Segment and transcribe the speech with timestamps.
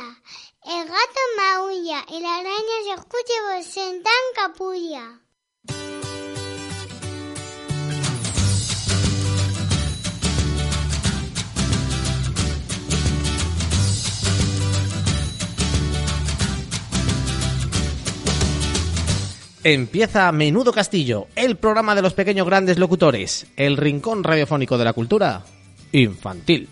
[0.00, 5.20] el gato maulla y la araña se escucha por sentan capulla.
[19.62, 24.92] Empieza Menudo Castillo, el programa de los pequeños grandes locutores, el rincón radiofónico de la
[24.92, 25.42] cultura
[25.92, 26.68] infantil.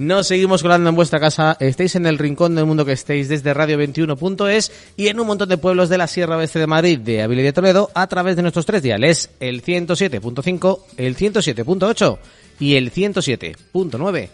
[0.00, 3.54] Nos seguimos colando en vuestra casa, estéis en el rincón del mundo que estéis desde
[3.54, 7.42] radio21.es y en un montón de pueblos de la Sierra Oeste de Madrid, de Ávila
[7.42, 12.18] y de Toledo a través de nuestros tres diales, el 107.5, el 107.8
[12.60, 14.28] y el 107.9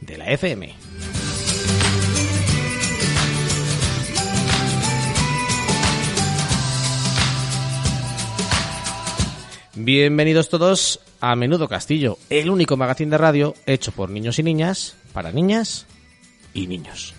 [0.00, 0.74] de la FM.
[9.74, 14.96] Bienvenidos todos a Menudo Castillo, el único magazín de radio hecho por niños y niñas,
[15.12, 15.86] para niñas
[16.54, 17.14] y niños.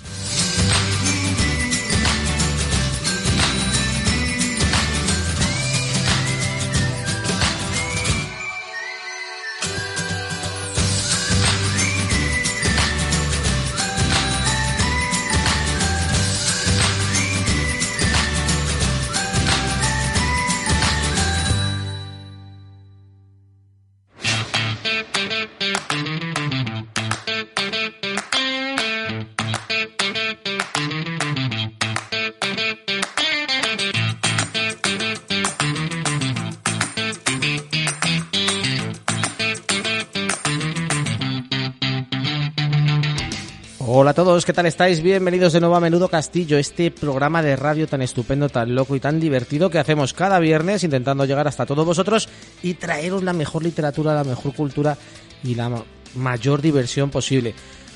[44.14, 45.02] A todos, ¿qué tal estáis?
[45.02, 49.00] Bienvenidos de nuevo a Menudo Castillo, este programa de radio tan estupendo, tan loco y
[49.00, 52.30] tan divertido que hacemos cada viernes intentando llegar hasta todos vosotros
[52.62, 54.96] y traeros la mejor literatura, la mejor cultura
[55.44, 55.84] y la ma-
[56.14, 57.56] mayor diversión posible.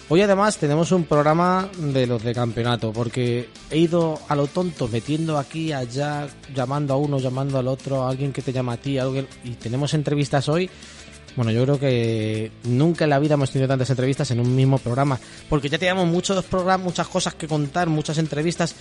[0.09, 4.87] Hoy además tenemos un programa de los de campeonato, porque he ido a lo tonto
[4.87, 8.77] metiendo aquí, allá, llamando a uno, llamando al otro, a alguien que te llama a
[8.77, 10.67] ti, a alguien, y tenemos entrevistas hoy
[11.37, 14.79] bueno, yo creo que nunca en la vida hemos tenido tantas entrevistas en un mismo
[14.79, 18.75] programa, porque ya teníamos muchos programas, muchas cosas que contar, muchas entrevistas,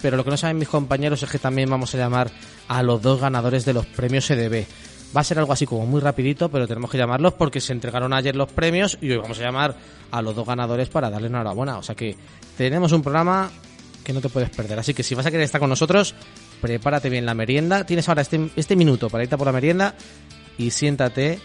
[0.00, 2.30] pero lo que no saben mis compañeros es que también vamos a llamar
[2.68, 4.64] a los dos ganadores de los premios EDB.
[5.16, 8.12] Va a ser algo así como muy rapidito, pero tenemos que llamarlos porque se entregaron
[8.12, 9.74] ayer los premios y hoy vamos a llamar
[10.12, 11.78] a los dos ganadores para darle enhorabuena.
[11.78, 12.16] O sea que
[12.56, 13.50] tenemos un programa
[14.04, 14.78] que no te puedes perder.
[14.78, 16.14] Así que si vas a querer estar con nosotros,
[16.60, 17.84] prepárate bien la merienda.
[17.84, 19.94] Tienes ahora este, este minuto para irte por la merienda
[20.58, 21.40] y siéntate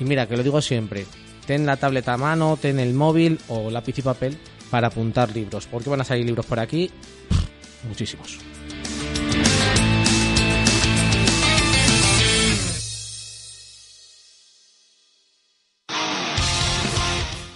[0.00, 1.06] y mira, que lo digo siempre,
[1.46, 4.36] ten la tableta a mano, ten el móvil o lápiz y papel
[4.70, 6.90] para apuntar libros, porque van a salir libros por aquí,
[7.86, 8.38] muchísimos.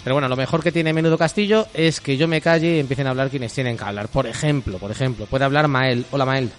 [0.03, 3.06] Pero bueno, lo mejor que tiene Menudo Castillo es que yo me calle y empiecen
[3.06, 4.09] a hablar quienes tienen que hablar.
[4.09, 6.04] Por ejemplo, por ejemplo, puede hablar Mael.
[6.10, 6.50] Hola Mael,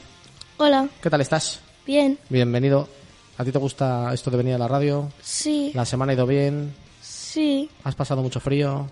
[0.57, 1.59] Hola, ¿qué tal estás?
[1.85, 2.89] bien, Bienvenido.
[3.37, 5.11] ¿A ti te gusta esto de venir a la radio?
[5.21, 6.73] sí, ¿La semana ha ido bien?
[7.01, 8.89] sí, ¿Has pasado mucho frío?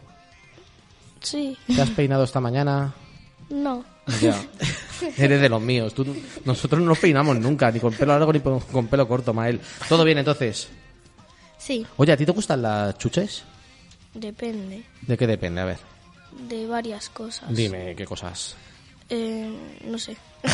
[1.22, 2.94] sí, ¿Te has peinado esta mañana?
[3.50, 3.86] no,
[4.22, 4.44] Ya.
[5.18, 5.94] Eres de los míos.
[5.94, 6.16] Tú-
[6.46, 9.60] nosotros no nos peinamos nunca, ni con pelo largo ni con, pelo corto, Mael.
[9.90, 10.68] ¿Todo bien entonces?
[11.58, 13.44] sí, Oye, ¿a ti te gustan las chuches?
[14.14, 15.62] depende ¿De qué depende?
[15.62, 15.78] A ver,
[16.50, 17.54] de varias cosas.
[17.56, 18.56] dime qué cosas.
[19.10, 20.18] Eh, no sé.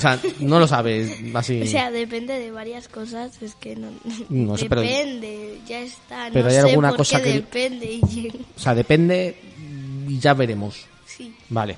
[0.00, 1.60] O sea, no lo sabes, así.
[1.60, 3.88] O sea, depende de varias cosas, es que no...
[4.30, 7.32] No sé, pero- depende, ya está, Pero no hay sé alguna por cosa qué que-
[7.34, 8.00] depende.
[8.56, 9.36] O sea, depende
[10.08, 10.86] y ya veremos.
[11.04, 11.76] Sí, Vale,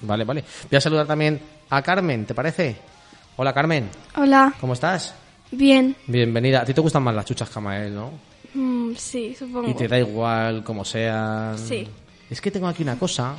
[0.00, 0.44] vale, vale.
[0.68, 2.74] Voy a saludar también a Carmen, ¿te parece?
[3.36, 5.14] Hola, Carmen, Hola, ¿cómo estás?
[5.52, 5.94] bien.
[6.08, 6.62] Bienvenida.
[6.62, 8.10] A ti te gustan más las chuchas que a Mael, ¿no?
[8.54, 9.70] Mm, sí, supongo.
[9.70, 11.56] Y te da igual como sean.
[11.56, 11.86] Sí.
[12.28, 13.36] Es que tengo aquí una cosa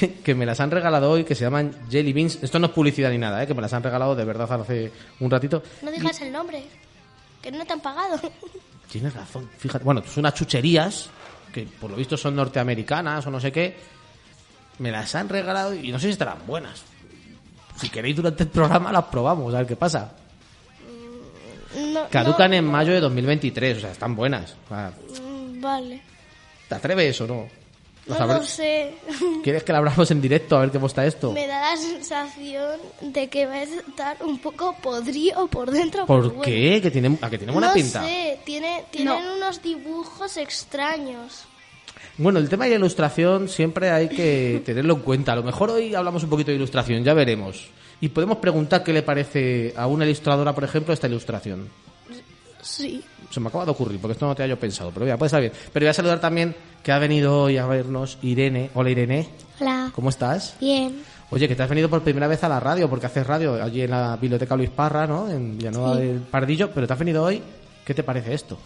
[0.24, 2.38] que me las han regalado hoy que se llaman Jelly Beans.
[2.42, 3.46] Esto no es publicidad ni nada, ¿eh?
[3.46, 5.62] que me las han regalado de verdad hace un ratito.
[5.82, 6.64] no digas el nombre,
[7.42, 8.20] que no te han pagado.
[8.90, 9.84] Tienes razón, fíjate.
[9.84, 11.10] Bueno, son unas chucherías
[11.52, 13.76] que por lo visto son norteamericanas o no sé qué.
[14.78, 16.84] Me las han regalado y no sé si estarán buenas.
[17.76, 20.12] Si queréis durante el programa las probamos, a ver qué pasa.
[21.76, 24.54] No, Caducan no, en mayo de 2023, o sea, están buenas.
[24.64, 24.92] O sea,
[25.22, 26.02] mm, Vale,
[26.68, 27.48] ¿Te atreves o no?
[28.06, 28.94] ¿Lo no lo sé.
[29.42, 31.32] ¿Quieres que la abramos en directo a ver cómo está esto?
[31.32, 36.06] Me da la sensación de que va a estar un poco podrido por dentro.
[36.06, 36.42] pero ¿Por bueno.
[36.42, 36.80] qué?
[36.80, 38.02] Que tiene, a que tiene buena no pinta.
[38.04, 41.44] sé, tiene, tienen unos dibujos extraños.
[42.18, 45.32] Bueno, el tema de la ilustración siempre hay que tenerlo en cuenta.
[45.32, 47.68] A lo mejor hoy hablamos un poquito de ilustración, ya veremos.
[48.00, 51.68] Y podemos preguntar qué le parece a una ilustradora, por ejemplo, esta ilustración.
[52.62, 53.02] Sí.
[53.30, 55.26] Se me acaba de ocurrir, porque esto no te había yo pensado, pero ya puede
[55.28, 55.52] estar bien.
[55.72, 58.70] Pero voy a saludar también que ha venido hoy a vernos Irene.
[58.74, 59.28] Hola Irene,
[59.60, 59.90] Hola.
[59.94, 60.56] ¿cómo estás?
[60.60, 61.02] Bien.
[61.30, 63.82] Oye, que te has venido por primera vez a la radio, porque haces radio allí
[63.82, 65.28] en la biblioteca Luis Parra, ¿no?
[65.28, 67.42] En Villanueva del Pardillo, pero te has venido hoy.
[67.84, 68.56] ¿Qué te parece esto?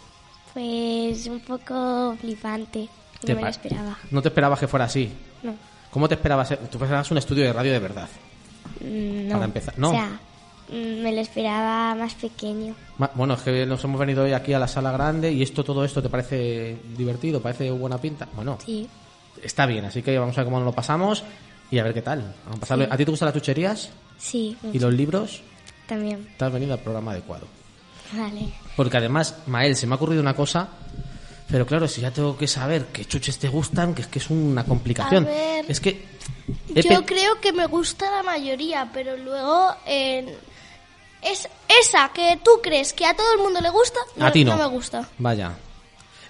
[0.52, 2.88] Pues un poco flipante.
[3.22, 3.98] ¿Te No me lo esperaba.
[4.10, 5.10] No te esperabas que fuera así.
[5.42, 5.54] No.
[5.90, 6.48] ¿Cómo te esperabas?
[6.48, 8.08] Tú esperabas un estudio de radio de verdad.
[8.80, 9.32] Mm, No.
[9.34, 9.88] Para empezar, no.
[9.90, 10.20] O sea,
[10.72, 12.74] me lo esperaba más pequeño.
[13.14, 15.84] Bueno, es que nos hemos venido hoy aquí a la sala grande y esto, todo
[15.84, 17.40] esto, ¿te parece divertido?
[17.40, 18.28] ¿Parece buena pinta?
[18.34, 18.88] Bueno, Sí.
[19.42, 21.24] está bien, así que vamos a ver cómo nos lo pasamos
[21.70, 22.20] y a ver qué tal.
[22.44, 22.86] Vamos a pasarlo.
[22.90, 24.56] ¿A ti te gustan las chucherías Sí.
[24.72, 25.42] y los libros?
[25.86, 26.28] También.
[26.36, 27.46] Te has venido al programa adecuado.
[28.12, 28.48] Vale.
[28.76, 30.68] Porque además, Mael, se me ha ocurrido una cosa,
[31.48, 34.30] pero claro, si ya tengo que saber qué chuches te gustan, que es que es
[34.30, 35.24] una complicación.
[35.24, 35.64] A ver.
[35.68, 36.04] Es que...
[36.74, 40.36] Yo creo que me gusta la mayoría, pero luego eh,
[41.22, 41.48] es
[41.80, 44.56] esa que tú crees que a todo el mundo le gusta, no, a ti no.
[44.56, 45.08] me gusta.
[45.18, 45.52] Vaya.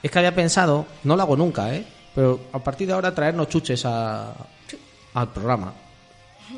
[0.03, 1.85] Es que había pensado, no lo hago nunca, ¿eh?
[2.15, 4.35] Pero a partir de ahora traernos chuches a,
[5.15, 5.73] al programa.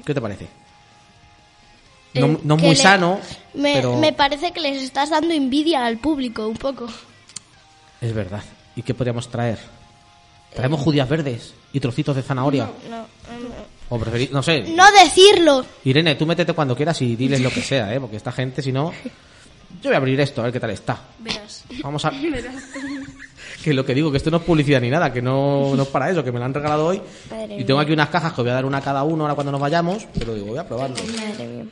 [0.04, 0.48] ¿Qué te parece?
[2.14, 3.18] No, Eh, no muy le- sano,
[3.54, 6.86] Me, pero me parece que les estás dando envidia al público un poco.
[8.00, 8.42] es verdad.
[8.76, 9.58] ¿Y qué podríamos traer?
[10.54, 12.70] ¿Traemos judías verdes y trocitos de zanahoria?
[12.90, 13.06] No,
[13.88, 14.62] O preferís, no sé.
[14.62, 15.64] no decirlo.
[15.84, 18.00] Irene, tú métete cuando quieras y diles lo que sea, ¿eh?
[18.00, 18.92] Porque esta gente, si no...
[19.82, 21.00] Yo voy a abrir esto, a ver qué tal está.
[21.18, 21.64] Verás.
[21.82, 22.12] Vamos a...
[23.64, 25.88] que lo que digo, que esto no es publicidad ni nada, que no, no es
[25.88, 27.00] para eso, que me lo han regalado hoy.
[27.30, 29.34] Madre Y tengo aquí unas cajas que voy a dar una a cada uno ahora
[29.34, 30.96] cuando nos vayamos, pero digo, voy a probarlo.
[30.96, 31.66] Madre mía.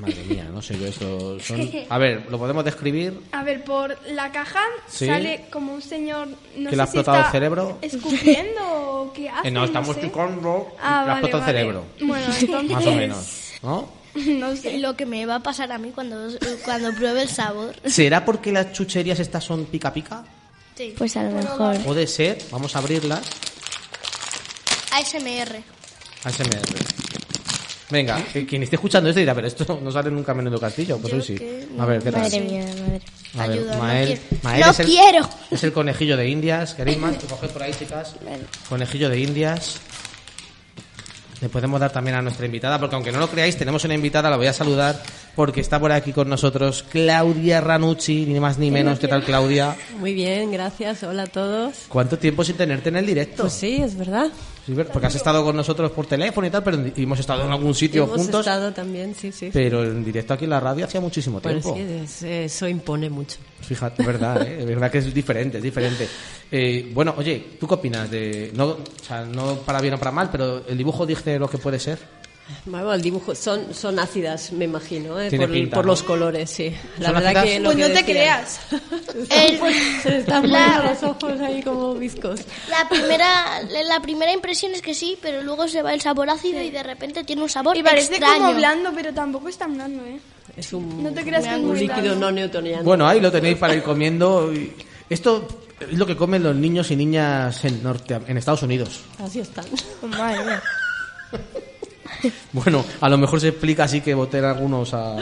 [0.00, 1.38] Madre mía, no sé yo esto.
[1.40, 1.70] Son...
[1.88, 3.20] A ver, lo podemos describir.
[3.32, 5.06] A ver, por la caja Sí.
[5.06, 6.28] sale como un señor.
[6.56, 7.78] No ¿Que le ha sé si explotado el está cerebro?
[7.82, 9.48] ¿Escupiendo o qué hace?
[9.48, 10.02] Eh, no, estamos sé.
[10.02, 10.68] picando.
[10.80, 11.58] Ah, le ha vale, explotado el vale.
[11.58, 11.84] cerebro.
[12.00, 12.70] Bueno, entonces.
[12.76, 13.26] Más o menos.
[13.62, 13.88] ¿No?
[14.14, 14.78] No sé.
[14.78, 16.16] Lo que me va a pasar a mí cuando,
[16.64, 17.74] cuando pruebe el sabor.
[17.86, 20.24] ¿Será porque las chucherías estas son pica pica?
[20.74, 20.94] Sí.
[20.96, 21.78] Pues a lo mejor.
[21.82, 22.38] Puede ser.
[22.50, 23.20] Vamos a abrirlas.
[24.92, 25.62] ASMR.
[26.24, 27.09] ASMR.
[27.90, 30.98] Venga, quien esté escuchando esto dirá, pero esto no sale nunca en Menudo Castillo.
[30.98, 31.34] Pues Yo hoy sí.
[31.34, 32.22] que A ver, ¿qué tal?
[32.22, 33.00] Madre mía, madre.
[33.36, 34.42] A ver, Ayuda, no Mael, quiero.
[34.42, 35.28] Mael No es el, quiero.
[35.50, 36.74] Es el conejillo de Indias.
[36.74, 37.16] ¿Queréis más?
[37.28, 38.14] Coged por ahí, chicas.
[38.68, 39.80] Conejillo de Indias.
[41.40, 44.28] Le podemos dar también a nuestra invitada, porque aunque no lo creáis, tenemos una invitada,
[44.28, 45.02] la voy a saludar,
[45.34, 48.98] porque está por aquí con nosotros Claudia Ranucci, ni más ni menos.
[48.98, 49.74] ¿Qué tal, Claudia?
[49.98, 51.02] Muy bien, gracias.
[51.02, 51.86] Hola a todos.
[51.88, 53.44] ¿Cuánto tiempo sin tenerte en el directo?
[53.44, 54.26] Pues sí, es verdad.
[54.66, 57.74] Sí, porque has estado con nosotros por teléfono y tal, pero hemos estado en algún
[57.74, 58.40] sitio Hemos juntos.
[58.40, 59.50] estado también, sí, sí.
[59.52, 61.76] Pero en directo aquí en la radio hacía muchísimo Bueno, tiempo.
[61.76, 63.38] sí, es- eso impone mucho.
[63.62, 64.58] Fíjate, es verdad, ¿eh?
[64.60, 66.08] es verdad que es diferente, es diferente.
[66.52, 70.10] Eh, bueno, oye, ¿tú qué opinas de, no, o sea, no para bien o para
[70.12, 72.19] mal, pero el dibujo dice lo que puede ser?
[72.66, 75.30] Bueno, el dibujo son, son ácidas, me imagino, ¿eh?
[75.30, 75.92] Por, pinta, por ¿no?
[75.92, 76.74] los colores, sí.
[76.98, 77.44] La ¿Son verdad ácidas?
[77.44, 78.04] que lo Pues que no te decían.
[78.06, 78.60] creas.
[79.30, 82.40] El- Se le están La- los ojos ahí como viscos.
[82.68, 86.60] la, primera, la primera impresión es que sí, pero luego se va el sabor ácido
[86.62, 88.38] y de repente tiene un sabor Y parece extraño.
[88.46, 90.20] como blando, pero tampoco es tan blando, ¿eh?
[90.56, 92.82] Es un, No te creas que un muy líquido no newtoniano.
[92.82, 94.52] Bueno, ahí lo tenéis para ir comiendo.
[94.52, 94.72] y-
[95.08, 95.46] Esto
[95.80, 99.00] es lo que comen los niños y niñas en, norte, en Estados Unidos.
[99.18, 99.64] Así están.
[100.02, 100.62] Madre mía.
[102.52, 105.16] Bueno, a lo mejor se explica así que voten algunos a...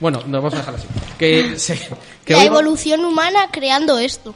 [0.00, 0.86] Bueno, nos vamos a dejar así.
[1.18, 1.78] Que, se,
[2.24, 4.34] que la evolución humana creando esto.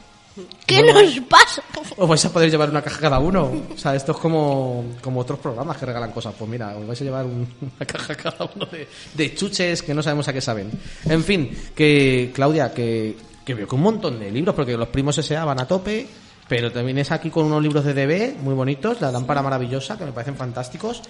[0.65, 1.61] ¿Qué nos pasa?
[1.97, 3.51] Os vais a poder llevar una caja cada uno.
[3.73, 6.33] O sea, esto es como, como otros programas que regalan cosas.
[6.37, 9.93] Pues mira, os vais a llevar un- una caja cada uno de, de chuches que
[9.93, 10.71] no sabemos a qué saben.
[11.05, 15.15] En fin, que Claudia, que, que veo que un montón de libros, porque los primos
[15.19, 15.45] S.A.
[15.45, 16.07] van a tope,
[16.49, 20.05] pero también es aquí con unos libros de DB muy bonitos, La lámpara maravillosa, que
[20.05, 21.03] me parecen fantásticos.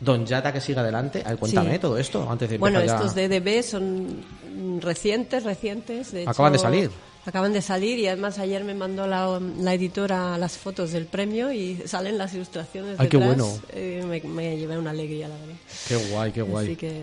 [0.00, 1.22] Don Yata, que siga adelante.
[1.24, 1.78] A ver, cuéntame Sí.
[1.78, 2.94] todo esto antes de Bueno, ya.
[2.96, 4.22] estos DDB son
[4.80, 6.12] recientes, recientes.
[6.12, 6.90] De Acaban de salir.
[7.26, 11.50] Acaban de salir y además ayer me mandó la, la editora las fotos del premio
[11.52, 13.36] y salen las ilustraciones Ay, qué detrás.
[13.38, 13.58] bueno.
[13.72, 15.54] Eh, me, me llevé una alegría, la verdad.
[15.88, 16.66] Qué guay, qué guay.
[16.66, 17.00] Así que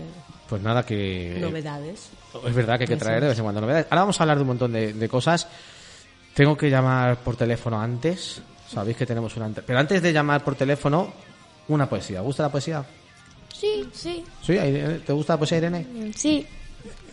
[0.48, 1.38] Pues nada, que...
[1.40, 2.10] novedades.
[2.46, 3.86] Es verdad que hay que Eso traer de vez en cuando novedades.
[3.90, 5.48] Ahora vamos a hablar de un montón de, de cosas.
[6.34, 8.42] Tengo que llamar por teléfono antes.
[8.72, 9.48] Sabéis que tenemos una...
[9.48, 11.12] Pero antes de llamar por teléfono,
[11.68, 12.20] una poesía.
[12.20, 12.84] ¿Gusta la poesía?
[13.52, 14.24] Sí, sí.
[14.42, 14.52] ¿Sí?
[14.52, 14.98] Irene?
[15.00, 16.12] ¿Te gusta la poesía, Irene?
[16.16, 16.46] Sí.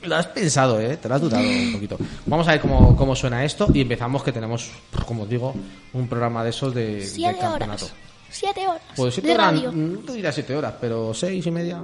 [0.03, 0.97] Lo has pensado, ¿eh?
[0.97, 1.97] Te lo has dudado un poquito.
[2.25, 4.71] Vamos a ver cómo, cómo suena esto y empezamos que tenemos,
[5.05, 5.53] como os digo,
[5.93, 7.85] un programa de esos de, de Siete campeonato.
[7.85, 7.95] horas.
[8.31, 8.81] Siete horas.
[8.95, 9.71] Pues siete de horas, radio.
[9.71, 11.83] no te siete horas, pero seis y media.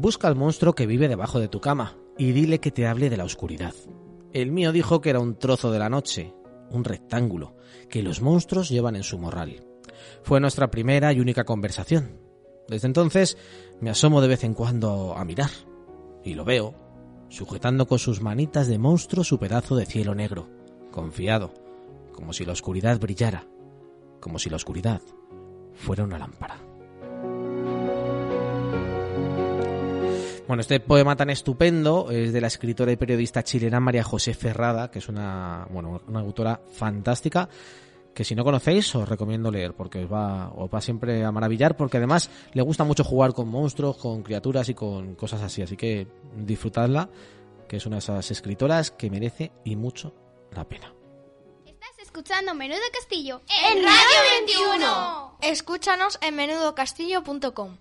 [0.00, 3.18] Busca al monstruo que vive debajo de tu cama y dile que te hable de
[3.18, 3.74] la oscuridad.
[4.32, 6.32] El mío dijo que era un trozo de la noche,
[6.70, 7.54] un rectángulo,
[7.90, 9.62] que los monstruos llevan en su morral.
[10.22, 12.18] Fue nuestra primera y única conversación.
[12.66, 13.36] Desde entonces
[13.82, 15.50] me asomo de vez en cuando a mirar,
[16.24, 16.74] y lo veo,
[17.28, 20.48] sujetando con sus manitas de monstruo su pedazo de cielo negro,
[20.90, 21.52] confiado,
[22.14, 23.46] como si la oscuridad brillara,
[24.18, 25.02] como si la oscuridad
[25.74, 26.69] fuera una lámpara.
[30.50, 34.90] Bueno, este poema tan estupendo es de la escritora y periodista chilena María José Ferrada,
[34.90, 37.48] que es una, bueno, una autora fantástica
[38.12, 41.76] que si no conocéis os recomiendo leer porque os va, os va siempre a maravillar
[41.76, 45.76] porque además le gusta mucho jugar con monstruos, con criaturas y con cosas así, así
[45.76, 47.08] que disfrutadla,
[47.68, 50.16] que es una de esas escritoras que merece y mucho
[50.50, 50.92] la pena.
[51.64, 55.36] Estás escuchando Menudo Castillo En Radio 21.
[55.42, 57.76] Escúchanos en menudocastillo.com.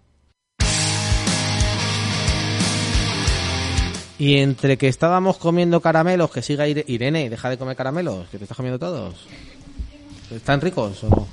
[4.19, 8.37] Y entre que estábamos comiendo caramelos, que siga Ire- Irene, deja de comer caramelos, que
[8.37, 9.15] te estás comiendo todos.
[10.29, 11.27] ¿Están ricos o no?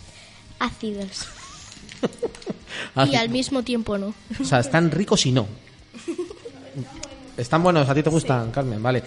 [0.58, 1.26] Ácidos.
[3.10, 4.14] Y al mismo tiempo no.
[4.40, 5.46] O sea, están ricos y no.
[7.36, 9.02] Están buenos, a ti te gustan, Carmen, vale.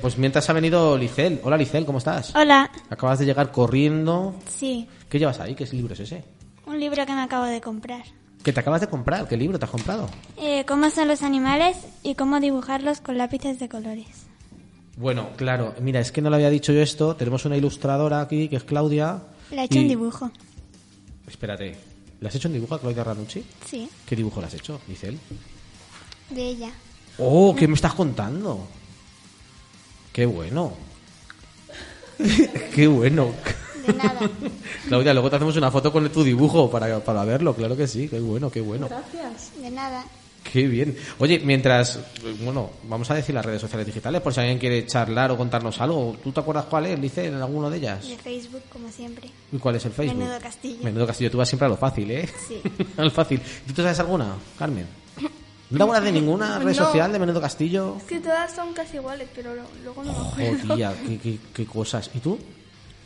[0.00, 1.40] Pues mientras ha venido Licel.
[1.42, 2.34] Hola Licel, ¿cómo estás?
[2.34, 4.34] Hola, Acabas de llegar corriendo.
[4.48, 5.54] sí, ¿Qué llevas ahí?
[5.54, 6.24] ¿Qué libro es ese?
[6.66, 8.02] un libro que me acabo de comprar.
[8.42, 9.28] ¿Que te acabas de comprar?
[9.28, 10.08] ¿Qué libro te has comprado?
[10.36, 14.06] Eh, ¿Cómo son los animales y cómo dibujarlos con lápices de colores?
[14.96, 17.14] Bueno, claro, mira, es que no le había dicho yo esto.
[17.16, 19.22] Tenemos una ilustradora aquí, que es Claudia.
[19.50, 20.30] Le he hecho y- un dibujo.
[21.28, 21.76] Espérate,
[22.20, 23.44] ¿le has hecho un dibujo a Claudia Ranucci?
[23.64, 25.18] Sí, ¿Qué dibujo le has hecho, Licel?
[26.30, 26.70] de ella.
[27.18, 28.66] ¡Oh, qué me estás contando!
[30.12, 30.72] ¡Qué bueno!
[32.74, 33.32] ¡Qué bueno!
[33.86, 34.20] De nada.
[34.88, 38.08] Claudia, luego te hacemos una foto con tu dibujo para, para verlo, claro que sí,
[38.08, 38.88] qué bueno, qué bueno.
[39.60, 40.04] De nada.
[40.52, 40.96] Qué bien.
[41.20, 42.00] Oye, mientras,
[42.42, 45.80] bueno, vamos a decir las redes sociales digitales por si alguien quiere charlar o contarnos
[45.80, 46.16] algo.
[46.22, 48.06] ¿Tú te acuerdas cuál es, Lice, en alguno de ellas?
[48.08, 49.30] De Facebook, como siempre.
[49.52, 50.18] ¿Y cuál es el Facebook?
[50.18, 50.78] Menudo Castillo.
[50.82, 52.28] Menudo Castillo, tú vas siempre a lo fácil, ¿eh?
[52.48, 52.60] Sí.
[52.96, 53.40] Al fácil.
[53.68, 54.86] ¿Y tú sabes alguna, Carmen?
[55.70, 56.86] ¿No te acuerdas de ninguna red No.
[56.86, 57.96] social de Menudo Castillo?
[57.98, 60.58] Es que todas son casi iguales, pero luego no me acuerdo.
[60.66, 62.10] Joder, tía, qué, qué- qué cosas.
[62.14, 62.36] ¿Y tú?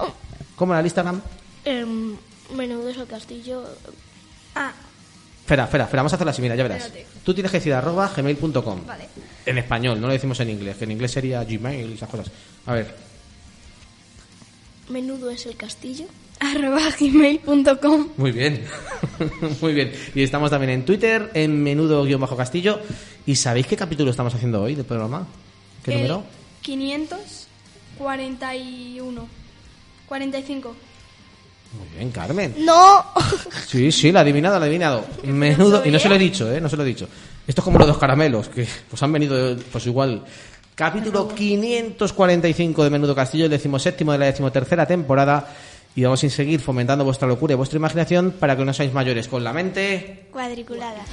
[0.56, 1.22] ¿Cómo era el Instagram?
[1.64, 2.16] Em,
[2.54, 3.64] menudo es el castillo.
[4.54, 4.72] Ah,
[5.40, 6.84] Espera, espera, espera, vamos a hacerlo así, mira, ya verás.
[6.84, 7.10] Espérate.
[7.24, 8.86] Tú tienes que decir arroba gmail.com.
[8.86, 9.08] Vale.
[9.44, 12.30] En español, no lo decimos en inglés, que en inglés sería Gmail y esas cosas.
[12.66, 12.94] A ver,
[14.88, 16.06] Menudo es el castillo.
[16.40, 18.08] arroba gmail.com.
[18.16, 18.64] muy bien.
[19.60, 19.92] muy bien.
[20.14, 22.78] Y estamos también en Twitter, en menudo-castillo.
[23.26, 25.26] ¿Y sabéis qué capítulo estamos haciendo hoy del programa?
[25.84, 26.22] ¿Qué El número?
[26.62, 29.28] 541.
[30.06, 30.76] 45.
[31.72, 32.54] Muy bien, Carmen.
[32.58, 33.04] No.
[33.66, 35.04] Sí, sí, la ha adivinado, la adivinado.
[35.22, 36.60] Menudo, y no se lo he dicho, ¿eh?
[36.60, 37.08] No se lo he dicho.
[37.46, 40.24] Esto es como los dos caramelos, que pues han venido, pues igual.
[40.74, 45.46] Capítulo 545 de Menudo Castillo, el decimoséptimo de la decimotercera temporada.
[45.94, 49.28] Y vamos a seguir fomentando vuestra locura y vuestra imaginación para que no seáis mayores
[49.28, 50.26] con la mente.
[50.32, 51.04] Cuadriculada.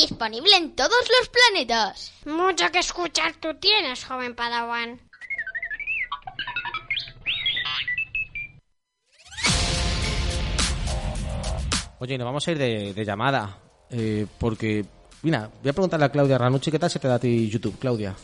[0.00, 2.12] Disponible en todos los planetas.
[2.24, 5.00] Mucho que escuchar tú tienes, joven Padawan.
[12.00, 13.58] Oye, nos vamos a ir de, de llamada.
[13.90, 14.84] eh, porque,
[15.22, 17.78] mira, voy a preguntarle a Claudia Ranucci qué tal se te da a ti YouTube,
[17.78, 18.14] Claudia.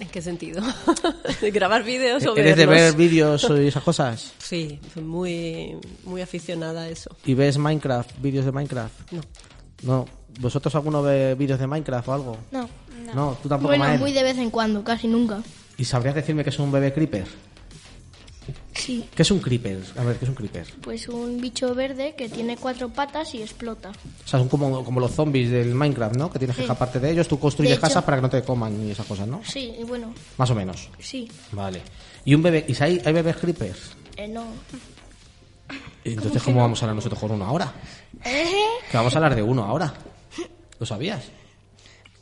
[0.00, 0.62] ¿En qué sentido?
[1.40, 4.32] ¿De grabar vídeos o ¿Eres de ver vídeos y esas cosas?
[4.50, 7.14] Sí, soy muy, muy aficionada a eso.
[7.24, 9.12] ¿Y ves Minecraft, vídeos de Minecraft?
[9.12, 9.20] No.
[9.82, 10.19] No.
[10.38, 12.36] ¿Vosotros alguno ve vídeos de Minecraft o algo?
[12.52, 12.68] No.
[13.14, 13.98] No, tú tampoco, Bueno, Mael.
[13.98, 15.40] muy de vez en cuando, casi nunca.
[15.76, 17.26] ¿Y sabrías decirme que es un bebé creeper?
[18.74, 19.04] Sí.
[19.14, 19.78] ¿Qué es un creeper?
[19.98, 20.66] A ver, ¿qué es un creeper?
[20.80, 23.90] Pues un bicho verde que tiene cuatro patas y explota.
[23.90, 26.30] O sea, son como, como los zombies del Minecraft, ¿no?
[26.30, 28.86] Que tienes que escaparte de ellos, tú construyes hecho- casas para que no te coman
[28.86, 29.42] y esas cosas, ¿no?
[29.44, 30.88] Sí, y bueno, Más o menos.
[30.98, 31.28] sí.
[31.52, 31.82] Vale.
[32.24, 32.64] ¿Y un bebé?
[32.68, 33.78] ¿Y si hay, hay bebés creepers?
[34.16, 34.44] Eh, no.
[36.04, 37.72] ¿Y Entonces, ¿cómo vamos a hablar nosotros con uno ahora?
[38.24, 38.46] ¿Eh?
[38.90, 39.92] Que vamos a hablar de uno ahora.
[40.80, 41.22] ¿Lo sabías?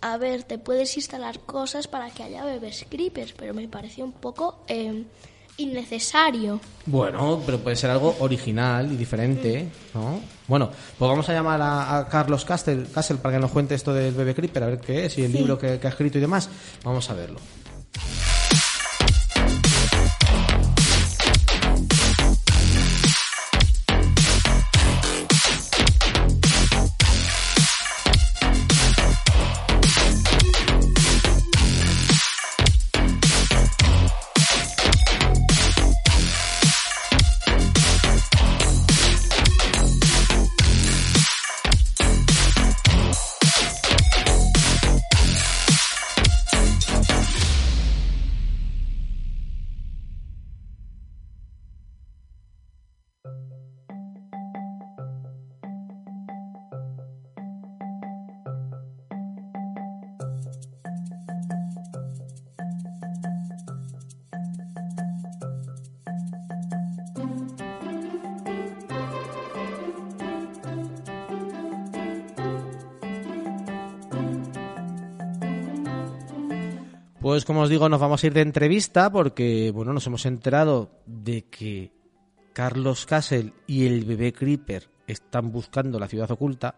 [0.00, 4.12] A ver, te puedes instalar cosas para que haya bebés creepers, pero me parece un
[4.12, 5.04] poco eh,
[5.56, 6.60] innecesario.
[6.86, 10.20] Bueno, pero puede ser algo original y diferente, ¿no?
[10.46, 12.86] Bueno, pues vamos a llamar a, a Carlos Castle
[13.22, 15.58] para que nos cuente esto del bebé Creeper, a ver qué es y el libro
[15.58, 16.48] que, que ha escrito y demás.
[16.84, 17.38] Vamos a verlo.
[77.48, 81.46] Como os digo, nos vamos a ir de entrevista porque, bueno, nos hemos enterado de
[81.46, 81.90] que
[82.52, 86.74] Carlos Castle y el bebé Creeper están buscando la ciudad oculta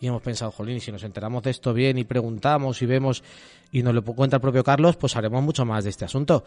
[0.00, 3.22] y hemos pensado, jolín, si nos enteramos de esto bien y preguntamos y vemos
[3.70, 6.42] y nos lo cuenta el propio Carlos, pues haremos mucho más de este asunto.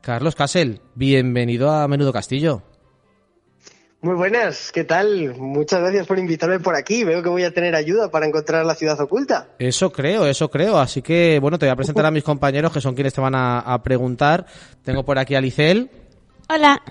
[0.00, 2.73] Carlos Castle, bienvenido a Menudo Castillo.
[4.04, 5.34] Muy buenas, ¿qué tal?
[5.38, 7.04] Muchas gracias por invitarme por aquí.
[7.04, 9.48] Veo que voy a tener ayuda para encontrar la ciudad oculta.
[9.58, 10.78] Eso creo, eso creo.
[10.78, 13.34] Así que, bueno, te voy a presentar a mis compañeros que son quienes te van
[13.34, 14.44] a, a preguntar.
[14.84, 15.90] Tengo por aquí a Licel,
[16.50, 16.82] Hola.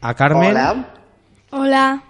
[0.00, 0.94] a Carmen, Hola.
[1.50, 2.02] Hola.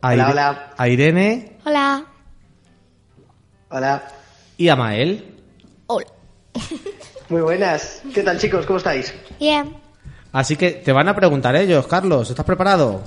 [0.00, 0.70] a, Hola, hola.
[0.76, 2.04] a Irene Hola.
[3.70, 4.02] Hola.
[4.56, 5.34] y a Mael.
[5.88, 6.06] Hola.
[7.28, 8.02] Muy buenas.
[8.14, 8.66] ¿Qué tal, chicos?
[8.66, 9.12] ¿Cómo estáis?
[9.40, 9.82] Bien.
[10.34, 13.02] Así que te van a preguntar ellos, Carlos, ¿estás preparado?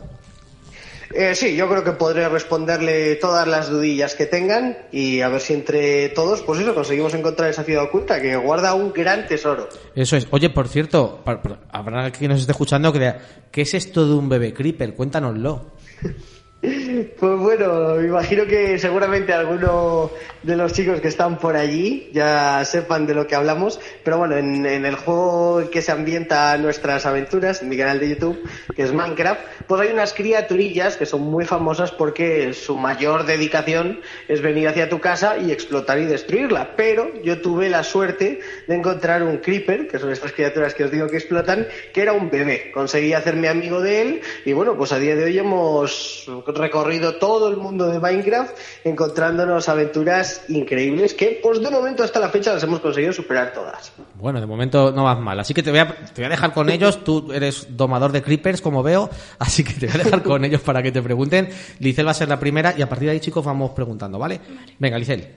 [1.13, 5.41] Eh, sí, yo creo que podré responderle todas las dudillas que tengan y a ver
[5.41, 9.67] si entre todos, pues eso, conseguimos encontrar esa ciudad oculta que guarda un gran tesoro.
[9.93, 10.25] Eso es.
[10.31, 11.21] Oye, por cierto,
[11.69, 13.15] habrá quien nos esté escuchando que
[13.51, 14.93] ¿qué es esto de un bebé creeper?
[14.93, 15.73] Cuéntanoslo.
[16.59, 20.09] Pues bueno, me imagino que seguramente alguno
[20.41, 24.35] de los chicos que están por allí ya sepan de lo que hablamos, pero bueno,
[24.37, 28.41] en, en el juego que se ambienta nuestras aventuras, en mi canal de YouTube,
[28.75, 33.99] que es Minecraft, pues hay unas criaturillas que son muy famosas porque su mayor dedicación
[34.27, 38.75] es venir hacia tu casa y explotar y destruirla, pero yo tuve la suerte de
[38.75, 42.31] encontrar un creeper, que son estas criaturas que os digo que explotan, que era un
[42.31, 42.71] bebé.
[42.73, 47.49] Conseguí hacerme amigo de él y bueno, pues a día de hoy hemos recorrido todo
[47.49, 52.63] el mundo de Minecraft encontrándonos aventuras increíbles que pues de momento hasta la fecha las
[52.63, 53.91] hemos conseguido superar todas.
[54.15, 55.39] Bueno, de momento no vas mal.
[55.39, 57.03] Así que te voy a, te voy a dejar con ellos.
[57.03, 59.09] Tú eres domador de creepers, como veo.
[59.39, 61.49] Así que te voy a dejar con ellos para que te pregunten.
[61.79, 64.39] Licel va a ser la primera y a partir de ahí, chicos, vamos preguntando, ¿vale?
[64.79, 65.27] Venga, Licel.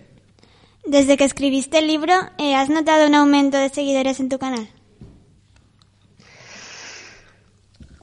[0.84, 4.68] Desde que escribiste el libro, eh, ¿has notado un aumento de seguidores en tu canal?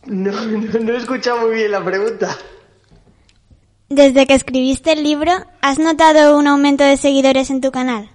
[0.06, 2.38] No, no, no he escuchado muy bien la pregunta.
[3.90, 8.10] Desde que escribiste el libro, ¿has notado un aumento de seguidores en tu canal?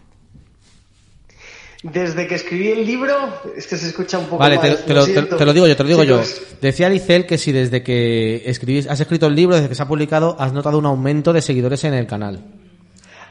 [1.82, 3.14] Desde que escribí el libro,
[3.56, 5.26] es que se escucha un poco Vale, te, mal, te lo, siento.
[5.30, 6.20] te- te lo digo yo, te lo digo yo.
[6.60, 9.88] Decía Licel que si desde que escribís, has escrito el libro, desde que se ha
[9.88, 12.44] publicado, has notado un aumento de seguidores en el canal.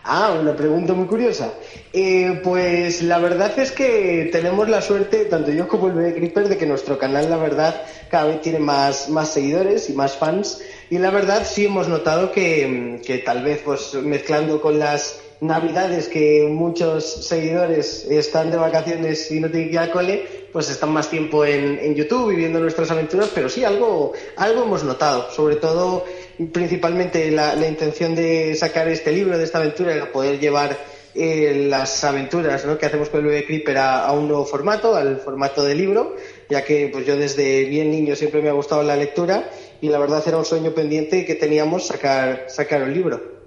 [0.03, 1.53] Ah, una pregunta muy curiosa.
[1.93, 6.49] Eh, pues la verdad es que tenemos la suerte, tanto yo como el bebé Creeper,
[6.49, 10.59] de que nuestro canal, la verdad, cada vez tiene más, más seguidores y más fans.
[10.91, 16.09] Y la verdad sí hemos notado que, que tal vez pues mezclando con las navidades
[16.09, 20.91] que muchos seguidores están de vacaciones y no tienen que ir al cole, pues están
[20.91, 25.31] más tiempo en, en YouTube y viendo nuestras aventuras, pero sí algo, algo hemos notado,
[25.31, 26.03] sobre todo
[26.51, 30.77] principalmente la, la intención de sacar este libro, de esta aventura, era poder llevar
[31.15, 32.77] eh, las aventuras ¿no?
[32.77, 36.17] que hacemos con el bebé Creeper a, a un nuevo formato, al formato de libro,
[36.49, 39.49] ya que pues yo desde bien niño siempre me ha gustado la lectura
[39.81, 43.41] y la verdad era un sueño pendiente que teníamos sacar, sacar un libro.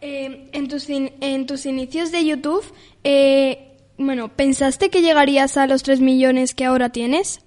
[0.00, 2.64] Eh, en, tus in- en tus inicios de YouTube,
[3.04, 7.40] eh, bueno, ¿pensaste que llegarías a los 3 millones que ahora tienes?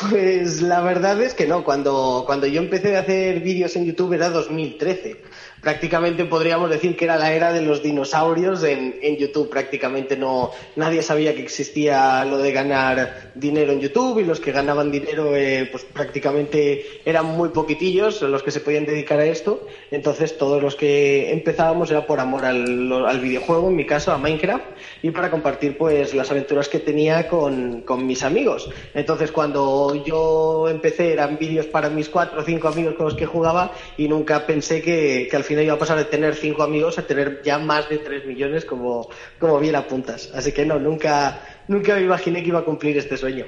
[0.00, 4.12] Pues la verdad es que no, cuando, cuando yo empecé a hacer vídeos en YouTube
[4.12, 5.16] era 2013.
[5.60, 9.50] prácticamente podríamos decir que era la era de los dinosaurios en, en YouTube.
[9.50, 14.52] Prácticamente no, nadie sabía que existía lo de ganar dinero en YouTube y los que
[14.52, 19.66] ganaban dinero, eh, pues prácticamente eran muy poquitillos los que se podían dedicar a esto.
[19.90, 24.18] Entonces todos los que empezábamos era por amor al, al videojuego, en mi caso a
[24.18, 24.64] Minecraft,
[25.02, 28.70] y para compartir pues las aventuras que tenía con, con mis amigos.
[28.94, 33.26] Entonces cuando yo empecé eran vídeos para mis cuatro o cinco amigos con los que
[33.26, 36.98] jugaba y nunca pensé que, que al final iba a pasar de tener cinco amigos
[36.98, 40.30] a tener ya más de tres millones como, como bien apuntas.
[40.34, 43.46] Así que no, nunca, nunca me imaginé que iba a cumplir este sueño.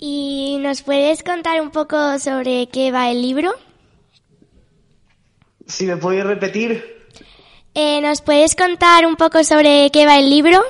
[0.00, 3.52] ¿Y nos puedes contar un poco sobre qué va el libro?
[5.66, 6.98] Si me podéis repetir.
[7.74, 10.62] Eh, ¿Nos puedes contar un poco sobre qué va el libro?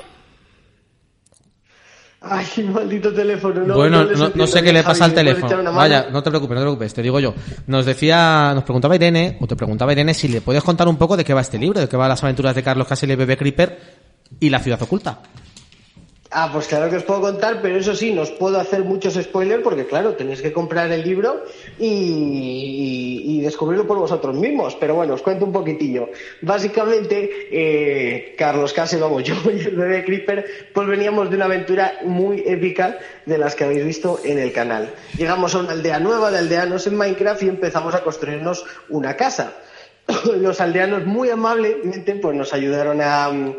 [2.21, 3.61] Ay, maldito teléfono.
[3.65, 5.73] No, bueno, no, no entiendo sé qué le pasa al Javi, ¿me puedes teléfono.
[5.73, 7.33] Vaya, no te preocupes, no te preocupes, te digo yo.
[7.67, 11.15] Nos decía, nos preguntaba Irene, o te preguntaba Irene, si le puedes contar un poco
[11.15, 13.37] de qué va este libro, de qué van las aventuras de Carlos Casel y Bebé
[13.37, 13.79] Creeper
[14.39, 15.19] y la ciudad oculta.
[16.31, 19.15] Ah, pues claro que os puedo contar, pero eso sí, no os puedo hacer muchos
[19.15, 21.43] spoilers porque, claro, tenéis que comprar el libro
[21.79, 24.75] y, y- y descubrirlo por vosotros mismos.
[24.79, 26.09] Pero bueno, os cuento un poquitillo.
[26.41, 31.93] Básicamente, eh, Carlos Case, vamos, yo y el bebé Creeper, pues veníamos de una aventura
[32.03, 34.91] muy épica de las que habéis visto en el canal.
[35.17, 39.53] Llegamos a una aldea nueva de aldeanos en Minecraft y empezamos a construirnos una casa.
[40.37, 43.55] Los aldeanos muy amablemente pues nos ayudaron a mm,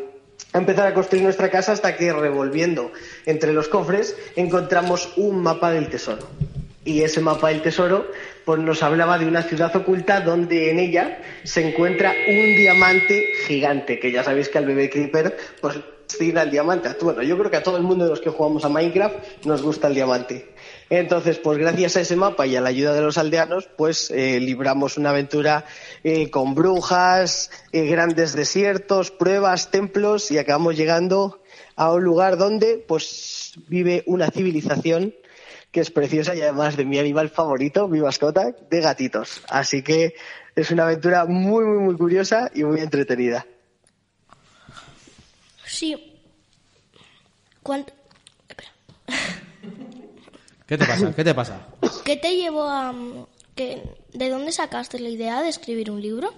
[0.52, 2.92] a empezar a construir nuestra casa hasta que revolviendo
[3.26, 6.28] entre los cofres encontramos un mapa del tesoro.
[6.84, 8.10] Y ese mapa del tesoro
[8.44, 14.00] pues nos hablaba de una ciudad oculta donde en ella se encuentra un diamante gigante,
[14.00, 16.88] que ya sabéis que al bebé Creeper pues fascina el diamante.
[17.00, 19.62] Bueno, yo creo que a todo el mundo de los que jugamos a Minecraft nos
[19.62, 20.48] gusta el diamante.
[20.90, 24.40] Entonces, pues gracias a ese mapa y a la ayuda de los aldeanos, pues eh,
[24.40, 25.64] libramos una aventura
[26.02, 31.40] eh, con brujas, eh, grandes desiertos, pruebas, templos y acabamos llegando
[31.76, 35.14] a un lugar donde pues vive una civilización
[35.70, 39.42] que es preciosa y además de mi animal favorito, mi mascota, de gatitos.
[39.48, 40.14] Así que
[40.56, 43.46] es una aventura muy, muy, muy curiosa y muy entretenida.
[45.64, 46.18] Sí.
[47.62, 47.92] ¿Cuánto-
[50.70, 51.12] ¿Qué te pasa?
[51.16, 51.66] ¿Qué te pasa?
[52.04, 52.92] ¿Qué te llevó a...
[52.92, 56.32] mm, que, ¿De dónde sacaste la idea de escribir un libro?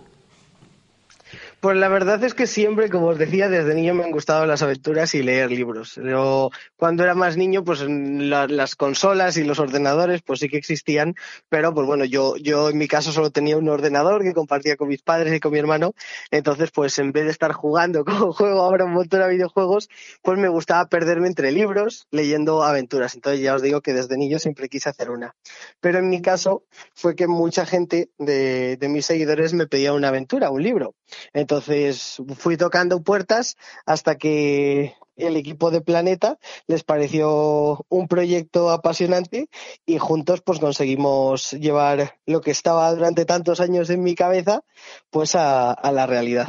[1.63, 4.63] Pues la verdad es que siempre, como os decía, desde niño me han gustado las
[4.63, 5.95] aventuras y leer libros.
[5.95, 10.57] Yo, cuando era más niño, pues la- las consolas y los ordenadores, pues sí que
[10.57, 11.15] existían,
[11.49, 14.89] pero pues bueno, yo, yo en mi caso solo tenía un ordenador que compartía con
[14.89, 15.93] mis padres y con mi hermano,
[16.33, 19.89] entonces pues en vez de estar jugando como juego ahora un montón a videojuegos,
[20.21, 23.15] pues me gustaba perderme entre libros leyendo aventuras.
[23.15, 25.37] Entonces ya os digo que desde niño siempre quise hacer una.
[25.81, 30.09] Pero en mi caso fue que mucha gente de, de mis seguidores me pedía una
[30.09, 30.95] aventura, un libro.
[31.33, 39.49] Entonces fui tocando puertas hasta que el equipo de Planeta les pareció un proyecto apasionante
[39.87, 44.63] y juntos pues conseguimos llevar lo que estaba durante tantos años en mi cabeza
[45.11, 46.49] pues a, a la realidad.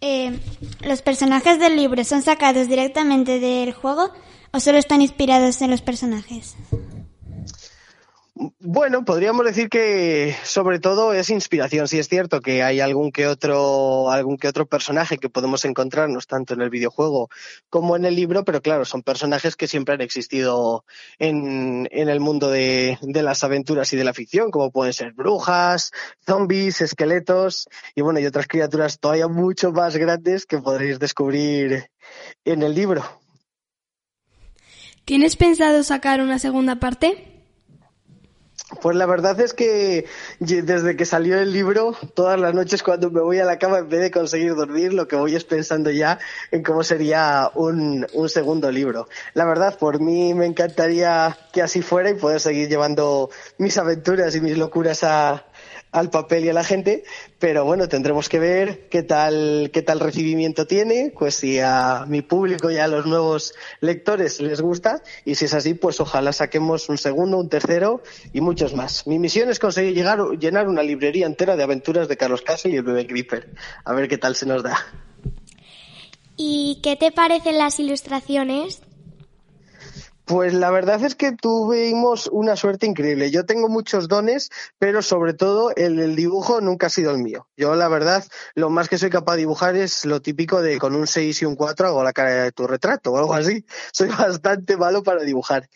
[0.00, 0.38] Eh,
[0.82, 4.10] ¿Los personajes del libro son sacados directamente del juego
[4.52, 6.54] o solo están inspirados en los personajes?
[8.38, 11.88] Bueno, podríamos decir que sobre todo es inspiración.
[11.88, 16.26] Sí es cierto que hay algún que otro, algún que otro personaje que podemos encontrarnos
[16.26, 17.30] tanto en el videojuego
[17.70, 20.84] como en el libro, pero claro, son personajes que siempre han existido
[21.18, 25.14] en, en el mundo de, de las aventuras y de la ficción, como pueden ser
[25.14, 25.90] brujas,
[26.26, 31.86] zombies, esqueletos y bueno, y otras criaturas todavía mucho más grandes que podréis descubrir
[32.44, 33.02] en el libro.
[35.06, 37.35] ¿Tienes pensado sacar una segunda parte?
[38.82, 40.06] Pues la verdad es que
[40.40, 43.88] desde que salió el libro, todas las noches cuando me voy a la cama, en
[43.88, 46.18] vez de conseguir dormir, lo que voy es pensando ya
[46.50, 49.06] en cómo sería un, un segundo libro.
[49.34, 54.34] La verdad, por mí me encantaría que así fuera y poder seguir llevando mis aventuras
[54.34, 55.45] y mis locuras a,
[55.96, 57.04] al papel y a la gente,
[57.38, 62.20] pero bueno, tendremos que ver qué tal, qué tal recibimiento tiene, pues si a mi
[62.20, 66.90] público y a los nuevos lectores les gusta, y si es así, pues ojalá saquemos
[66.90, 68.02] un segundo, un tercero
[68.34, 69.06] y muchos más.
[69.06, 72.76] Mi misión es conseguir llegar, llenar una librería entera de aventuras de Carlos Castle y
[72.76, 73.54] el bebé Creeper.
[73.82, 74.76] A ver qué tal se nos da.
[76.36, 78.82] ¿Y qué te parecen las ilustraciones?
[80.26, 83.30] Pues la verdad es que tuvimos una suerte increíble.
[83.30, 87.46] Yo tengo muchos dones, pero sobre todo el, dibujo nunca ha sido el mío.
[87.56, 88.24] Yo la verdad,
[88.56, 91.44] lo más que soy capaz de dibujar es lo típico de con un 6 y
[91.44, 93.64] un 4 hago la cara de tu retrato o algo así.
[93.92, 95.68] Soy bastante malo para dibujar.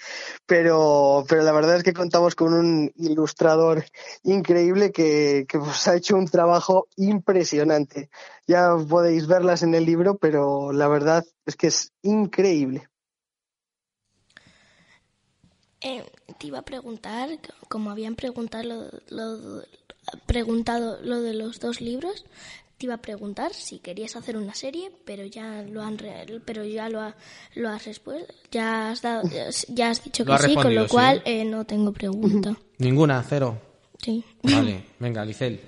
[0.47, 3.85] Pero, pero la verdad es que contamos con un ilustrador
[4.25, 8.11] increíble que, que pues, ha hecho un trabajo impresionante.
[8.49, 12.91] Ya podéis verlas en el libro, pero la verdad es que es increíble.
[15.83, 16.05] Eh,
[16.39, 17.31] te iba a preguntar,
[17.69, 19.63] como habían preguntado lo, lo,
[20.27, 22.25] preguntado lo de los dos libros,
[22.77, 25.99] te iba a preguntar si querías hacer una serie, pero ya lo han
[26.45, 27.15] pero ya lo, ha,
[27.55, 29.29] lo has respuesto, ya has dado,
[29.69, 31.31] ya has dicho que sí, con lo cual ¿sí?
[31.31, 32.57] eh, no tengo pregunta.
[32.79, 33.59] Ninguna, cero.
[34.03, 34.25] Sí.
[34.43, 35.61] Vale, venga, Licel.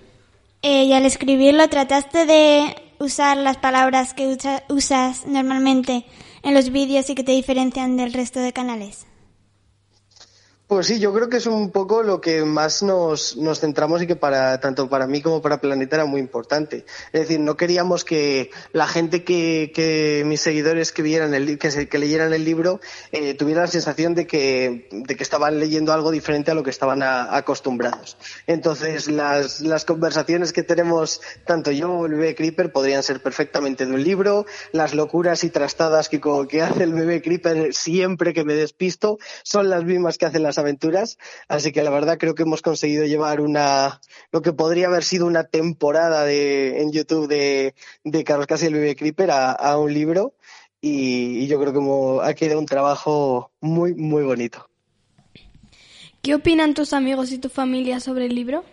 [0.62, 6.07] Eh, y al escribirlo, ¿trataste de usar las palabras que usa, usas normalmente
[6.42, 9.07] en los vídeos y que te diferencian del resto de canales?
[10.72, 14.06] Pues sí, yo creo que es un poco lo que más nos, nos centramos y
[14.06, 16.87] que para tanto para mí como para Planeta era muy importante.
[17.12, 21.70] Es decir, no queríamos que la gente que, que mis seguidores que vieran el que,
[21.70, 22.80] se, que leyeran el libro
[23.12, 26.70] eh, tuvieran la sensación de que, de que estaban leyendo algo diferente a lo que
[26.70, 28.16] estaban acostumbrados.
[28.46, 33.85] Entonces, las, las conversaciones que tenemos tanto yo o el bebé Creeper podrían ser perfectamente
[33.85, 34.46] de un libro.
[34.72, 39.68] Las locuras y trastadas que, que hace el bebé Creeper siempre que me despisto son
[39.68, 43.40] las mismas que hacen las aventuras, así que la verdad creo que hemos conseguido llevar
[43.40, 44.01] una
[44.33, 48.75] lo que podría haber sido una temporada de en YouTube de, de Carlos Casi el
[48.75, 50.35] bebé Creeper a, un libro
[50.81, 54.68] y, y, yo creo que ha quedado un trabajo muy muy bonito.
[56.22, 58.64] ¿Qué opinan tus amigos y tu familia sobre el libro?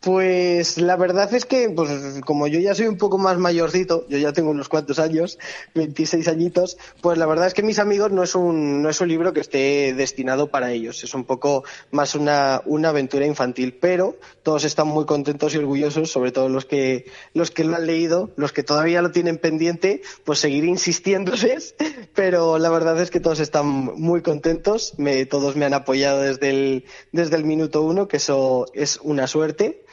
[0.00, 1.90] Pues la verdad es que, pues
[2.24, 5.38] como yo ya soy un poco más mayorcito, yo ya tengo unos cuantos años,
[5.74, 9.08] 26 añitos, pues la verdad es que mis amigos no es un, no es un
[9.08, 14.16] libro que esté destinado para ellos, es un poco más una, una aventura infantil, pero
[14.42, 18.30] todos están muy contentos y orgullosos, sobre todo los que, los que lo han leído,
[18.36, 21.58] los que todavía lo tienen pendiente, pues seguir insistiéndose,
[22.14, 26.48] pero la verdad es que todos están muy contentos, me, todos me han apoyado desde
[26.48, 29.84] el, desde el minuto uno, que eso es una suerte.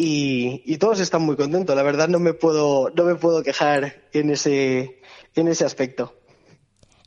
[0.00, 1.74] Y, todos están muy contentos.
[1.74, 5.00] La verdad no me puedo, no me puedo quejar en ese,
[5.34, 6.14] en ese aspecto.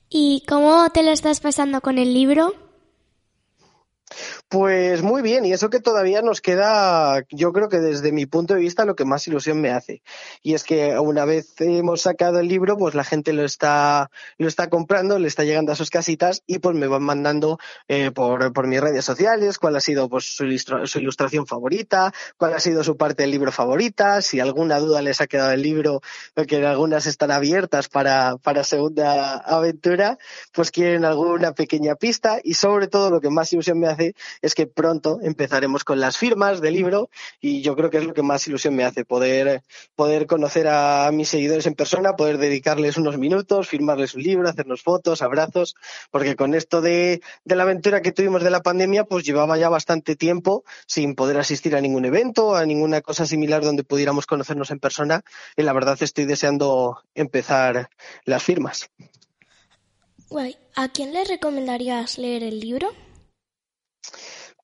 [0.09, 2.53] ¿Y cómo te lo estás pasando con el libro?
[4.51, 8.53] Pues muy bien, y eso que todavía nos queda, yo creo que desde mi punto
[8.53, 10.03] de vista, lo que más ilusión me hace.
[10.43, 14.49] Y es que una vez hemos sacado el libro, pues la gente lo está, lo
[14.49, 18.51] está comprando, le está llegando a sus casitas y pues me van mandando eh, por,
[18.51, 22.59] por mis redes sociales cuál ha sido pues su, ilustra, su ilustración favorita, cuál ha
[22.59, 26.01] sido su parte del libro favorita, si alguna duda les ha quedado el libro,
[26.33, 30.17] porque algunas están abiertas para, para segunda aventura,
[30.51, 34.55] pues quieren alguna pequeña pista y sobre todo lo que más ilusión me hace es
[34.55, 38.23] que pronto empezaremos con las firmas del libro y yo creo que es lo que
[38.23, 39.63] más ilusión me hace, poder,
[39.95, 44.81] poder conocer a mis seguidores en persona, poder dedicarles unos minutos, firmarles un libro, hacernos
[44.81, 45.75] fotos, abrazos,
[46.09, 49.69] porque con esto de, de la aventura que tuvimos de la pandemia, pues llevaba ya
[49.69, 54.71] bastante tiempo sin poder asistir a ningún evento, a ninguna cosa similar donde pudiéramos conocernos
[54.71, 55.23] en persona
[55.55, 57.89] y la verdad estoy deseando empezar
[58.25, 58.89] las firmas.
[60.29, 60.57] Guay.
[60.75, 62.89] ¿A quién le recomendarías leer el libro?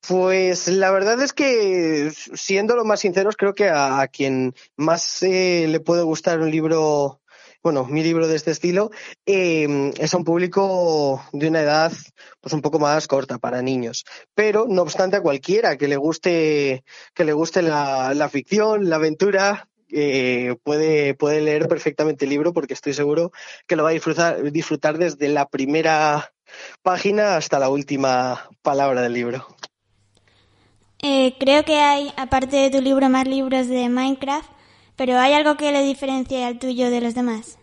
[0.08, 5.66] Pues la verdad es que, siendo lo más sinceros, creo que a, quien más eh,
[5.68, 7.20] le puede gustar un libro,
[7.62, 8.90] bueno, mi libro de este estilo,
[9.26, 11.92] eh, es a un público de una edad
[12.40, 14.06] pues un poco más corta para niños.
[14.34, 18.96] Pero, no obstante, a cualquiera que le guste, que le guste la, la ficción, la
[18.96, 23.32] aventura, eh, puede, puede leer perfectamente el libro porque estoy seguro
[23.68, 26.34] que lo va a disfrutar, disfrutar desde la primera
[26.82, 29.48] página hasta la última palabra del libro.
[31.02, 34.50] Eh, creo que hay, aparte de tu libro, más libros de Minecraft,
[34.96, 37.60] pero ¿hay algo que le diferencie al tuyo de los demás?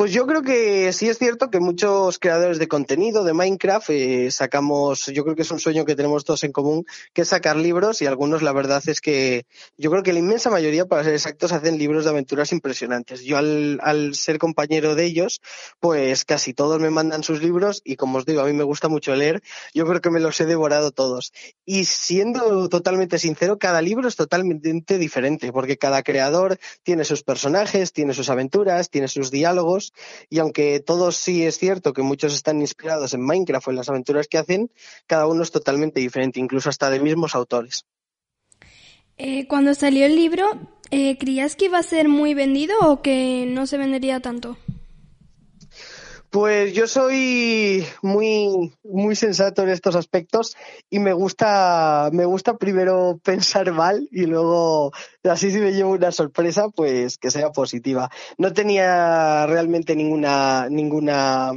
[0.00, 4.30] Pues yo creo que sí es cierto que muchos creadores de contenido de Minecraft eh,
[4.30, 7.56] sacamos, yo creo que es un sueño que tenemos todos en común, que es sacar
[7.56, 9.44] libros y algunos la verdad es que
[9.76, 13.24] yo creo que la inmensa mayoría, para ser exactos, hacen libros de aventuras impresionantes.
[13.24, 15.42] Yo al, al ser compañero de ellos,
[15.80, 18.88] pues casi todos me mandan sus libros y como os digo, a mí me gusta
[18.88, 19.42] mucho leer,
[19.74, 21.34] yo creo que me los he devorado todos.
[21.66, 27.92] Y siendo totalmente sincero, cada libro es totalmente diferente porque cada creador tiene sus personajes,
[27.92, 29.89] tiene sus aventuras, tiene sus diálogos
[30.28, 33.88] y aunque todos sí es cierto que muchos están inspirados en Minecraft o en las
[33.88, 34.70] aventuras que hacen,
[35.06, 37.84] cada uno es totalmente diferente, incluso hasta de mismos autores.
[39.18, 40.46] Eh, cuando salió el libro,
[40.90, 44.56] eh, ¿creías que iba a ser muy vendido o que no se vendería tanto?
[46.30, 50.56] Pues yo soy muy, muy sensato en estos aspectos
[50.88, 54.92] y me gusta, me gusta primero pensar mal y luego,
[55.24, 58.10] así si me llevo una sorpresa, pues que sea positiva.
[58.38, 61.52] No tenía realmente ninguna, ninguna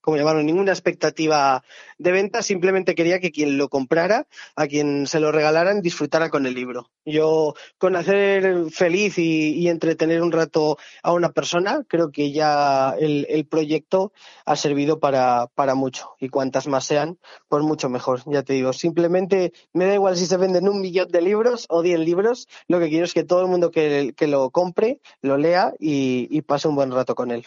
[0.00, 1.62] como llamaron, ninguna expectativa
[1.98, 6.46] de venta, simplemente quería que quien lo comprara, a quien se lo regalaran, disfrutara con
[6.46, 6.90] el libro.
[7.04, 13.46] Yo, con hacer feliz y, entretener un rato a una persona, creo que ya el,
[13.48, 14.12] proyecto
[14.44, 16.14] ha servido para, mucho.
[16.20, 18.22] Y cuantas más sean, pues mucho mejor.
[18.26, 21.82] Ya te digo, simplemente me da igual si se venden un millón de libros o
[21.82, 25.72] diez libros, lo que quiero es que todo el mundo que, lo compre, lo lea
[25.78, 27.46] y pase un buen rato con él.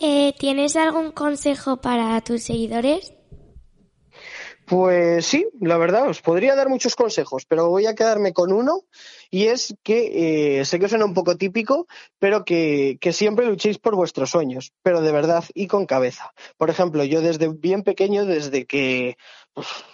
[0.00, 3.12] Eh, ¿Tienes algún consejo para tus seguidores?
[4.68, 8.82] Pues sí, la verdad, os podría dar muchos consejos, pero voy a quedarme con uno
[9.30, 11.86] y es que eh, sé que suena un poco típico,
[12.18, 16.34] pero que, que, siempre luchéis por vuestros sueños, pero de verdad y con cabeza.
[16.58, 19.16] Por ejemplo, yo desde bien pequeño, desde que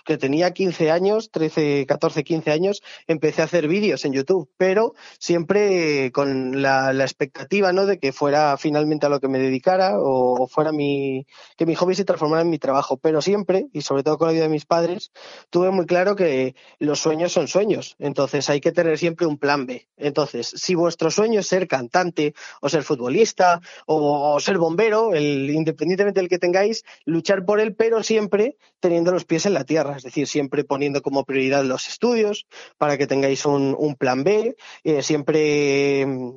[0.05, 4.95] que tenía 15 años, 13, 14, 15 años, empecé a hacer vídeos en YouTube, pero
[5.19, 7.87] siempre con la, expectativa, ¿no?
[7.87, 11.95] De que fuera finalmente a lo que me dedicara o, fuera mi, que mi hobby
[11.95, 14.67] se transformara en mi trabajo, pero siempre, y sobre todo con la ayuda de mis
[14.67, 15.13] padres,
[15.51, 19.67] tuve muy claro que los sueños son sueños, entonces hay que tener siempre un plan
[19.67, 19.89] B.
[19.97, 26.29] Entonces, si vuestro sueño es ser cantante o ser futbolista o, ser bombero, independientemente del
[26.29, 30.27] que tengáis, luchar por él, pero siempre teniendo los pies en la tierra, es decir,
[30.27, 36.37] siempre poniendo como prioridad los estudios para que tengáis un, plan B, eh, siempre mm,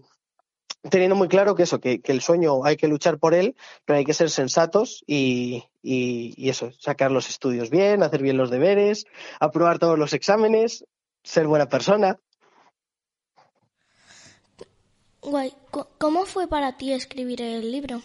[0.90, 4.06] teniendo muy claro que eso, que, el sueño hay que luchar por él, pero hay
[4.06, 9.06] que ser sensatos y, y, eso, sacar los estudios bien, hacer bien los deberes,
[9.40, 10.86] aprobar todos los exámenes,
[11.24, 12.20] ser buena persona.
[15.22, 15.54] Guay,
[15.98, 18.02] ¿cómo fue para ti escribir el libro?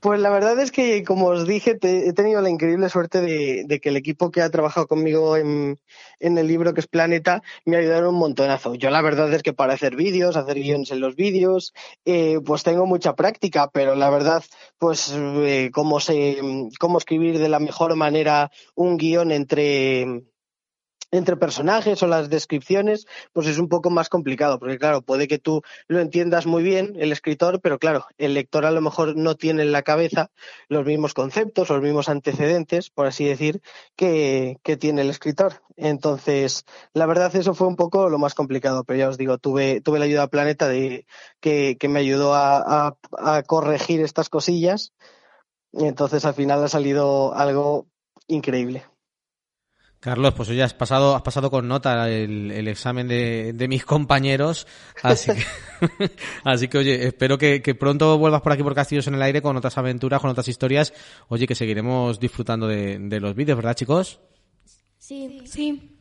[0.00, 3.90] Pues la verdad es que, como os dije, he tenido la increíble suerte de, que
[3.90, 5.78] el equipo que ha trabajado conmigo en,
[6.20, 8.74] el libro, que es Planeta, me ha ayudado un montonazo.
[8.74, 11.74] Yo la verdad es que para hacer vídeos, hacer guiones en los vídeos,
[12.06, 14.42] eh, pues tengo mucha práctica, pero la verdad,
[14.78, 15.98] pues eh, cómo,
[16.78, 20.29] cómo escribir de la mejor manera un guion entre
[21.10, 25.38] entre personajes o las descripciones, pues es un poco más complicado, porque claro, puede que
[25.38, 29.34] tú lo entiendas muy bien, el escritor, pero claro, el lector a lo mejor no
[29.34, 30.30] tiene en la cabeza
[30.68, 33.60] los mismos conceptos, los mismos antecedentes, por así decir,
[33.96, 35.62] que, tiene el escritor.
[35.76, 39.80] Entonces, la verdad, eso fue un poco lo más complicado, pero ya os digo, tuve,
[39.80, 41.06] tuve la ayuda de Planeta de,
[41.40, 44.92] que, me ayudó a, a corregir estas cosillas.
[45.72, 47.88] Y entonces al final ha salido algo
[48.28, 48.84] increíble.
[50.00, 54.66] Carlos, pues hoy has pasado, has pasado con nota el, examen de, mis compañeros,
[55.02, 56.10] así que,
[56.44, 59.58] así que oye, espero que, pronto vuelvas por aquí por Castillos en el Aire con
[59.58, 60.94] otras aventuras, con otras historias,
[61.28, 64.20] oye, que seguiremos disfrutando de, de los vídeos, ¿verdad chicos?
[64.96, 65.99] Sí, sí.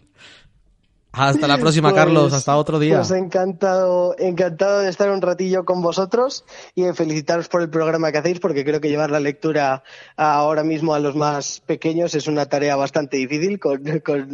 [1.12, 2.24] Hasta la próxima, Carlos.
[2.24, 2.98] Pues, hasta otro día.
[2.98, 6.46] Pues encantado, encantado de estar un ratillo con vosotros
[6.76, 9.84] y de felicitaros por el programa que hacéis, porque creo que llevar la lectura
[10.16, 13.82] ahora mismo a los más pequeños es una tarea bastante difícil, con,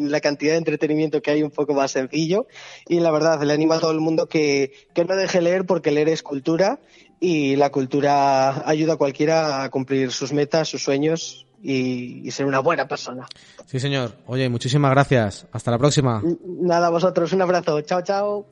[0.10, 2.48] la cantidad de entretenimiento que hay un poco más sencillo.
[2.88, 5.92] Y la verdad, le animo a todo el mundo que, que no deje leer, porque
[5.92, 6.80] leer es cultura
[7.22, 12.60] y la cultura ayuda a cualquiera a cumplir sus metas, sus sueños y, ser una
[12.60, 13.26] buena persona.
[13.66, 14.12] Sí, señor.
[14.28, 15.48] Oye, muchísimas gracias.
[15.52, 16.22] Hasta la próxima.
[16.46, 17.34] Nada, vosotros.
[17.34, 17.82] Un abrazo.
[17.82, 18.46] Chao, chao.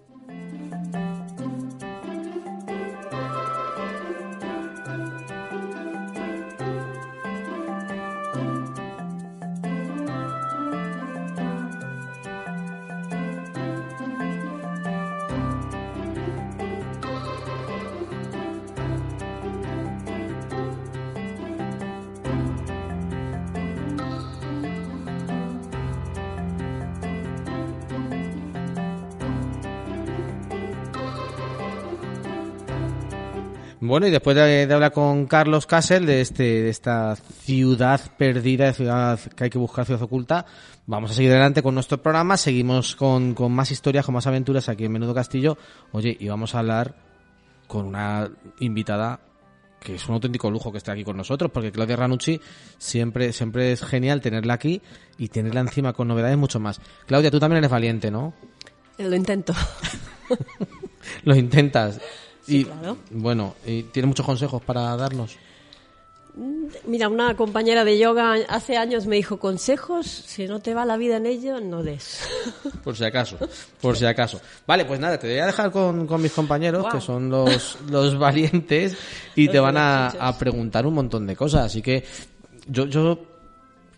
[33.85, 38.73] Bueno, y después de, hablar con Carlos Castle de, este, de esta ciudad perdida, de
[38.73, 40.45] ciudad que hay que buscar, ciudad oculta,
[40.85, 42.37] vamos a seguir adelante con nuestro programa.
[42.37, 45.57] Seguimos con, con más historias, con más aventuras aquí en Menudo Castillo.
[45.91, 46.95] Oye, y vamos a hablar
[47.67, 49.19] con una invitada
[49.81, 52.39] que es un auténtico lujo que esté aquí con nosotros, porque Claudia Ranucci
[52.77, 54.81] siempre, siempre es genial tenerla aquí
[55.17, 56.79] y tenerla encima con novedades mucho más.
[57.05, 58.33] Claudia, tú también eres valiente, ¿no?
[58.97, 59.53] Lo intento.
[61.25, 61.99] Lo intentas
[62.47, 62.67] y,
[63.11, 65.37] Bueno, ¿y ¿tiene muchos consejos para darnos?
[66.87, 70.97] Mira, una compañera de yoga hace años me dijo consejos, si no te va la
[70.97, 72.27] vida en ello, no des.
[72.83, 73.37] Por si acaso,
[73.79, 74.41] por si acaso.
[74.65, 78.17] Vale, pues nada, te voy a dejar con, con mis compañeros, que son los, los
[78.19, 78.97] valientes,
[79.35, 81.65] y te van a, a preguntar un montón de cosas.
[81.67, 82.03] Así que
[82.67, 83.19] yo, yo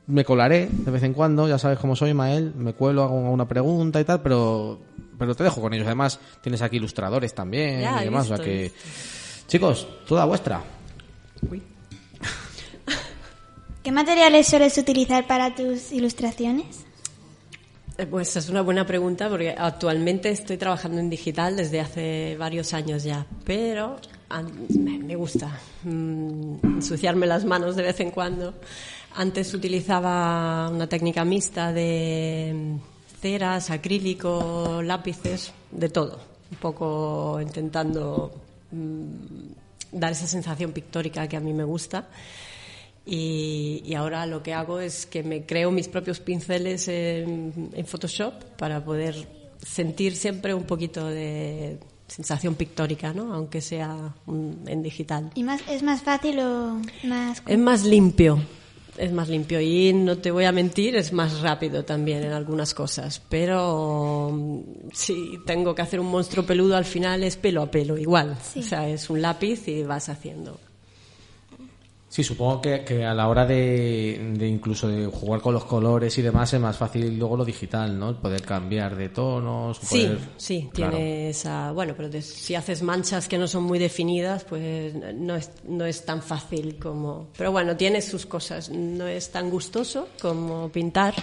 [0.08, 3.48] me colaré de vez en cuando, ya sabes cómo soy, Mael, me cuelo, hago una
[3.48, 4.80] pregunta y tal, pero,
[5.18, 5.86] pero te dejo con ellos.
[5.86, 8.64] Además, tienes aquí ilustradores también Ya, y demás, o sea que...
[8.64, 8.78] visto.
[9.48, 10.64] Chicos, toda vuestra.
[13.84, 16.86] ¿Qué materiales sueles utilizar para tus ilustraciones?
[17.98, 22.74] Eh, Pues es una buena pregunta porque actualmente estoy trabajando en digital desde hace varios
[22.74, 23.98] años ya, pero
[24.78, 28.56] me gusta mm, ensuciarme las manos de vez en cuando.
[29.16, 32.78] Antes utilizaba una técnica mixta de
[33.26, 36.20] ceras, acrílico, lápices, de todo,
[36.52, 38.32] un poco intentando
[38.72, 42.08] mm, dar esa sensación pictórica que a mí me gusta.
[43.04, 47.86] Y, y ahora lo que hago es que me creo mis propios pinceles en, en
[47.88, 49.28] Photoshop para poder
[49.60, 53.34] sentir siempre un poquito de sensación pictórica, ¿no?
[53.34, 55.32] aunque sea mm, en digital.
[55.34, 57.42] ¿Y más, es más fácil o más...
[57.48, 58.38] Es más limpio,
[58.98, 62.74] es más limpio y no te voy a mentir, es más rápido también en algunas
[62.74, 64.60] cosas, pero mm,
[64.94, 68.38] si tengo que hacer un monstruo peludo al final es pelo a pelo, igual.
[68.56, 70.60] O sea, es un lápiz y vas haciendo.
[72.16, 76.18] Sí, supongo que, que a la hora de, de incluso de jugar con los colores
[76.18, 78.18] y demás es más fácil luego lo digital, ¿no?
[78.22, 79.80] Poder cambiar de tonos.
[79.82, 80.96] Sí, poder- sí, Claro.
[80.96, 81.74] tiene esa.
[81.74, 85.86] Bueno, pero de- si haces manchas que no son muy definidas, pues no es, no
[85.86, 87.28] es tan fácil como.
[87.38, 88.70] Pero bueno, tiene sus cosas.
[88.70, 91.14] No es tan gustoso como pintar.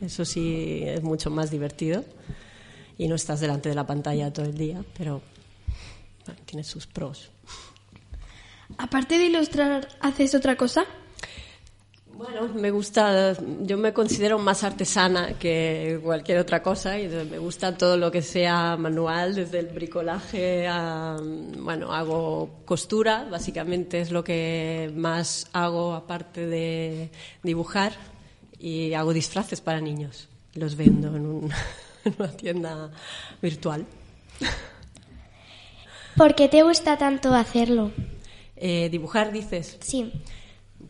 [0.00, 2.04] Eso sí es mucho más divertido.
[2.98, 5.22] Y no estás delante de la pantalla todo el día, pero
[6.26, 7.30] bueno, tiene sus pros.
[8.78, 10.84] Aparte de ilustrar, ¿haces otra cosa?
[12.14, 17.76] Bueno, me gusta, yo me considero más artesana que cualquier otra cosa y me gusta
[17.76, 21.16] todo lo que sea manual, desde el bricolaje a,
[21.58, 27.10] bueno, hago costura, básicamente es lo que más hago aparte de
[27.42, 27.92] dibujar
[28.58, 31.50] y hago disfraces para niños, los vendo en, un-
[32.04, 32.90] en una tienda
[33.40, 33.84] virtual.
[36.16, 37.90] ¿Por qué te gusta tanto hacerlo?
[38.64, 39.76] Eh, dibujar, dices.
[39.80, 40.12] Sí.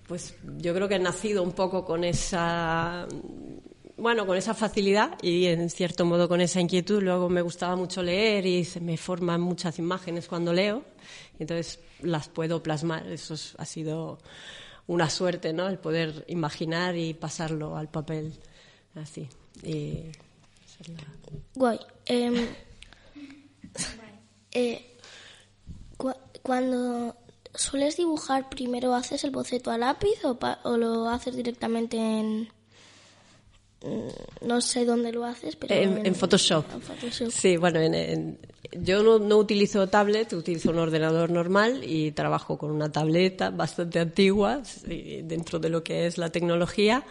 [0.06, 3.06] Pues yo creo que he nacido un poco con esa,
[3.96, 7.02] bueno, con esa facilidad y en cierto modo con esa inquietud.
[7.02, 10.84] Luego me gustaba mucho leer y se me forman muchas imágenes cuando leo,
[11.38, 13.06] entonces las puedo plasmar.
[13.06, 14.18] Eso es- ha sido
[14.86, 15.66] una suerte, ¿no?
[15.68, 18.34] El poder imaginar y pasarlo al papel,
[18.96, 19.28] así.
[19.62, 20.10] Y
[21.54, 21.78] Guay.
[22.04, 22.34] Em,
[24.52, 24.96] eh,
[25.96, 27.16] cua- cuando
[27.54, 32.48] sueles dibujar, primero haces el boceto a lápiz o, pa- o lo haces directamente en...
[33.82, 35.74] mm, No sé dónde lo haces, pero...
[35.74, 36.64] En, en Photoshop.
[36.72, 37.30] en Photoshop.
[37.30, 38.38] Sí, bueno, en- en-
[38.80, 43.98] yo no, no utilizo tablet, utilizo un ordenador normal y trabajo con una tableta bastante
[44.00, 47.04] antigua dentro de lo que es la tecnología,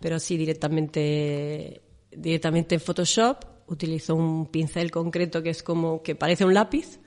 [0.00, 1.82] pero sí directamente,
[2.12, 7.00] directamente en Photoshop utilizo un pincel concreto que es como que parece un lápiz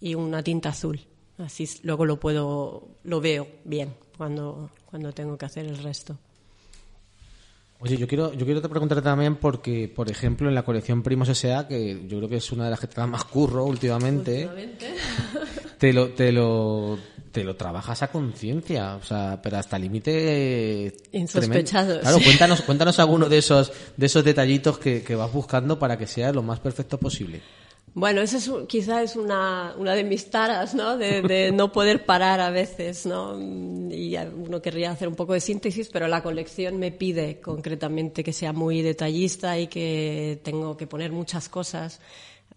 [0.00, 1.00] y una tinta azul.
[1.38, 6.16] Así luego lo puedo, lo veo bien cuando, cuando tengo que hacer el resto.
[7.80, 11.28] Oye, yo quiero, yo quiero te preguntarte también porque, por ejemplo, en la colección Primos
[11.28, 14.48] S.A., que yo creo que es una de las que te da más curro últimamente,
[15.78, 16.96] te lo, te lo,
[17.30, 21.68] te lo trabajas a conciencia, o sea, pero hasta límite Insospechados.
[21.68, 22.00] tremendo.
[22.00, 26.06] Claro, cuéntanos, cuéntanos alguno de esos, de esos detallitos que, que vas buscando para que
[26.06, 27.42] sea lo más perfecto posible.
[27.94, 30.96] Bueno, esa es, quizá es una, una de mis taras, ¿no?
[30.96, 33.38] De, de no poder parar a veces, ¿no?
[33.38, 38.32] Y uno querría hacer un poco de síntesis, pero la colección me pide concretamente que
[38.32, 42.00] sea muy detallista y que tengo que poner muchas cosas.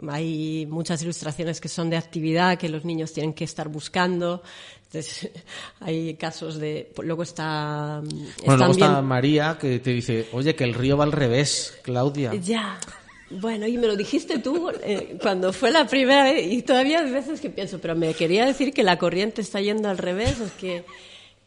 [0.07, 4.41] Hay muchas ilustraciones que son de actividad que los niños tienen que estar buscando.
[4.85, 5.29] Entonces,
[5.79, 6.91] hay casos de.
[7.03, 8.01] Luego está.
[8.43, 12.33] Bueno, luego está María que te dice, oye, que el río va al revés, Claudia.
[12.33, 12.79] Ya.
[13.29, 17.11] Bueno, y me lo dijiste tú eh, cuando fue la primera vez y todavía hay
[17.11, 20.51] veces que pienso, pero me quería decir que la corriente está yendo al revés, es
[20.53, 20.85] que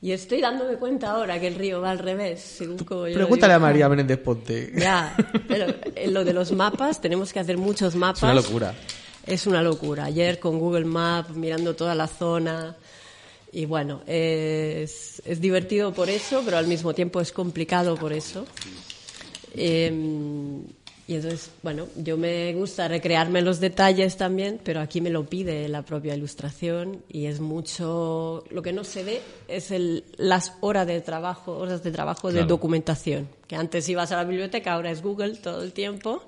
[0.03, 3.27] y estoy dándome cuenta ahora que el río va al revés, según como yo lo
[3.27, 3.59] Pregúntale a.
[3.59, 4.73] María Menéndez Ponte.
[4.75, 5.15] Ya,
[5.47, 8.19] pero en lo de los mapas tenemos que hacer muchos mapas.
[8.19, 8.75] Es una locura.
[9.27, 10.05] Es una locura.
[10.05, 12.77] Ayer con Google Maps mirando toda la zona
[13.53, 18.47] y bueno, es, es divertido por eso, pero al mismo tiempo es complicado por eso.
[19.55, 19.93] Eh,
[21.11, 25.69] Y entonces, bueno, yo me gusta recrearme los detalles también, pero aquí me lo pide
[25.69, 30.87] la propia ilustración y es mucho, lo que no se ve es el, las horas
[30.87, 35.03] de trabajo, horas de trabajo de documentación, que antes ibas a la biblioteca, ahora es
[35.03, 36.23] Google todo el tiempo,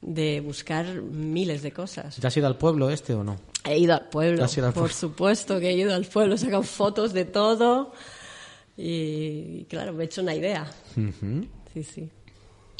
[0.00, 2.20] de buscar miles de cosas.
[2.20, 3.40] ¿Te has ido al pueblo este o no?
[3.64, 6.62] He ido al pueblo, ido al por supuesto que he ido al pueblo, he sacado
[6.62, 7.92] fotos de todo
[8.76, 10.70] y, claro, me he hecho una idea.
[11.74, 12.08] Sí, sí.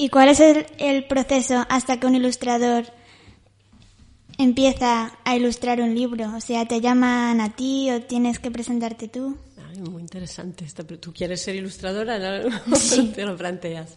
[0.00, 2.84] ¿Y cuál es el, el proceso hasta que un ilustrador
[4.38, 6.36] empieza a ilustrar un libro?
[6.36, 9.36] O sea, ¿te llaman a ti o tienes que presentarte tú?
[9.68, 10.84] Ay, muy interesante esta.
[10.84, 12.16] ¿Tú quieres ser ilustradora?
[12.16, 12.48] ¿No?
[13.14, 13.96] Te lo planteas.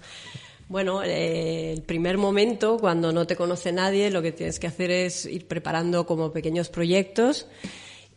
[0.68, 4.90] Bueno, eh, el primer momento, cuando no te conoce nadie, lo que tienes que hacer
[4.90, 7.46] es ir preparando como pequeños proyectos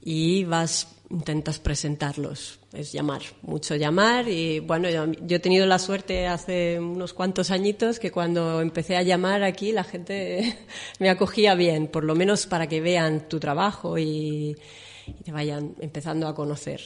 [0.06, 2.60] y vas, intentas presentarlos.
[2.74, 4.28] Es llamar, mucho llamar.
[4.28, 9.02] Y bueno, yo, he tenido la suerte hace unos cuantos añitos que cuando empecé a
[9.02, 10.58] llamar aquí la gente
[10.98, 14.54] me acogía bien, por lo menos para que vean tu trabajo y,
[15.06, 16.82] y te vayan empezando a conocer.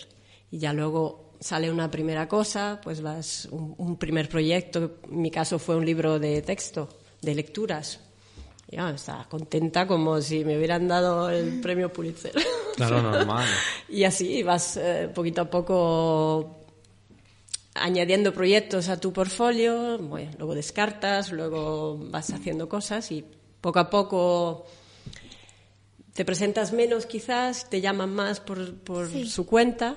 [0.53, 5.31] Y ya luego sale una primera cosa, pues vas, un, un primer proyecto, en mi
[5.33, 6.89] caso fue un libro de texto,
[7.21, 8.01] de lecturas.
[8.71, 12.33] Ya, estaba contenta como si me hubieran dado el premio Pulitzer.
[12.77, 13.49] Claro, normal.
[13.89, 16.55] y así vas eh, poquito a poco
[17.75, 23.25] añadiendo proyectos a tu portfolio, bueno, luego descartas, luego vas haciendo cosas y
[23.61, 24.67] poco a poco
[26.13, 29.27] te presentas menos quizás, te llaman más por, por Sí.
[29.29, 29.97] su cuenta.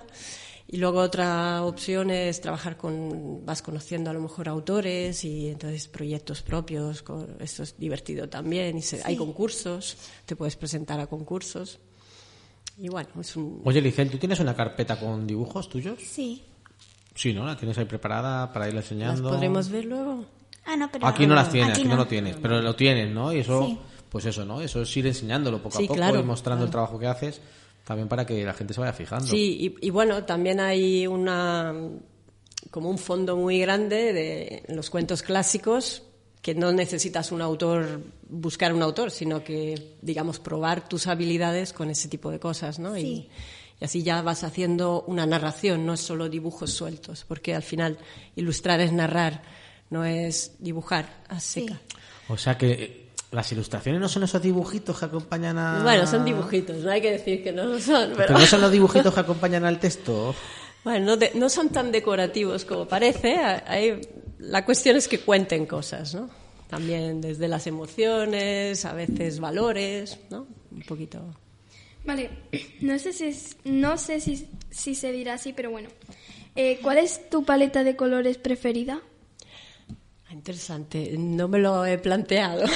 [0.74, 5.90] Y luego otra opción es trabajar con, vas conociendo a lo mejor autores y entonces
[5.90, 11.08] proyectos propios, con- esto es divertido también, y se- hay concursos, te puedes presentar a
[11.08, 11.80] concursos.
[12.78, 13.62] Y bueno, es un...
[13.66, 16.00] Oye, Licel, ¿tú tienes una carpeta con dibujos tuyos?
[16.02, 16.42] Sí.
[17.14, 17.46] Sí, ¿no?
[17.46, 19.30] ¿La tienes ahí preparada para ir ¿Las enseñando?
[19.30, 20.26] podremos ver luego?
[20.66, 21.06] Ah, no, pero...
[21.06, 21.92] Aquí no las tienes, aquí, no.
[21.92, 21.96] no.
[21.98, 23.34] lo tienes, pero lo tienes, ¿no?
[23.34, 23.78] Y eso, Sí.
[24.10, 24.62] pues eso, ¿no?
[24.62, 27.42] Eso es ir enseñándolo poco Sí, a poco claro, y mostrando el trabajo que haces,
[27.86, 29.28] también para que la gente se vaya fijando.
[29.28, 31.74] Sí, y, y bueno, también hay una
[32.70, 36.04] como un fondo muy grande de en los cuentos clásicos
[36.42, 41.90] que no necesitas un autor, buscar un autor, sino que, digamos, probar tus habilidades con
[41.90, 42.98] ese tipo de cosas, ¿no?
[42.98, 43.30] Y, Sí.
[43.80, 47.98] y así ya vas haciendo una narración, no es solo dibujos sueltos, porque al final
[48.36, 49.44] ilustrar es narrar,
[49.92, 51.80] no es dibujar a seca.
[52.28, 53.01] O sea que
[53.32, 55.82] las ilustraciones no son esos dibujitos que acompañan a...
[55.84, 58.72] Bueno, son dibujitos, no hay que decir que no lo son, Pero no son los
[58.72, 60.36] dibujitos que acompañan al texto.
[60.84, 63.36] Bueno, no, de- no son tan decorativos como parece.
[63.38, 64.02] Hay,
[64.40, 66.30] la cuestión es que cuenten cosas, ¿no?
[66.70, 70.48] También desde las emociones, a veces valores, ¿no?
[70.72, 71.22] Un poquito.
[72.06, 72.30] Vale,
[72.82, 75.90] no sé si, es- no sé si, si se dirá así, pero bueno.
[76.56, 79.00] Eh, ¿Cuál es tu paleta de colores preferida?
[80.32, 82.66] Ah, Interesante, no me lo he planteado.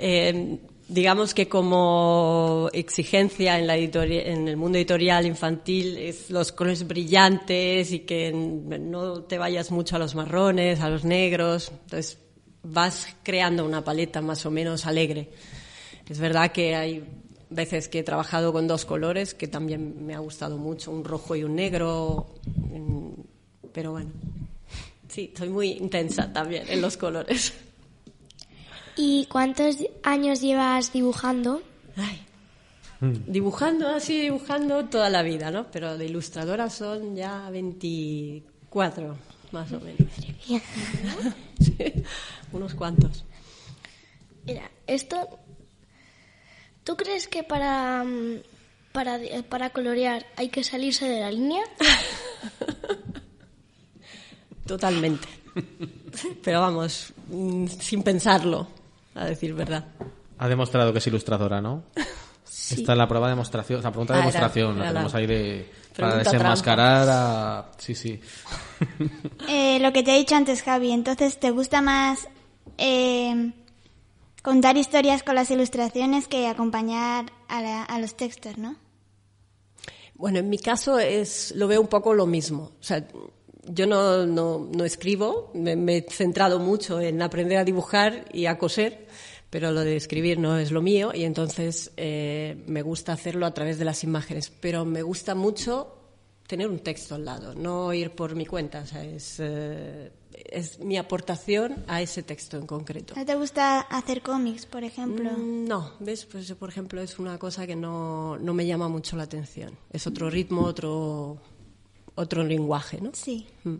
[0.00, 6.86] Eh, digamos que como exigencia en, la en el mundo editorial infantil es los colores
[6.86, 11.72] brillantes y que no te vayas mucho a los marrones, a los negros.
[11.72, 12.18] Entonces
[12.62, 15.30] vas creando una paleta más o menos alegre.
[16.08, 17.04] Es verdad que hay
[17.50, 21.34] veces que he trabajado con dos colores que también me ha gustado mucho, un rojo
[21.34, 22.34] y un negro,
[23.72, 24.12] pero bueno.
[25.08, 27.54] Sí, soy muy intensa también en los colores.
[28.96, 31.62] ¿Y cuántos años llevas dibujando?
[31.96, 32.24] Ay.
[33.00, 35.70] Dibujando así, dibujando toda la vida, ¿no?
[35.70, 39.16] Pero de ilustradora son ya 24,
[39.52, 40.12] más o menos.
[41.60, 41.76] Sí,
[42.52, 43.24] unos cuantos.
[44.44, 45.38] Mira, esto.
[46.84, 48.42] ¿Tú crees que para, mm,
[48.92, 51.62] para, eh, para colorear hay que salirse de la línea?
[54.68, 55.26] Totalmente.
[56.44, 58.68] Pero vamos, mm, sin pensarlo,
[59.16, 59.84] a decir verdad.
[60.38, 61.82] Ha demostrado que es ilustradora, ¿no?
[62.70, 64.90] Esta es la prueba de demostración, la pregunta de Ah, era- demostración, la era la
[65.00, 67.70] tenemos ahí de, para desenmascarar a...
[67.78, 68.20] Sí, sí.
[69.48, 72.28] Eh, lo que te he dicho antes, Javi, entonces te gusta más
[72.76, 73.52] eh,
[74.42, 78.76] contar historias con las ilustraciones que acompañar a, la- a los textos, ¿no?
[80.14, 82.72] Bueno, en mi caso es, lo veo un poco lo mismo.
[82.80, 83.06] O sea,
[83.68, 88.46] yo no, no, no escribo, me, me he centrado mucho en aprender a dibujar y
[88.46, 89.06] a coser,
[89.50, 93.54] pero lo de escribir no es lo mío y entonces eh, me gusta hacerlo a
[93.54, 94.50] través de las imágenes.
[94.60, 95.94] Pero me gusta mucho
[96.46, 98.80] tener un texto al lado, no ir por mi cuenta.
[98.80, 103.14] O sea, es, eh, es mi aportación a ese texto en concreto.
[103.16, 105.30] ¿No te gusta hacer cómics, por ejemplo?
[105.36, 106.24] Mm, No, ¿ves?
[106.26, 109.76] Pues por ejemplo, es una cosa que no, no me llama mucho la atención.
[109.92, 111.38] Es otro ritmo, otro,
[112.18, 113.10] otro lenguaje, ¿no?
[113.14, 113.46] Sí.
[113.64, 113.76] Mm.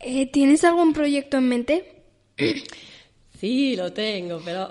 [0.00, 2.02] Eh, ¿Tienes algún proyecto en mente?
[3.38, 4.66] Sí, lo tengo, pero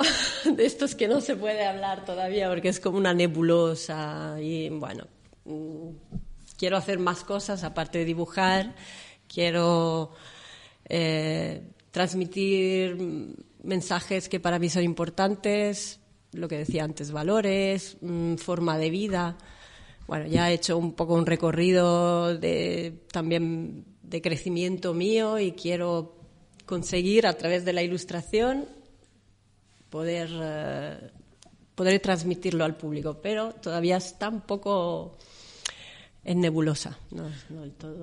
[0.56, 5.06] de estos que no se puede hablar todavía porque es como una nebulosa y bueno,
[5.44, 5.90] mm,
[6.58, 8.74] quiero hacer más cosas aparte de dibujar,
[9.32, 10.14] quiero
[10.90, 11.62] eh,
[11.92, 12.98] transmitir
[13.62, 16.00] mensajes que para mí son importantes,
[16.32, 19.38] lo que decía antes, valores, mm, forma de vida.
[20.08, 26.16] Bueno, ya he hecho un poco un recorrido de, también de crecimiento mío y quiero
[26.66, 28.66] conseguir a través de la ilustración
[29.90, 31.10] poder, eh,
[31.74, 35.18] poder transmitirlo al público, pero todavía está un poco
[36.24, 36.98] en nebulosa.
[37.12, 37.24] No.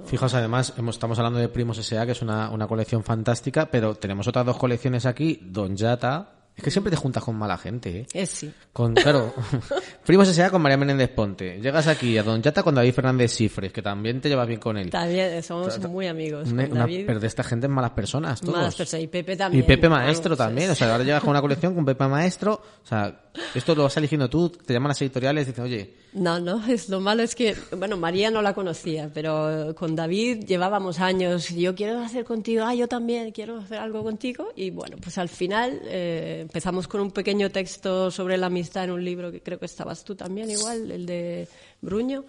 [0.06, 3.94] Fijaos, además, hemos- estamos hablando de Primos S.A., que es una, una colección fantástica, pero
[3.96, 6.38] tenemos otras dos colecciones aquí, Don Yata.
[6.54, 8.06] Es que siempre te juntas con mala gente, ¿eh?
[8.12, 8.52] Es sí.
[8.74, 9.32] Con, claro,
[10.06, 10.50] Primos S.A.
[10.50, 11.58] con María Menéndez Ponte.
[11.60, 14.76] Llegas aquí a Don Yata con David Fernández Cifres, que también te llevas bien con
[14.76, 14.90] él.
[14.90, 16.50] También somos muy amigos.
[16.52, 17.04] Una- con una- David.
[17.06, 18.54] pero de esta gente es malas personas, todos.
[18.56, 19.02] Malas personas.
[19.04, 19.64] Y Pepe también.
[19.64, 22.52] Y Pepe Maestro es- también, o sea, ahora llegas con una colección con Pepe Maestro,
[22.54, 23.18] o sea,
[23.54, 26.88] esto lo vas eligiendo tú, te llaman las editoriales y dicen, oye, No, no, es
[26.88, 31.48] lo malo es que, bueno, María no la conocía, pero con David llevábamos años.
[31.48, 34.52] Yo quiero hacer contigo, ah, yo también quiero hacer algo contigo.
[34.56, 38.90] Y bueno, pues al final eh, empezamos con un pequeño texto sobre la amistad en
[38.92, 41.48] un libro que creo que estabas tú también, igual, el de
[41.80, 42.24] Bruño.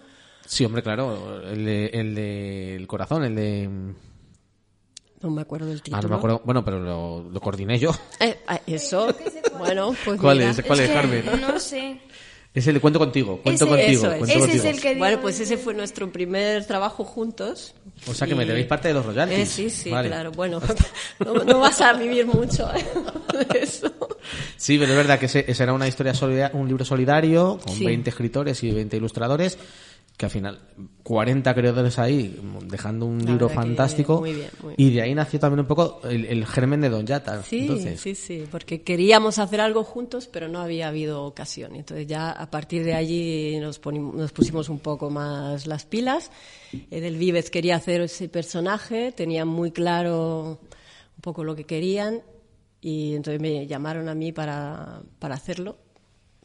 [0.46, 3.68] sí, hombre, claro, el de, el de el corazón, el de...
[5.24, 5.96] No me acuerdo del título.
[5.98, 7.92] Ah, no me acuerdo, bueno, pero lo, lo coordiné yo.
[8.20, 9.08] Eh, ah, eso,
[9.58, 10.50] bueno, pues ¿Cuál mira.
[10.50, 10.62] es?
[10.62, 11.24] ¿Cuál es, Carmen?
[11.40, 11.98] No sé.
[12.52, 14.18] Es el de cuento contigo, cuento Ese- contigo, eso es.
[14.18, 14.64] cuento Ese contigo.
[14.64, 17.74] es el que Bueno, pues ese fue nuestro primer trabajo juntos.
[18.06, 19.40] O sea que me Y- debéis parte de los royalties.
[19.40, 20.08] Eh, sí, sí, Vale.
[20.08, 20.30] claro.
[20.30, 20.60] Bueno,
[21.24, 22.84] no, no vas a vivir mucho ¿eh?
[23.50, 23.90] de eso.
[24.56, 27.74] Sí, pero es verdad que ese, ese era una historia solida- un libro solidario con
[27.74, 27.86] Sí.
[27.86, 29.58] 20 escritores y 20 ilustradores
[30.16, 30.60] que al final
[31.02, 35.40] 40 creadores ahí dejando un La libro fantástico muy bien, muy y de ahí nació
[35.40, 37.42] también un poco el, el germen de Don Yata.
[37.42, 41.74] Sí, Entonces, sí, sí, porque queríamos hacer algo juntos, pero no había habido ocasión.
[41.74, 46.30] Entonces ya a partir de allí nos, nos pusimos un poco más las pilas.
[46.90, 50.60] Edel Vives quería hacer ese personaje, tenía muy claro
[51.16, 52.22] un poco lo que querían
[52.80, 55.76] y entonces me llamaron a mí para, para hacerlo.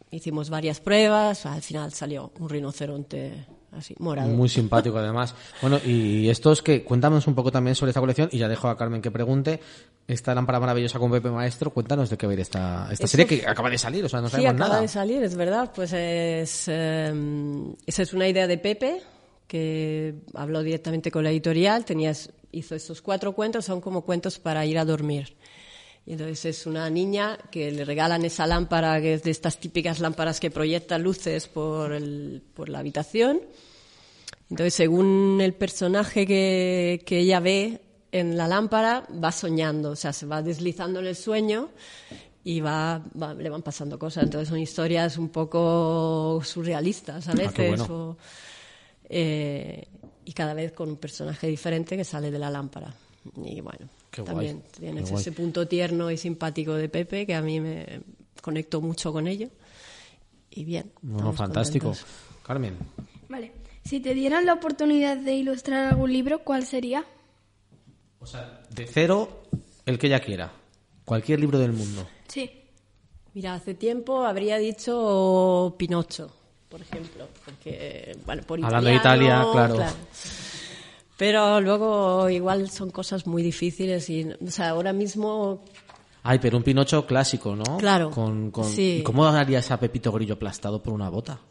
[0.10, 4.30] Hicimos varias pruebas, al final salió un rinoceronte así, morado.
[4.30, 5.34] Muy simpático además.
[5.62, 8.78] Bueno, y estos que cuéntanos un poco también sobre esta colección y ya dejo a
[8.78, 9.60] Carmen que pregunte.
[10.08, 13.08] Esta lámpara maravillosa con Pepe Maestro, cuéntanos de qué va a ir esta, esta Eso
[13.18, 14.82] serie que acaba de salir, o sea, no Sí, sabemos acaba nada.
[14.82, 15.72] de salir, es verdad.
[15.76, 17.14] Pues es, eh,
[17.86, 19.02] esa es una idea de Pepe,
[19.48, 24.66] que habló directamente con la editorial, tenías, hizo estos cuatro cuentos, son como cuentos para
[24.66, 25.36] ir a dormir.
[26.10, 30.00] Y entonces es una niña que le regalan esa lámpara, que es de estas típicas
[30.00, 33.40] lámparas que proyectan luces por, el- por la habitación.
[34.50, 37.82] Entonces, según el personaje que, que ella ve
[38.12, 41.70] en la lámpara, va soñando, o sea, se va deslizando en el sueño
[42.44, 44.24] y va, va- le van pasando cosas.
[44.24, 47.68] Entonces, son historias un poco surrealistas a Ah, veces.
[47.68, 47.86] bueno.
[47.94, 48.18] o,
[49.10, 49.88] eh,
[50.26, 52.92] y cada vez con un personaje diferente que sale de la lámpara.
[53.46, 55.22] Y bueno, Qué guay, también qué tienes guay.
[55.22, 58.02] ese punto tierno y simpático de Pepe que a mí me
[58.42, 59.50] conecto mucho con ello.
[60.50, 60.92] Y bien.
[61.02, 61.88] Bueno, fantástico.
[61.88, 62.12] contentos.
[62.44, 62.78] Carmen.
[63.28, 63.52] Vale.
[63.84, 67.06] Si te dieran la oportunidad de ilustrar algún libro, ¿cuál sería?
[68.20, 69.44] O sea, de cero,
[69.86, 70.52] el que ella quiera.
[71.06, 72.08] Cualquier libro del mundo.
[72.28, 72.52] Sí.
[73.34, 76.36] Mira, hace tiempo habría dicho Pinocho,
[76.68, 79.78] por ejemplo, porque, bueno, por Hablando de Italia, claro.
[81.20, 85.66] Pero luego igual son cosas muy difíciles y, o sea, ahora mismo
[86.24, 87.78] Ay, pero un Pinocho clásico, ¿no?
[87.78, 88.64] Claro, Con, con...
[88.64, 89.00] sí.
[89.00, 91.42] ¿Y cómo harías a Pepito Grillo aplastado por una bota?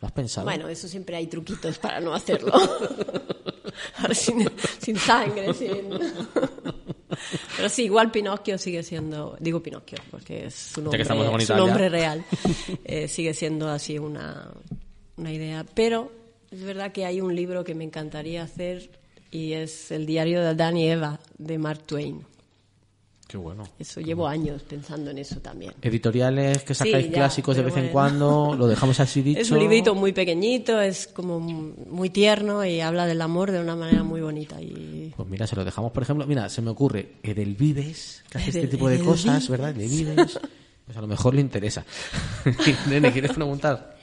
[0.00, 0.46] ¿Lo has pensado?
[0.46, 2.52] Bueno, eso siempre hay truquitos para no hacerlo.
[3.98, 4.50] Ahora sin,
[4.80, 5.90] sin sangre, sin...
[7.56, 12.24] Pero sí, igual Pinocchio sigue siendo, digo Pinocchio, porque es su nombre real,
[12.84, 14.50] Eh, sigue siendo así una,
[15.18, 15.66] una idea.
[15.74, 16.10] Pero
[16.50, 19.01] es verdad que hay un libro que me encantaría hacer
[19.32, 22.24] y es el diario de Adán y Eva de Mark Twain.
[23.26, 23.64] Qué bueno.
[23.78, 25.72] Eso llevo años pensando en eso también.
[25.80, 27.92] Editoriales que sacáis ya, clásicos de vez en bueno.
[27.92, 29.40] cuando, lo dejamos así dicho.
[29.40, 33.74] Es un librito muy pequeñito, es como muy tierno y habla del amor de una
[33.74, 34.60] manera muy bonita.
[34.60, 38.48] Y Pues mira, se lo dejamos, por ejemplo, mira, se me ocurre Edelvives, que hace
[38.50, 39.48] este Edel- tipo de cosas, Edelvives.
[39.48, 39.70] ¿verdad?
[39.80, 40.40] Edelvives.
[40.84, 41.84] Pues a lo mejor le interesa.
[42.88, 43.96] Nene, ¿quieres preguntar?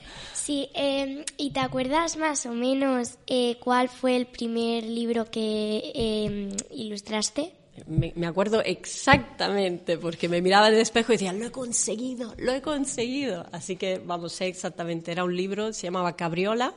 [0.50, 5.92] Sí, eh, ¿y te acuerdas más o menos eh, cuál fue el primer libro que
[5.94, 7.54] eh, ilustraste?
[7.86, 12.34] me, me acuerdo exactamente, porque me miraba en el espejo y decía, lo he conseguido,
[12.36, 13.46] lo he conseguido.
[13.52, 16.74] Así que, vamos, sé exactamente, era un libro, se llamaba Cabriola,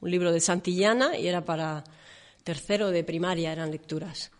[0.00, 1.82] un libro de Santillana y era para
[2.44, 4.30] tercero de primaria, eran lecturas.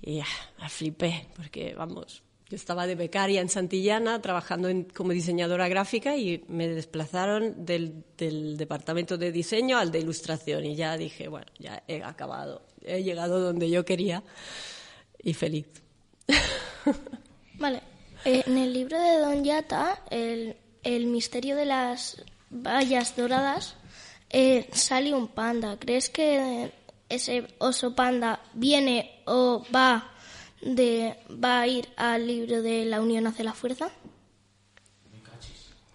[0.00, 5.68] Y ah, flipé, porque vamos, yo estaba de becaria en Santillana trabajando en, como diseñadora
[5.68, 11.26] gráfica y me desplazaron del, del, departamento de diseño al de ilustración y ya dije,
[11.28, 14.22] bueno, ya he acabado, he llegado donde yo quería
[15.22, 15.66] y feliz.
[17.54, 17.82] Vale,
[18.24, 23.74] en el libro de Don Yata, el, el misterio de las vallas doradas,
[24.30, 25.78] eh, sale un panda.
[25.78, 26.72] ¿Crees que
[27.08, 30.15] ese oso panda viene o va
[30.62, 33.90] de va a ir al libro de La Unión hace la fuerza?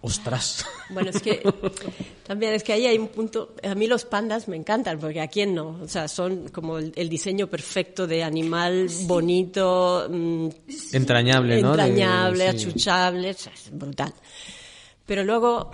[0.04, 0.66] Ostras.
[0.90, 1.40] Bueno, es que
[2.26, 3.54] también es que ahí hay un punto.
[3.62, 5.78] A mí los pandas me encantan, porque a quién no.
[5.80, 10.48] O sea, son como el, el diseño perfecto de animal bonito, mmm,
[10.92, 11.70] entrañable, ¿no?
[11.70, 14.12] Entrañable, De- achuchable, o sea, es brutal.
[15.06, 15.70] Pero luego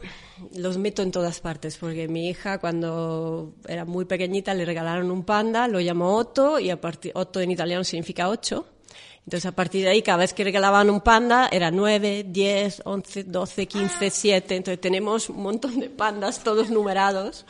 [0.57, 5.25] los meto en todas partes, porque mi hija cuando era muy pequeñita le regalaron un
[5.25, 8.67] panda, lo llamó Otto, y a partir, Otto en italiano significa ocho.
[9.25, 13.25] Entonces, a partir de ahí, cada vez que regalaban un panda, era 9, 10, 11,
[13.25, 14.57] 12, 15, 7.
[14.57, 17.45] Entonces, tenemos un montón de pandas, todos numerados.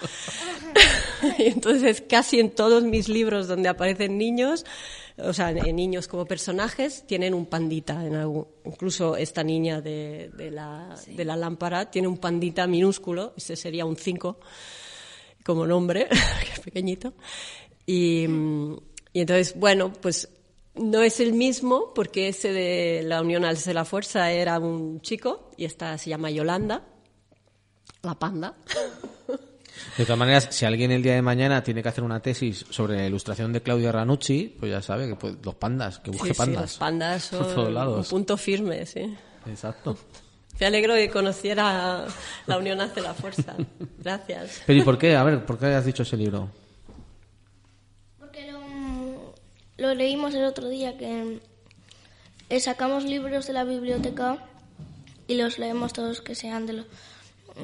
[1.39, 4.65] y entonces, casi en todos mis libros donde aparecen niños,
[5.19, 8.05] o sea, en niños como personajes, tienen un pandita.
[8.05, 13.35] En algún, incluso esta niña de, de, la, de la lámpara tiene un pandita minúsculo,
[13.37, 14.41] ese sería un 5
[15.45, 16.09] como nombre,
[16.45, 17.15] que es pequeñito.
[17.87, 18.27] Y,
[19.13, 20.29] y entonces, bueno, pues
[20.79, 25.01] no es el mismo porque ese de la Unión al de la Fuerza era un
[25.01, 26.85] chico y esta se llama Yolanda,
[28.03, 28.55] la panda.
[29.97, 32.97] De todas maneras, si alguien el día de mañana tiene que hacer una tesis sobre
[32.97, 36.35] la ilustración de Claudia Ranucci, pues ya sabe que pues, los pandas, que busque Sí,
[36.35, 36.63] sí, pandas.
[36.63, 39.17] los pandas Por todos son un punto firme, sí.
[39.47, 39.97] Exacto.
[40.61, 42.05] Me alegro de que conociera
[42.47, 43.55] la Unión hace la Fuerza.
[43.99, 44.63] Gracias.
[44.67, 45.15] Pero ¿y por qué?
[45.15, 46.51] A ver, ¿por qué has dicho ese libro?
[48.19, 48.61] Porque lo,
[49.79, 51.41] lo leímos el otro día que
[52.51, 54.45] eh, sacamos libros de la biblioteca
[55.27, 56.85] y los leemos todos que sean de, lo-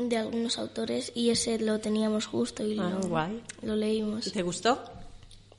[0.09, 3.43] de algunos autores y ese lo teníamos justo y Ah, lo, guay.
[3.63, 4.83] lo leímos ¿Te gustó?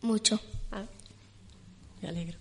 [0.01, 0.39] mucho.
[0.71, 0.83] Ah,
[2.01, 2.37] me alegro.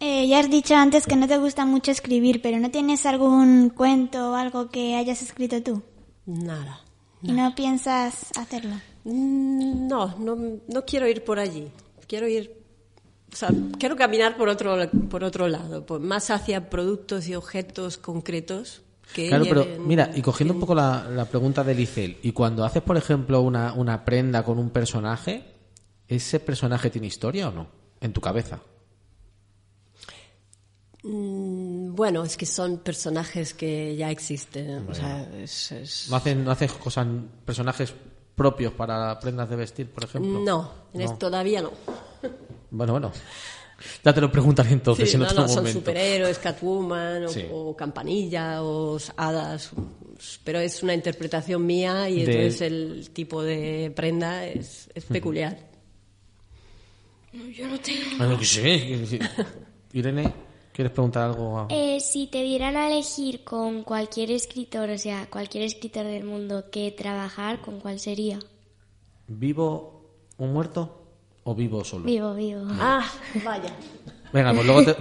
[0.00, 3.68] Eh, ya has dicho antes que no te gusta mucho escribir, pero ¿no tienes algún
[3.70, 5.82] cuento o algo que hayas escrito tú?
[6.26, 6.80] Nada.
[7.22, 8.76] ¿Y no piensas hacerlo?
[9.04, 10.36] Mm, No, no,
[10.66, 11.68] no quiero ir por allí.
[12.08, 12.59] Quiero ir,
[13.32, 14.76] o sea, quiero caminar por otro,
[15.08, 18.82] por otro lado, por- más hacia productos y objetos concretos
[19.14, 22.64] que Claro, pero mira, y cogiendo un poco la, la pregunta de Licel, y cuando
[22.64, 25.44] haces, por ejemplo, una, una prenda con un personaje,
[26.06, 27.66] ¿ese personaje tiene historia o no?
[28.00, 28.60] En tu cabeza.
[31.02, 34.88] Mm, Bueno, es que son personajes que ya existen.
[34.88, 37.06] O sea, es- es- ¿No haces, no haces cosas,
[37.44, 37.92] personajes
[38.34, 40.40] propios para prendas de vestir, por ejemplo?
[40.40, 41.18] No.
[41.18, 41.70] todavía no.
[42.70, 43.12] Bueno, bueno.
[44.04, 45.78] Ya te lo preguntaré entonces Sí, en no, otro no, son momento.
[45.80, 47.44] superhéroes, Catwoman o, Sí.
[47.50, 49.70] o Campanilla o hadas,
[50.44, 55.58] pero es una interpretación mía y De- entonces el tipo de prenda es, es peculiar.
[57.32, 58.00] Yo no tengo.
[58.18, 59.18] Ah, no, que sé, que sí.
[59.94, 60.30] Irene,
[60.74, 61.58] ¿quieres preguntar algo?
[61.60, 66.24] a- Eh, si te dieran a elegir con cualquier escritor, o sea, cualquier escritor del
[66.24, 68.38] mundo que trabajar, ¿con cuál sería?
[69.26, 70.04] ¿Vivo
[70.36, 70.99] o muerto?
[71.44, 72.04] ¿O vivo solo?
[72.04, 72.62] Vivo, vivo.
[72.72, 73.06] Ah,
[73.44, 73.72] vaya.
[74.32, 74.96] Venga, pues luego te,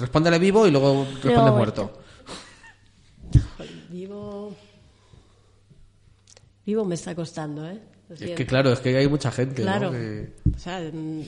[0.00, 1.98] respóndele vivo y luego responde Luego muerto.
[3.88, 4.54] Vivo.
[6.66, 7.80] Vivo me está costando, ¿eh?
[8.10, 9.70] Es que claro, es que hay mucha gente, ¿no?
[9.70, 9.90] Claro.
[9.90, 11.22] Que- O sea, mm,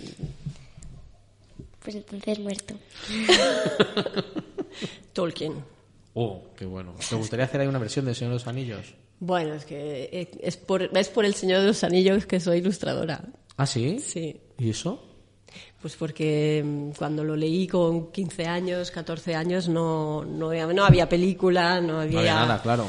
[1.83, 2.75] Pues entonces muerto.
[5.13, 5.65] Tolkien.
[6.15, 6.95] Oh, qué bueno.
[7.09, 8.95] ¿Te gustaría hacer ahí una versión de Señor de los Anillos?
[9.19, 12.59] Bueno, es que eh, es por, es por el Señor de los Anillos que soy
[12.59, 13.23] ilustradora.
[13.57, 13.99] ¿Ah, sí?
[13.99, 14.39] Sí.
[14.59, 15.03] ¿Y eso?
[15.81, 20.85] Pues porque mm, cuando lo leí con 15 años, 14 años, no, no, había- no
[20.85, 22.13] había película, no había...
[22.15, 22.87] No había nada, claro.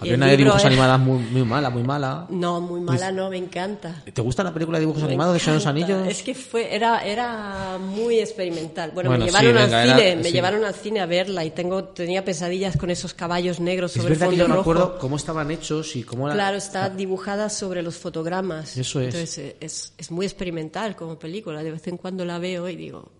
[0.00, 2.26] Había una de dibujos animadas muy, muy mala, muy mala.
[2.28, 4.02] No, muy mala no, me encanta.
[4.12, 5.94] ¿Te gusta la película de dibujos Me animados de Señor de los encanta.
[5.94, 6.08] Anillos?
[6.18, 8.90] Es que fue, era, era muy experimental.
[8.92, 10.32] Bueno, Bueno, me sí, llevaron venga, al era- cine, me sí.
[10.32, 14.14] llevaron al cine a verla y tengo, tenía pesadillas con esos caballos negros Es sobre
[14.14, 14.60] verdad que fondo me rojo.
[14.72, 16.34] acuerdo cómo estaban hechos y cómo era...
[16.34, 18.76] Claro, está dibujada sobre los fotogramas.
[18.76, 19.14] Eso es.
[19.14, 21.62] Entonces es, es muy experimental como película.
[21.62, 23.10] De vez en cuando la veo y digo.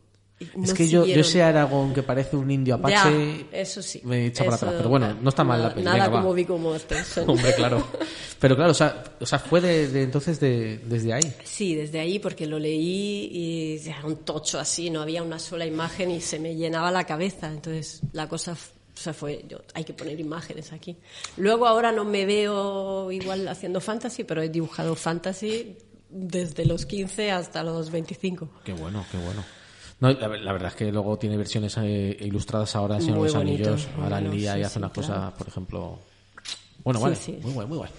[0.57, 3.47] Y Es no que yo, yo ese Aragón que parece un indio apache...
[3.51, 4.01] Ya, eso sí.
[4.05, 4.74] Me echa para atrás.
[4.76, 5.84] Pero bueno, no está mal la peli.
[5.84, 7.24] Nada venga, como Vigo Mortensen.
[7.28, 7.86] Hombre, claro.
[8.38, 11.32] Pero claro, o sea, o sea fue de, de entonces de, desde ahí.
[11.45, 15.66] Sí, desde ahí porque lo leí y era un tocho así, no había una sola
[15.66, 17.49] imagen y se me llenaba la cabeza.
[17.49, 18.57] Entonces la cosa
[18.95, 20.97] o sea, fue, yo, hay que poner imágenes aquí.
[21.36, 25.76] Luego ahora no me veo igual haciendo fantasy, pero he dibujado fantasy
[26.09, 28.49] desde los 15 hasta los 25.
[28.64, 29.45] Qué bueno, qué bueno.
[30.05, 33.89] No, la, la verdad es que luego tiene versiones eh, ilustradas ahora, Señor los Anillos.
[33.97, 35.99] Ahora bueno, Lía y hace sí, unas cosas, por ejemplo.
[36.85, 37.39] Bueno, Sí, vale, sí.
[37.41, 37.91] muy guay, muy guay.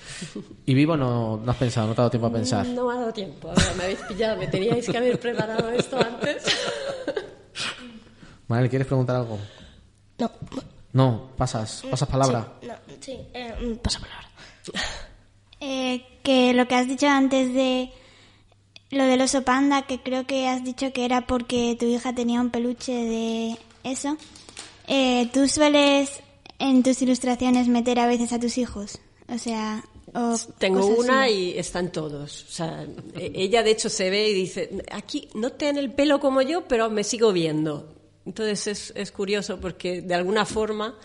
[0.67, 2.67] ¿Y vivo no, no has pensado, no te ha dado tiempo a pensar?
[2.67, 3.49] No me ha dado tiempo.
[3.49, 4.37] Ahora me habéis pillado.
[4.37, 6.45] Me teníais que haber preparado esto antes.
[8.47, 9.39] Manuel, ¿quieres preguntar algo?
[10.19, 10.31] No.
[10.93, 12.53] No, pasas, pasas palabra.
[12.61, 14.29] Sí, no, sí, eh, mm, pasa palabra.
[15.61, 17.89] Eh, que lo que has dicho antes de
[18.91, 22.41] lo del oso panda, que creo que has dicho que era porque tu hija tenía
[22.41, 24.17] un peluche de eso.
[24.87, 26.21] Eh, ¿Tú sueles
[26.59, 28.99] en tus ilustraciones meter a veces a tus hijos?
[29.27, 29.83] O sea,
[30.13, 31.33] o Tengo una así.
[31.55, 32.43] y están todos.
[32.47, 36.19] O sea, e- ella de hecho se ve y dice, aquí no tiene el pelo
[36.19, 37.91] como yo, pero me sigo viendo.
[38.25, 40.97] Entonces es, es curioso porque de alguna forma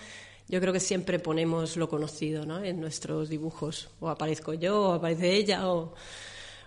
[0.49, 2.63] yo creo que siempre ponemos lo conocido ¿no?
[2.63, 3.89] en nuestros dibujos.
[4.01, 5.95] O aparezco yo, o aparece ella, o,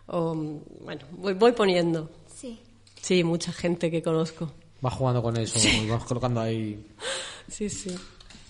[0.08, 0.34] o,
[0.82, 2.10] bueno, voy, voy poniendo.
[2.34, 2.60] Sí.
[3.02, 4.52] Sí, mucha gente que conozco.
[4.82, 6.86] Vas jugando con eso, y vas colocando ahí.
[7.50, 7.94] Sí, sí.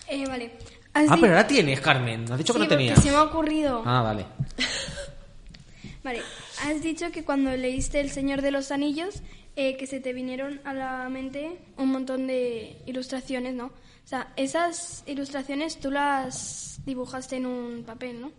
[0.08, 0.52] Eh, vale.
[0.94, 2.32] Has Ah, pero ahora tienes, Carmen.
[2.32, 3.02] Has dicho que Sí, no tenías.
[3.02, 3.82] se me ha ocurrido.
[3.86, 4.26] Ah, vale.
[6.04, 6.22] Vale,
[6.64, 9.22] has dicho que cuando leíste El Señor de los Anillos,
[9.56, 13.68] eh, que se te vinieron a la mente un montón de ilustraciones, ¿no?
[13.68, 18.32] O sea, esas ilustraciones tú las dibujaste en un papel, ¿no?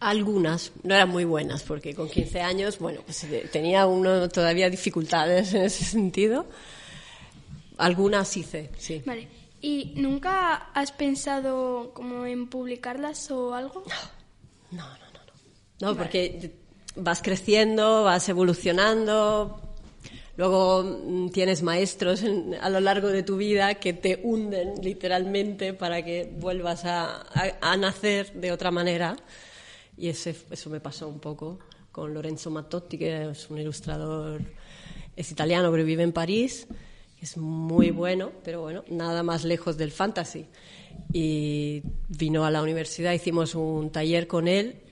[0.00, 4.68] Algunas, no eran muy buenas, porque con 15 años, bueno, pues eh, tenía uno todavía
[4.68, 6.46] dificultades en ese sentido.
[7.78, 9.02] Algunas hice, sí.
[9.06, 9.28] Vale.
[9.60, 13.84] ¿Y nunca has pensado como en publicarlas o algo?
[15.80, 16.52] No, porque
[16.96, 19.60] vas creciendo, vas evolucionando,
[20.36, 25.72] luego mm, tienes maestros en- a lo largo de tu vida que te hunden literalmente
[25.72, 29.16] para que vuelvas a, a- a nacer de otra manera.
[29.96, 31.58] Y ese, eso me pasó un poco
[31.92, 34.42] con Lorenzo Mattotti, que es un ilustrador,
[35.14, 36.66] es italiano, pero vive en París.
[37.20, 40.46] Es muy bueno, pero bueno, nada más lejos del fantasy.
[41.12, 44.82] Y vino a la universidad, hicimos un taller con él.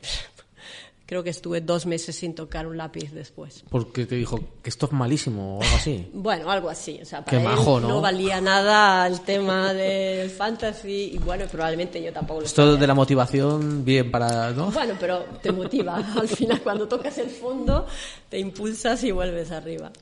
[1.12, 3.64] Creo que estuve dos meses sin tocar un lápiz después.
[3.68, 6.08] Porque te dijo que esto es malísimo o algo así.
[6.14, 7.00] Bueno, algo así.
[7.02, 8.00] O sea, Qué él majo, ¿no?
[8.00, 12.94] valía nada el tema del fantasy y bueno, probablemente yo tampoco lo Esto de la
[12.94, 14.52] motivación, bien para.
[14.52, 14.70] ¿no?
[14.70, 15.96] Bueno, pero te motiva.
[16.18, 17.86] Al final, cuando tocas el fondo,
[18.30, 19.92] te impulsas y vuelves arriba.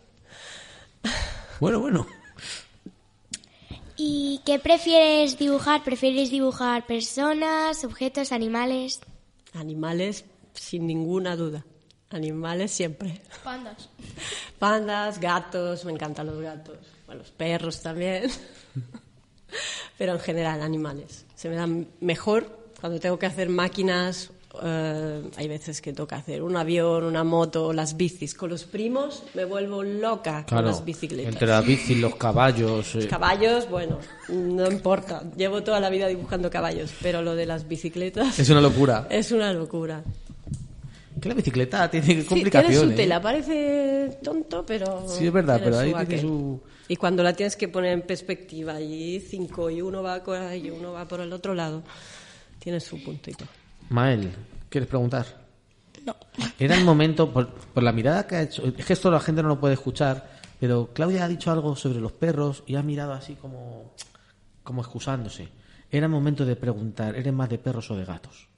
[1.59, 2.07] Bueno, bueno.
[3.97, 5.83] ¿Y qué prefieres dibujar?
[5.83, 9.01] ¿Prefieres dibujar personas, objetos, animales?
[9.55, 11.65] Animales, sin ninguna duda.
[12.11, 13.21] Animales siempre.
[13.45, 13.89] Pandas.
[14.59, 16.77] Pandas, gatos, me encantan los gatos.
[17.07, 18.25] Bueno, los perros también.
[19.99, 21.27] Pero en general, animales.
[21.35, 24.31] Se me dan mejor cuando tengo que hacer máquinas.
[24.63, 28.35] eh, hay veces que toca hacer un avión, una moto, las bicis.
[28.35, 31.33] Con los primos me vuelvo loca con las bicicletas.
[31.33, 32.95] Entre las bicis, los caballos.
[32.97, 33.99] eh, Caballos, bueno,
[34.29, 35.23] no importa.
[35.37, 39.07] Llevo toda la vida dibujando caballos, pero lo de las bicicletas Es una locura.
[39.11, 40.03] es una locura.
[41.21, 42.91] Que la bicicleta tiene Sí, tiene complicaciones.
[42.91, 45.07] su tela, parece tonto, pero.
[45.09, 48.81] Sí, es verdad, pero ahí tiene su- Y cuando la tienes que poner en perspectiva
[48.81, 51.83] y cinco y uno va por ahí y uno va por el otro lado,
[52.59, 53.45] tiene su puntito.
[53.91, 54.31] Mael,
[54.69, 55.27] ¿quieres preguntar?
[56.05, 56.17] No.
[56.59, 58.63] Era el momento, por, por la mirada que ha hecho.
[58.77, 62.01] Es que esto la gente no lo puede escuchar, pero Claudia ha dicho algo sobre
[62.01, 63.95] los perros y ha mirado así como,
[64.63, 65.49] como excusándose.
[65.91, 68.49] Era el momento de preguntar: ¿eres más de perros o de gatos?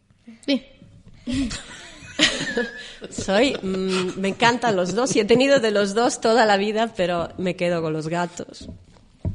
[0.47, 0.63] Sí.
[3.11, 6.93] Soy, mm, me encantan los dos y he tenido de los dos toda la vida,
[6.97, 8.69] pero me quedo con los gatos.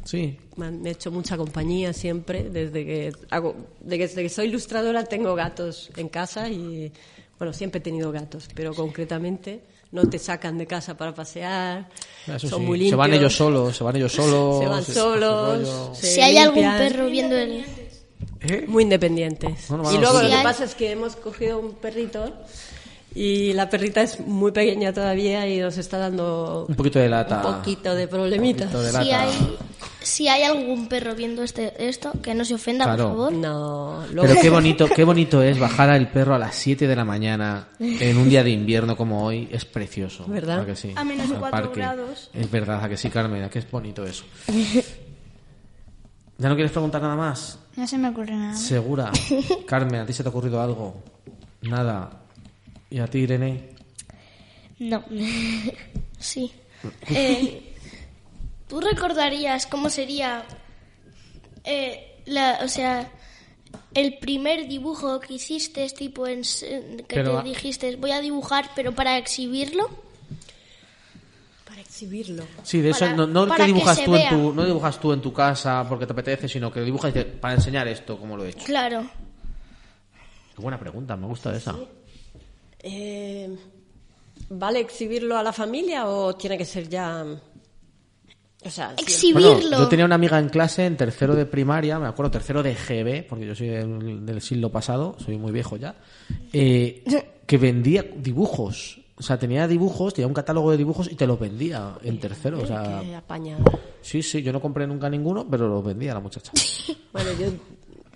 [0.06, 0.38] Sí.
[0.56, 2.50] Me han hecho mucha compañía siempre.
[2.50, 6.92] Desde que, hago, desde que soy ilustradora tengo gatos en casa y,
[7.38, 9.62] bueno, siempre he tenido gatos, pero concretamente
[9.92, 11.88] no te sacan de casa para pasear,
[12.26, 12.66] Eso son sí.
[12.66, 12.92] muy limpios.
[12.92, 14.60] Se van ellos solos, se van ellos solos.
[14.64, 15.98] Se van se- solos.
[15.98, 17.64] se Si hay algún perro viendo el...
[18.42, 18.66] ¿Eh?
[18.68, 19.66] Muy independientes.
[19.70, 20.26] Bueno, y luego sí.
[20.26, 22.34] lo que pasa es que hemos cogido un perrito
[23.20, 27.38] y la perrita es muy pequeña todavía y nos está dando Un poquito de lata.
[27.46, 28.68] un poquito de problemitas.
[28.68, 29.22] Un poquito de Si lata.
[29.24, 29.58] hay,
[30.02, 33.04] si hay algún perro viendo este, esto, que no se ofenda, Claro.
[33.06, 33.34] por favor.
[33.34, 36.96] No, luego Pero qué bonito, qué bonito es bajar al perro a las 7 de
[36.96, 39.50] la mañana en un día de invierno como hoy.
[39.52, 40.26] Es precioso.
[40.28, 40.60] ¿Verdad?
[40.62, 40.94] ¿A que sí?
[40.96, 42.30] A menos Al cuatro grados.
[42.34, 44.26] Es verdad, a que sí, Carmen, a que es bonito eso.
[46.38, 47.58] ¿Ya no quieres preguntar nada más?
[47.76, 48.56] No se me ocurre nada.
[48.56, 49.12] Segura.
[49.66, 50.96] Carmen, ¿a ti se te ha ocurrido algo?
[51.64, 52.12] Nada.
[52.90, 53.70] ¿Y a ti, Irene?
[54.80, 55.04] No.
[56.20, 56.52] sí.
[57.10, 57.74] Eh,
[58.68, 60.46] ¿Tú recordarías cómo sería,
[61.64, 63.12] eh, la, o sea,
[63.94, 68.94] el primer dibujo que hiciste, tipo en, que Pero te dijiste, voy a dibujar, pero
[68.94, 69.90] para exhibirlo?
[71.98, 72.44] Exhibirlo.
[72.64, 75.14] Sí, de eso Para- no, no para que dibujas tú en tu no dibujas tú
[75.14, 77.12] en tu casa porque te apetece, sino que dibujas
[77.42, 78.66] para enseñar esto como lo he hecho.
[78.66, 79.10] Claro.
[80.56, 81.76] Qué buena pregunta, me gusta esa.
[82.84, 83.56] Eh,
[84.50, 87.26] ¿Vale exhibirlo a la familia o tiene que ser ya...
[88.66, 89.78] O sea, Bueno, Exhibirlo.
[89.78, 93.28] yo tenía una amiga en clase en tercero de primaria, me acuerdo, tercero de GB,
[93.28, 95.96] porque yo soy del, del siglo pasado, soy muy viejo ya,
[96.52, 97.04] eh,
[97.46, 99.00] que vendía dibujos.
[99.16, 102.60] O sea, tenía dibujos, tenía un catálogo de dibujos y te los vendía en tercero.
[102.62, 103.64] O sea, qué apañada.
[104.02, 106.52] sí, sí, yo no compré nunca ninguno, pero los vendía la muchacha.
[107.14, 107.48] Bueno, yo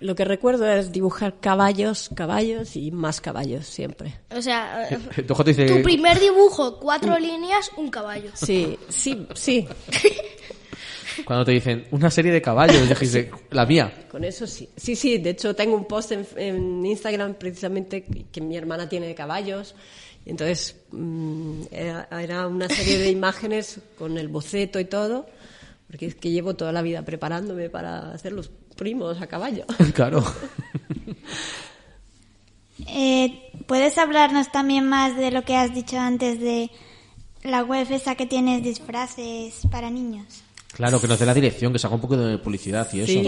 [0.02, 4.20] lo que recuerdo es dibujar caballos, caballos y más caballos siempre.
[4.36, 8.30] O sea, eh, Tu dice, tu primer dibujo, cuatro líneas, un caballo.
[8.34, 9.66] Sí, sí, sí.
[11.24, 14.06] cuando te dicen una serie de caballos, dijiste, la mía.
[14.10, 14.68] Con eso sí.
[14.76, 19.14] Sí, sí, de hecho tengo un post en, en Instagram precisamente que, mi hermana tiene
[19.14, 19.74] caballos.
[20.24, 25.26] Y entonces mm, era, era una serie de imágenes con el boceto y todo,
[25.86, 28.50] porque es que llevo toda la vida preparándome para hacer los
[28.82, 29.64] primos a caballo.
[29.94, 30.24] claro.
[32.88, 36.68] Eh, ¿Puedes hablarnos también más de lo que has dicho antes de
[37.44, 40.42] la web esa que tienes disfraces para niños?
[40.72, 43.12] Claro, que nos dé la dirección, que se haga un poco de publicidad y eso.
[43.12, 43.22] Sí.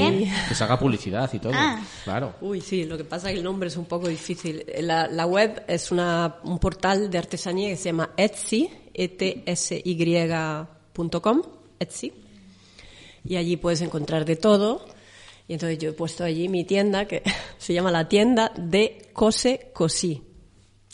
[0.48, 1.52] Que se haga publicidad y todo.
[1.54, 1.80] Ah.
[2.02, 2.34] Claro.
[2.40, 4.64] Uy, sí, lo que pasa es que el nombre es un poco difícil.
[4.80, 11.42] La, la web es una, un portal de artesanía que se llama Etsy, E etsy.com,
[11.78, 12.12] Etsy.
[13.24, 14.86] Y allí puedes encontrar de todo.
[15.46, 17.22] Y entonces yo he puesto allí mi tienda, que
[17.58, 20.22] se llama la tienda de Cose Cosí.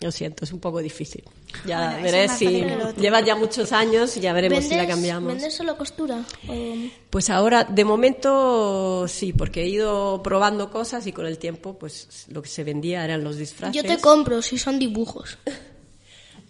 [0.01, 1.23] Lo siento, es un poco difícil.
[1.67, 3.03] Ya Bueno, veré si fácil que lo otro.
[3.03, 5.31] lleva ya muchos años y ya veremos si la cambiamos.
[5.35, 6.25] ¿Vendes solo costura?
[6.49, 6.75] O-
[7.11, 12.25] Pues ahora, de momento, sí, porque he ido probando cosas y con el tiempo, pues
[12.29, 13.77] lo que se vendía eran los disfraces.
[13.77, 15.37] Yo te compro si son dibujos.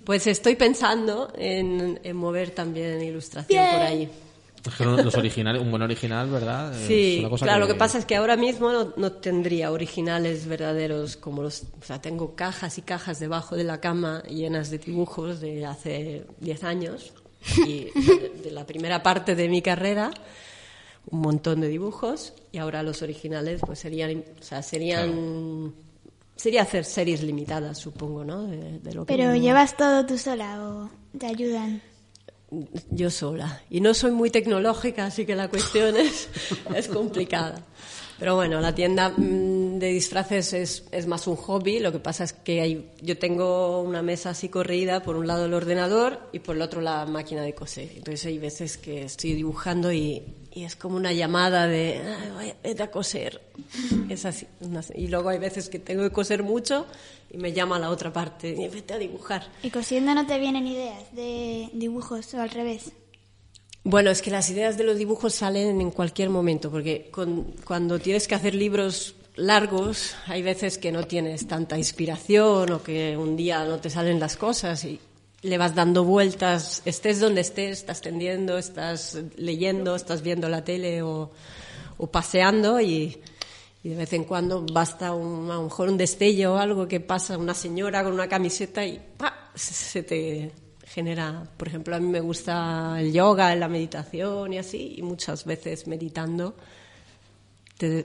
[0.04, 3.72] Pues estoy pensando en, en mover también ilustración Bien.
[3.72, 4.08] por ahí.
[4.66, 6.74] Es que los originales, un buen original, ¿verdad?
[6.74, 9.72] Es Sí, una cosa claro, lo que pasa es que ahora mismo no, no tendría
[9.72, 11.62] originales verdaderos como los...
[11.80, 16.26] O sea, tengo cajas y cajas debajo de la cama llenas de dibujos de hace
[16.40, 17.12] 10 años
[17.66, 20.10] y de, de la primera parte de mi carrera
[21.10, 24.22] un montón de dibujos y ahora los originales pues serían...
[24.38, 25.72] O sea, serían...
[26.36, 28.44] Sería hacer series limitadas, supongo, ¿no?
[28.44, 31.82] De, de lo que ¿Pero no- llevas todo tú sola o te ayudan?
[32.90, 33.62] Yo sola.
[33.70, 36.28] Y no soy muy tecnológica, así que la cuestión es,
[36.74, 37.62] es complicada.
[38.18, 41.80] Pero bueno, la tienda mm, de disfraces es, es más un hobby.
[41.80, 45.46] Lo que pasa es que hay, yo tengo una mesa así corrida, por un lado
[45.46, 47.88] el ordenador y por el otro la máquina de coser.
[47.96, 50.22] Entonces hay veces que estoy dibujando y,
[50.52, 53.40] y es como una llamada de, "Ay, vaya, vete a coser.
[54.08, 54.46] Es así.
[54.94, 56.86] y luego hay veces que tengo que coser mucho
[57.32, 59.42] y me llama la otra parte, y vete a dibujar.
[59.62, 62.92] ¿Y cosiendo no te vienen ideas de dibujos o al revés?
[63.84, 67.98] Bueno, es que las ideas de los dibujos salen en cualquier momento, porque con- cuando
[67.98, 73.36] tienes que hacer libros largos, hay veces que no tienes tanta inspiración o que un
[73.36, 75.00] día no te salen las cosas y
[75.42, 81.02] le vas dando vueltas, estés donde estés, estás tendiendo, estás leyendo, estás viendo la tele
[81.02, 81.30] o,
[82.12, 83.18] paseando y,
[83.82, 87.38] de vez en cuando basta un, a lo mejor un destello o algo que pasa
[87.38, 89.00] una señora con una camiseta y
[89.54, 90.52] se te
[90.86, 95.44] genera, por ejemplo, a mí me gusta el yoga, la meditación y así, y muchas
[95.44, 96.54] veces meditando,
[97.78, 98.04] te-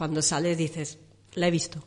[0.00, 0.96] cuando sales dices,
[1.34, 1.78] la he visto.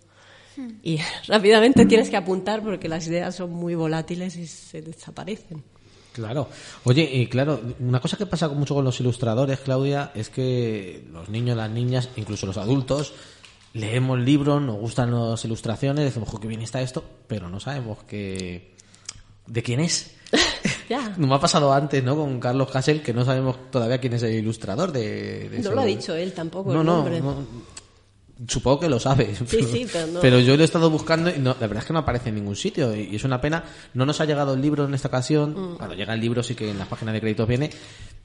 [0.83, 5.63] Y rápidamente tienes que apuntar porque las ideas son muy volátiles y se desaparecen.
[6.11, 6.47] Claro.
[6.83, 11.27] Oye, y claro, una cosa que pasa mucho con los ilustradores, Claudia, es que los
[11.29, 13.15] niños, las niñas, incluso los adultos,
[13.73, 18.03] leemos libros, nos gustan las ilustraciones, decimos, "Jo, qué bien está esto, pero no sabemos
[18.03, 18.75] que...
[19.47, 20.11] de quién es.
[20.89, 21.15] Ya.
[21.17, 22.15] Nos ha pasado antes, ¿no?
[22.15, 25.79] Con Carlos Hassel, que no sabemos todavía quién es el ilustrador de, de No lo
[25.81, 27.21] ha dicho él tampoco, No, el no, nombre.
[27.21, 27.35] no.
[28.47, 29.35] Supongo que lo sabe.
[29.45, 30.19] Sí, sí, pero no.
[30.19, 32.35] Pero yo lo he estado buscando y no, la verdad es que no aparece en
[32.35, 32.95] ningún sitio.
[32.95, 33.63] Y es una pena.
[33.93, 35.51] No nos ha llegado el libro en esta ocasión.
[35.51, 35.77] Mm.
[35.77, 37.69] Cuando llega el libro sí que en las páginas de créditos viene.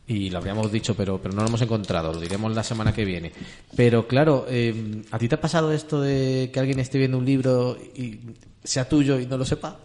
[0.06, 2.14] Y lo habríamos dicho, pero, pero no lo hemos encontrado.
[2.14, 3.32] Lo diremos la semana que viene.
[3.76, 7.26] Pero claro, eh, ¿a ti te ha pasado esto de que alguien esté viendo un
[7.26, 8.18] libro y
[8.64, 9.78] sea tuyo y no lo sepa?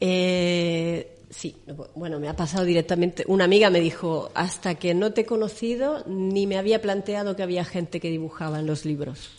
[0.00, 1.56] Eh, sí,
[1.96, 3.24] bueno, me ha pasado directamente.
[3.26, 7.42] Una amiga me dijo, hasta que no te he conocido, ni me había planteado que
[7.42, 9.30] había gente que dibujaba en los libros.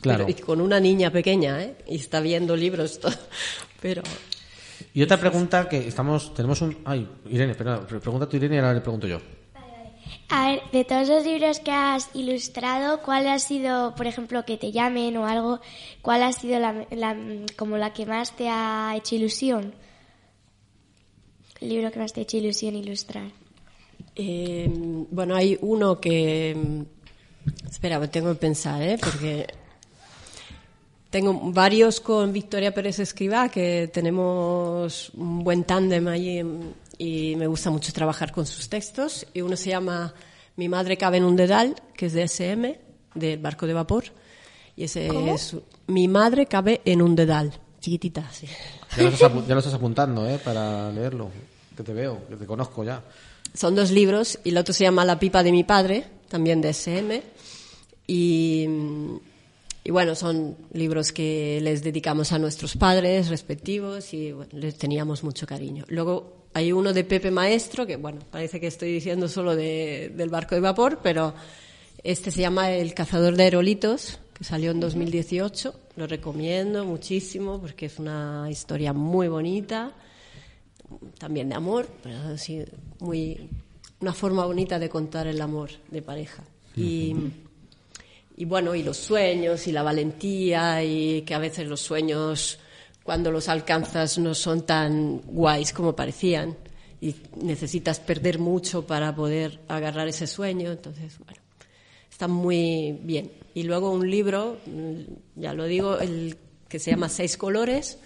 [0.00, 0.26] Claro.
[0.26, 1.76] Pero- y con una niña pequeña, ¿eh?
[1.86, 2.98] Y está viendo libros.
[3.00, 3.12] todo.
[3.80, 4.02] Pero
[4.94, 8.74] Y otra pregunta que estamos, tenemos un, ay, Irene, espera, pregunta tú Irene y ahora
[8.74, 9.20] le pregunto yo.
[10.28, 14.56] A ver, de todos los libros que has ilustrado, ¿cuál ha sido, por ejemplo, que
[14.56, 15.60] te llamen o algo,
[16.00, 17.16] cuál ha sido la, la-
[17.56, 19.74] como la que más te ha hecho ilusión?
[21.62, 23.30] El libro que más te ha hecho ilusión ilustrar.
[24.16, 24.68] Eh,
[25.10, 26.56] bueno, hay uno que...
[27.70, 28.98] Espera, tengo que pensar, ¿eh?
[29.00, 29.46] Porque
[31.10, 36.42] tengo varios con Victoria Pérez Escribá, que tenemos un buen tándem allí
[36.98, 39.26] y me gusta mucho trabajar con sus textos.
[39.34, 40.12] Y uno se llama
[40.56, 42.78] Mi madre cabe en un dedal, que es de SM,
[43.14, 44.04] del barco de vapor.
[44.76, 45.56] Y ese es
[45.86, 48.46] Mi madre cabe en un dedal, chiquitita, sí.
[48.96, 50.38] Ya lo estás, apu- ya lo estás apuntando, ¿eh?
[50.42, 51.30] Para leerlo.
[51.76, 53.02] Que te veo, que te conozco ya.
[53.54, 56.70] Son dos libros y el otro se llama La pipa de mi padre, también de
[56.72, 57.22] SM.
[58.06, 58.66] Y,
[59.84, 65.22] y bueno, son libros que les dedicamos a nuestros padres respectivos y bueno, les teníamos
[65.24, 65.84] mucho cariño.
[65.88, 70.28] Luego hay uno de Pepe Maestro, que bueno, parece que estoy diciendo solo de- del
[70.28, 71.34] barco de vapor, pero
[72.04, 75.74] este se llama El cazador de aerolitos, que salió en 2018.
[75.96, 79.92] Lo recomiendo muchísimo porque es una historia muy bonita
[81.18, 82.64] también de amor, pero sí,
[83.00, 83.48] muy,
[84.00, 86.42] una forma bonita de contar el amor de pareja.
[86.76, 87.14] Y,
[88.36, 92.58] y bueno, y los sueños y la valentía y que a veces los sueños
[93.02, 96.56] cuando los alcanzas no son tan guays como parecían
[97.00, 101.40] y necesitas perder mucho para poder agarrar ese sueño, entonces bueno,
[102.08, 103.32] está muy bien.
[103.54, 104.58] Y luego un libro,
[105.34, 106.36] ya lo digo, el
[106.72, 107.98] que se llama Seis colores,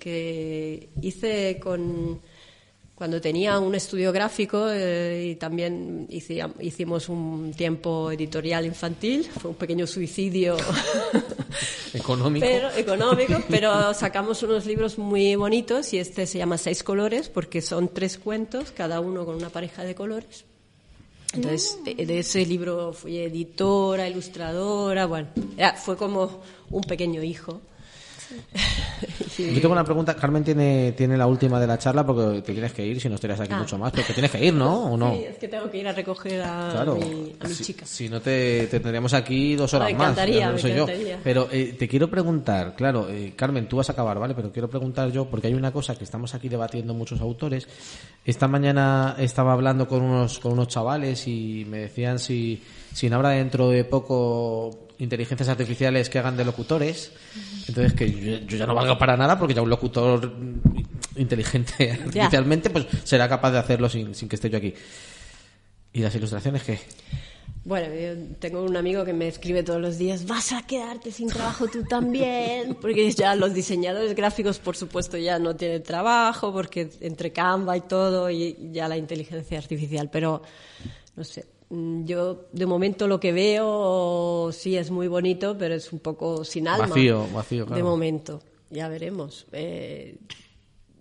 [0.00, 2.20] que hice con
[2.94, 9.50] cuando tenía un estudio gráfico eh, y también hici- hicimos un tiempo editorial infantil, fue
[9.50, 10.56] un pequeño suicidio
[11.92, 12.46] Económico.
[12.46, 17.60] pero, económico, pero sacamos unos libros muy bonitos y este se llama Seis colores porque
[17.60, 20.44] son tres cuentos, cada uno con una pareja de colores.
[21.34, 25.28] Entonces, de, de ese libro fui editora, ilustradora, bueno,
[25.58, 26.40] era- fue como
[26.70, 27.60] un pequeño hijo.
[29.38, 30.14] Yo tengo una pregunta.
[30.16, 33.16] Carmen tiene, tiene la última de la charla porque te tienes que ir, si no
[33.16, 33.58] estarías aquí Ah.
[33.58, 33.92] mucho más.
[33.92, 34.92] Pero que tienes que ir, ¿no?
[34.92, 35.12] ¿O no?
[35.14, 36.96] Sí, es que tengo que ir a recoger a, Claro.
[36.96, 37.84] mi, a mi si, chica.
[37.86, 40.02] si no te, te tendríamos aquí dos horas Me más.
[40.08, 40.84] encantaría, ya no me sé yo.
[40.84, 41.20] encantaría.
[41.22, 44.34] Pero eh, te quiero preguntar, claro, eh, Carmen, tú vas a acabar, ¿vale?
[44.34, 47.68] Pero quiero preguntar yo, porque hay una cosa que estamos aquí debatiendo muchos autores.
[48.24, 52.62] Esta mañana estaba hablando con unos, con unos chavales y me decían si,
[52.92, 57.12] si no habrá dentro de poco inteligencias artificiales que hagan de locutores.
[57.68, 60.32] Entonces, que yo, yo ya no valga para nada porque ya un locutor
[61.16, 64.74] inteligente artificialmente pues será capaz de hacerlo sin, sin que esté yo aquí.
[65.92, 66.78] ¿Y las ilustraciones qué?
[67.64, 71.26] Bueno, yo tengo un amigo que me escribe todos los días, vas a quedarte sin
[71.26, 76.88] trabajo tú también, porque ya los diseñadores gráficos, por supuesto, ya no tienen trabajo, porque
[77.00, 80.42] entre Canva y todo, y ya la inteligencia artificial, pero
[81.16, 81.55] no sé.
[81.70, 86.44] Mm, Yo, de momento, lo que veo sí es muy bonito, pero es un poco
[86.44, 86.86] sin alma.
[86.88, 87.76] Vacío, vacío, claro.
[87.76, 88.40] De momento,
[88.70, 89.46] ya veremos.
[89.52, 90.16] Eh,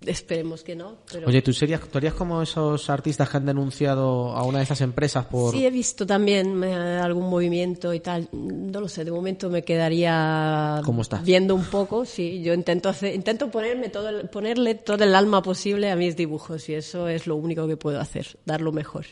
[0.05, 0.97] esperemos que no.
[1.11, 1.27] Pero...
[1.27, 4.81] Oye, ¿tú, serías, ¿tú harías como esos artistas que han denunciado a una de esas
[4.81, 5.51] empresas por...
[5.51, 8.29] Sí, he visto también eh, algún movimiento y tal.
[8.31, 11.23] No lo sé, de momento me quedaría ¿Cómo estás?
[11.23, 12.05] viendo un poco.
[12.05, 16.15] Sí, yo intento hacer, intento ponerme todo, el- ponerle todo el alma posible a mis
[16.15, 19.05] dibujos y eso es lo único que puedo hacer, dar lo mejor.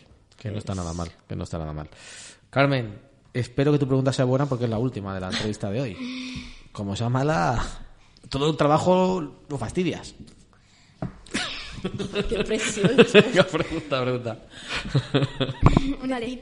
[0.44, 1.90] Que no está nada mal, que no está nada mal.
[2.50, 3.00] Carmen,
[3.32, 5.98] espero que tu pregunta sea buena porque es la última de la entrevista de hoy.
[6.74, 7.64] Como sea mala,
[8.28, 10.16] todo el trabajo lo fastidias.
[12.28, 12.92] Qué presión.
[13.52, 14.40] pregunta, pregunta.
[16.10, 16.42] Vale.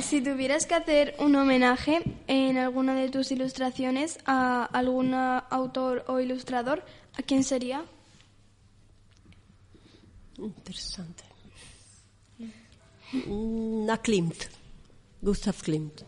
[0.00, 6.20] Si tuvieras que hacer un homenaje en alguna de tus ilustraciones a algún autor o
[6.20, 6.82] ilustrador,
[7.18, 7.84] ¿a quién sería?
[10.38, 11.25] Interesante.
[13.12, 14.34] Mm, A Klimt,
[15.22, 16.02] Gustav Klimt.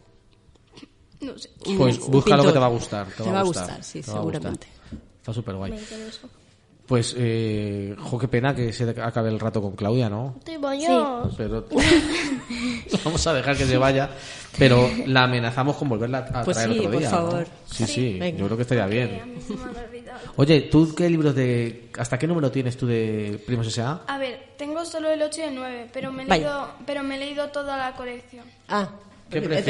[1.20, 1.50] No sé.
[1.76, 3.06] Pues busca lo que te va a gustar.
[3.08, 4.66] Te, Te va a gustar, sí, seguramente.
[5.20, 5.72] Está súper guay.
[6.88, 10.36] Pues, eh, jo, qué pena que se acabe el rato con Claudia, ¿no?
[10.42, 11.34] Te vayas.
[11.36, 11.66] Pero
[13.04, 14.08] vamos a dejar que se vaya,
[14.58, 17.10] pero la amenazamos con volverla a Pues traer sí, otro por día.
[17.10, 17.16] ¿no?
[17.16, 17.46] favor.
[17.66, 18.38] Sí, sí, Venga.
[18.38, 19.34] yo creo que estaría bien.
[20.36, 21.90] Oye, ¿tú qué libros de...
[21.98, 24.04] ¿Hasta qué número tienes tú de Primos S.A.?
[24.06, 26.42] A ver, tengo solo el 8 y el 9, pero me he Vaya.
[26.42, 28.44] leído, pero me he leído toda la colección.
[28.68, 28.88] Ah,
[29.28, 29.62] ¿Qué he traído el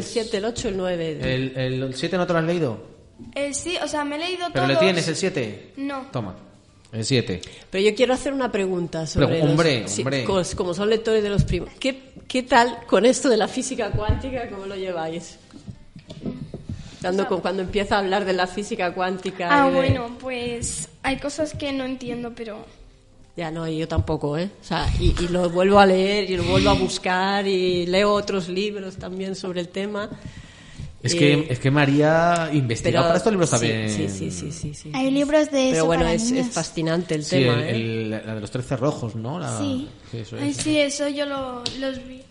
[0.00, 0.04] prefieres?
[0.06, 1.18] 7, 7, el 8, el 9.
[1.22, 2.82] ¿El, el 7 no te lo has leído?
[3.32, 5.74] El sí, o sea, me he leído ¿Pero le tienes el 7?
[5.76, 6.06] No.
[6.10, 6.34] Toma,
[6.94, 7.40] el 7.
[7.70, 10.24] Pero yo quiero hacer una pregunta sobre Pero, los- hombre, sí, hombre.
[10.24, 11.70] como, como son lectores de los primos.
[11.78, 14.48] ¿Qué, ¿Qué tal con esto de la física cuántica?
[14.48, 15.38] ¿Cómo lo lleváis?
[17.42, 19.48] Cuando, empieza a hablar de la física cuántica.
[19.50, 22.64] Ah, de- bueno, pues hay cosas que no entiendo, pero
[23.36, 24.48] Ya no, y yo tampoco, ¿eh?
[24.62, 28.12] O sea, y, y lo vuelvo a leer y lo vuelvo a buscar y leo
[28.12, 30.08] otros libros también sobre el tema.
[31.04, 33.90] Es Y- que, es que María investiga pero- para estos libros sí, también.
[33.90, 34.90] Sí, sí, sí, sí, sí.
[34.94, 37.54] Hay libros de Pero eso bueno, para es, es fascinante el Sí, tema.
[37.54, 37.70] el- ¿eh?
[37.70, 39.38] el- la de los 13 rojos, ¿no?
[39.38, 39.86] La- Sí.
[40.14, 42.22] eso Ay, sí, eso yo lo, los vi.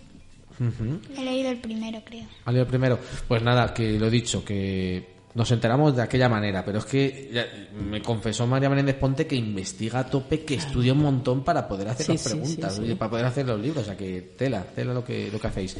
[1.17, 2.25] He leído el primero, creo.
[2.45, 2.99] Vale, el primero.
[3.27, 7.29] Pues nada, que lo he dicho, que nos enteramos de aquella manera, pero es que
[7.33, 7.45] ya
[7.81, 11.87] me confesó María Menéndez Ponte que investiga a tope, que estudia un montón para poder
[11.89, 12.83] hacer Sí, las preguntas, sí, sí.
[12.85, 15.47] oye, para poder hacer los libros, o sea que tela, tela lo que, lo que
[15.47, 15.75] hacéis.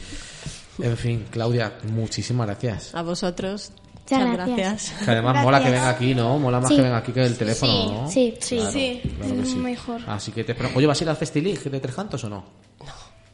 [0.82, 2.96] En fin, Claudia, muchísimas gracias.
[2.96, 3.72] A vosotros,
[4.10, 4.58] Muchas gracias.
[4.58, 5.06] gracias.
[5.06, 5.46] Que además Gracias.
[5.46, 6.38] mola que venga aquí, ¿no?
[6.40, 6.76] Mola más Sí.
[6.76, 8.10] que venga aquí que el teléfono, ¿no?
[8.12, 9.56] Sí, Sí, Claro, sí, claro que es sí.
[9.56, 10.02] mejor.
[10.08, 10.72] Así que te espero.
[10.76, 12.44] Oye, ¿vas a ir al Festilig de Tres Cantos o no?
[12.80, 12.86] No.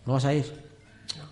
[0.05, 0.68] ¿No vas a ir?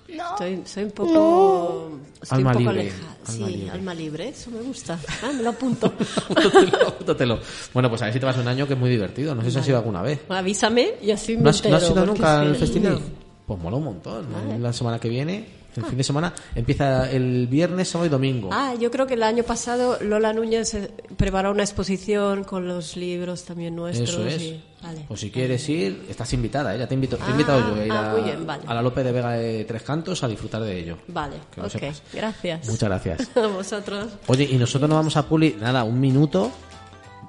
[0.08, 1.92] Estoy, soy un poco.
[2.22, 3.12] Estoy Alma un poco libre, alejada.
[3.28, 3.72] alma Sí, libre.
[3.72, 5.00] alma libre, eso me gusta.
[5.22, 5.88] Ah, me lo apunto.
[6.30, 7.40] Apúntatelo, apúntatelo.
[7.74, 9.36] Bueno, pues a ver si te vas un año que es muy divertido.
[9.36, 10.22] No sé si has ido alguna vez.
[10.30, 13.00] Avísame y así me ¿No has, no has ido nunca al no.
[13.46, 14.28] Pues mola un montón.
[14.62, 15.46] La semana que viene,
[15.78, 18.50] el fin de semana, empieza el viernes, sábado y domingo.
[18.52, 22.96] Ah, yo creo que el año pasado Lola Núñez eh, preparó una exposición con los
[22.98, 24.10] libros también nuestros.
[24.10, 24.42] Eso es.
[24.42, 25.06] y- vale.
[25.08, 26.80] Pues si quieres ir, estás invitada, ¿eh?
[26.80, 28.64] ya te invito, te he Ah, invitado yo a ir ah, a, muy bien, vale.
[28.68, 30.98] a la Lope de Vega de Tres Cantos a disfrutar de ello.
[31.08, 31.70] Vale, Que ok.
[31.70, 32.02] sepas.
[32.14, 32.68] Gracias.
[32.70, 33.30] Muchas gracias.
[33.38, 34.08] A vosotros.
[34.28, 36.52] Oye, y nosotros nos vamos a Puli, nada, un minuto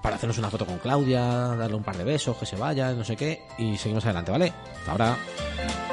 [0.03, 1.21] para hacernos una foto con Claudia,
[1.57, 4.53] darle un par de besos, que se vaya, no sé qué, y seguimos adelante, ¿vale?
[4.79, 5.88] Hasta ahora.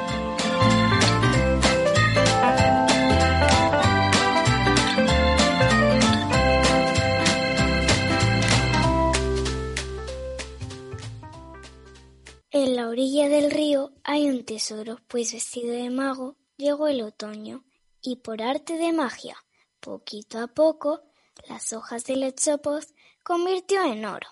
[12.86, 17.64] La orilla del río hay un tesoro, pues vestido de mago llegó el otoño
[18.00, 19.36] y por arte de magia,
[19.80, 21.02] poquito a poco,
[21.48, 22.94] las hojas del echopos
[23.24, 24.28] convirtió en oro.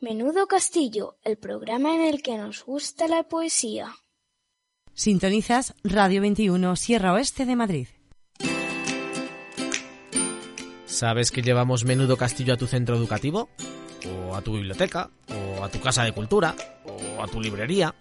[0.00, 3.94] Menudo Castillo, el programa en el que nos gusta la poesía.
[4.92, 7.88] Sintonizas Radio 21 Sierra Oeste de Madrid.
[10.86, 13.48] ¿Sabes que llevamos Menudo Castillo a tu centro educativo?
[14.06, 15.10] ¿O a tu biblioteca?
[15.28, 16.54] ¿O a tu casa de cultura?
[16.84, 17.94] ¿O a tu librería?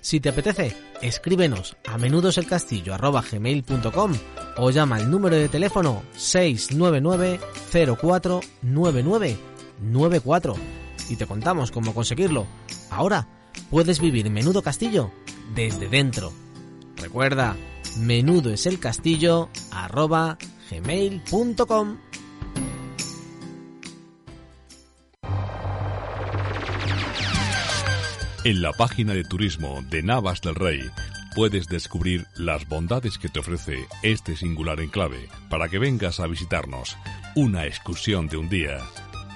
[0.00, 4.12] Si te apetece, escríbenos a menudoselcastillo.gmail.com
[4.56, 7.38] o llama al número de teléfono 699
[8.00, 10.54] 04 9994
[11.08, 12.46] y te contamos cómo conseguirlo.
[12.90, 13.26] Ahora
[13.70, 15.10] puedes vivir Menudo Castillo
[15.54, 16.32] desde dentro.
[16.96, 17.56] Recuerda,
[17.98, 19.48] menudo es el castillo
[20.70, 21.98] gmail.com.
[28.44, 30.90] En la página de turismo de Navas del Rey
[31.36, 36.96] puedes descubrir las bondades que te ofrece este singular enclave para que vengas a visitarnos.
[37.36, 38.78] Una excursión de un día,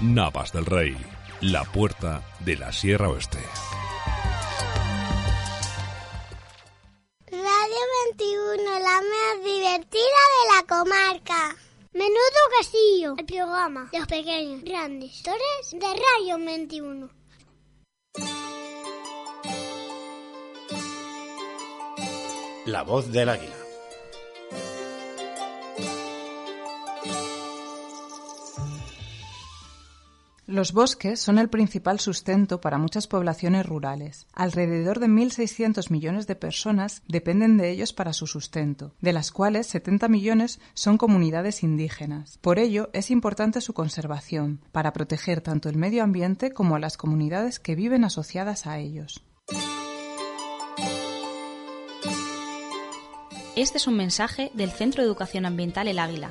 [0.00, 0.96] Navas del Rey,
[1.42, 3.40] la puerta de la Sierra Oeste.
[7.30, 7.82] Radio
[8.16, 11.54] 21, la más divertida de la comarca.
[11.92, 17.10] Menudo Castillo, el programa de los pequeños grandes historias de Radio 21.
[22.66, 23.54] La voz del águila.
[30.48, 34.26] Los bosques son el principal sustento para muchas poblaciones rurales.
[34.32, 39.68] Alrededor de 1.600 millones de personas dependen de ellos para su sustento, de las cuales
[39.68, 42.38] 70 millones son comunidades indígenas.
[42.40, 46.96] Por ello, es importante su conservación, para proteger tanto el medio ambiente como a las
[46.96, 49.22] comunidades que viven asociadas a ellos.
[53.56, 56.30] Este es un mensaje del Centro de Educación Ambiental El Águila.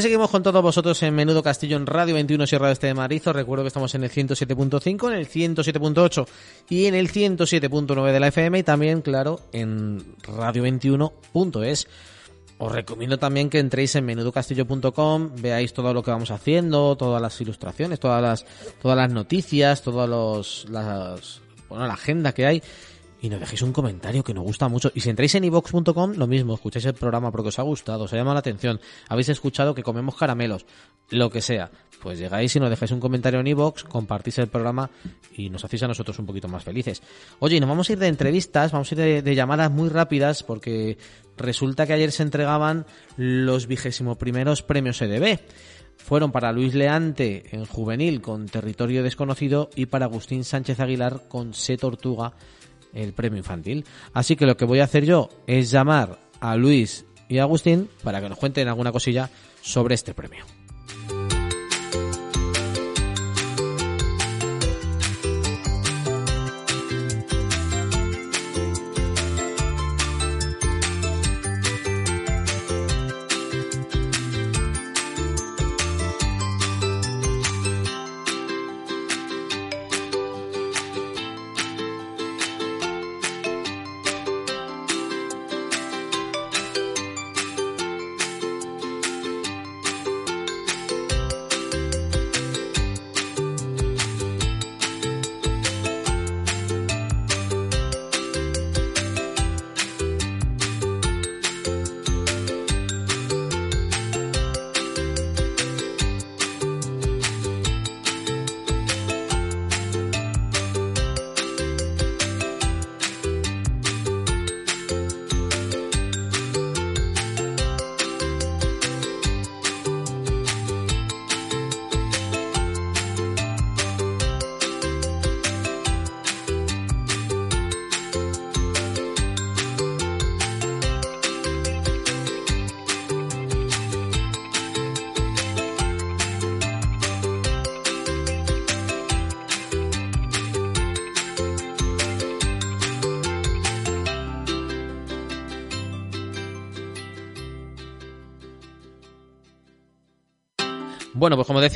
[0.03, 3.33] Seguimos con todos vosotros en Menudo Castillo en Radio 21 Sierra Este de Marizo.
[3.33, 6.27] Recuerdo que estamos en el 107.5, en el 107.8
[6.69, 11.89] y en el 107.9 de la FM y también, claro, en radio21.es.
[12.59, 17.41] Os recomiendo también que entréis en menudocastillo.com, veáis todo lo que vamos haciendo, todas las
[17.41, 18.47] ilustraciones, todas las,
[18.81, 22.63] todas las noticias, todas los, las, bueno, la agenda que hay
[23.21, 24.91] y nos dejéis un comentario que nos gusta mucho.
[24.95, 28.13] Y si entráis en ivox.com, lo mismo, escucháis el programa porque os ha gustado, os
[28.13, 30.67] ha llamado la atención, habéis escuchado que comemos caramelos,
[31.11, 31.71] lo que sea.
[32.03, 34.91] Pues llegáis y nos dejáis un comentario en iVoox, compartís el programa
[35.35, 37.03] y nos hacéis a nosotros un poquito más felices.
[37.39, 39.89] Oye, y nos vamos a ir de entrevistas, vamos a ir de, de llamadas muy
[39.89, 40.99] rápidas porque
[41.37, 42.87] resulta que ayer se entregaban
[43.17, 45.41] los vigésimo primeros premios EDB
[45.97, 51.55] fueron para Luis Leante en juvenil con Territorio Desconocido y para Agustín Sánchez Aguilar con
[51.55, 52.35] Se Tortuga
[52.95, 53.85] el premio infantil.
[54.13, 57.89] Así que lo que voy a hacer yo es llamar a Luis y a Agustín
[58.03, 59.31] para que nos cuenten alguna cosilla
[59.63, 60.45] sobre este premio.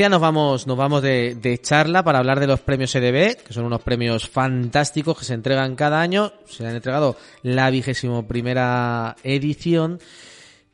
[0.09, 3.83] Nos vamos, nos vamos de, charla para hablar de los premios EDB, que son unos
[3.83, 6.33] premios fantásticos que se entregan cada año.
[6.47, 10.01] Se han entregado la vigésimo primera edición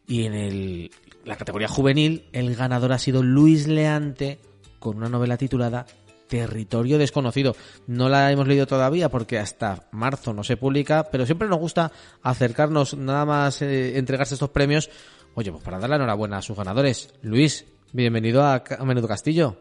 [0.06, 0.90] y en el,
[1.24, 4.38] la categoría juvenil el ganador ha sido Luis Leante
[4.78, 5.86] con una novela titulada
[6.28, 7.56] Territorio Desconocido.
[7.88, 11.90] No la hemos leído todavía porque hasta marzo no se publica, pero siempre nos gusta
[12.22, 14.88] acercarnos nada más eh, entregarse estos premios.
[15.34, 17.12] Oye, pues para dar la enhorabuena a sus ganadores.
[17.22, 19.56] Luis, Bienvenido a, a Menudo Castillo.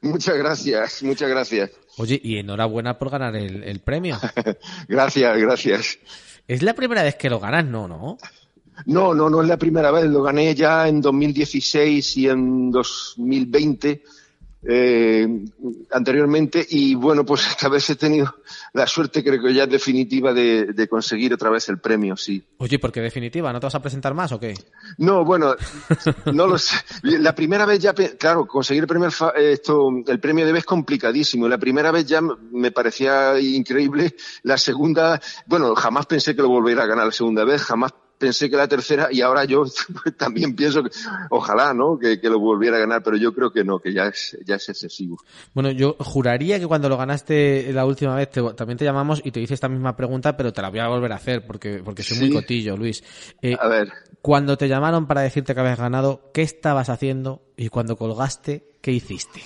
[0.00, 1.70] Muchas gracias, muchas gracias.
[1.98, 4.18] Oye, y enhorabuena por ganar el, el premio.
[4.88, 5.98] gracias, gracias.
[6.48, 7.64] ¿Es la primera vez que lo ganas?
[7.64, 8.18] No, no.
[8.86, 10.06] No, no, no es la primera vez.
[10.06, 14.02] Lo gané ya en 2016 y en 2020
[14.66, 15.26] eh,
[15.90, 18.34] anteriormente y bueno, pues esta vez he tenido
[18.72, 22.42] la suerte, creo que ya es definitiva, de, de, conseguir otra vez el premio, sí.
[22.58, 23.52] Oye, ¿por qué definitiva?
[23.52, 24.54] ¿No te vas a presentar más o qué?
[24.98, 25.54] No, bueno,
[26.32, 26.76] no lo sé.
[27.02, 31.48] La primera vez ya, claro, conseguir el premio, esto, el premio de vez es complicadísimo.
[31.48, 34.14] La primera vez ya me parecía increíble.
[34.44, 37.92] La segunda, bueno, jamás pensé que lo volviera a ganar la segunda vez, jamás
[38.22, 39.64] pensé que la tercera y ahora yo
[40.16, 40.90] también pienso que
[41.28, 41.98] ojalá, ¿no?
[41.98, 44.54] Que, que, lo volviera a ganar, pero yo creo que no, que ya es, ya
[44.54, 45.16] es excesivo.
[45.54, 49.32] Bueno, yo juraría que cuando lo ganaste la última vez te, también te llamamos y
[49.32, 52.04] te hice esta misma pregunta, pero te la voy a volver a hacer porque, porque
[52.04, 52.24] soy ¿Sí?
[52.24, 53.02] muy cotillo, Luis.
[53.42, 53.92] Eh, a ver.
[54.20, 57.42] Cuando te llamaron para decirte que habías ganado, ¿qué estabas haciendo?
[57.56, 59.42] Y cuando colgaste, ¿qué hiciste?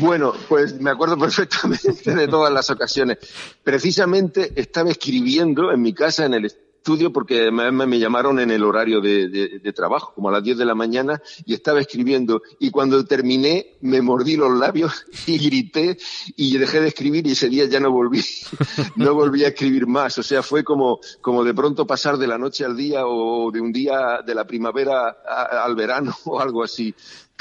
[0.00, 3.18] Bueno, pues me acuerdo perfectamente de todas las ocasiones.
[3.62, 6.46] Precisamente estaba escribiendo en mi casa en el
[6.82, 10.74] estudio porque me, llamaron en el horario de, trabajo, como a las 10 de la
[10.74, 12.42] mañana, y estaba escribiendo.
[12.58, 15.96] Y cuando terminé, me mordí los labios y grité
[16.36, 18.20] y dejé de escribir y ese día ya no volví,
[18.96, 20.18] no volví a escribir más.
[20.18, 23.60] O sea, fue como, como de pronto pasar de la noche al día o de
[23.60, 25.18] un día de la primavera
[25.64, 26.92] al verano o algo así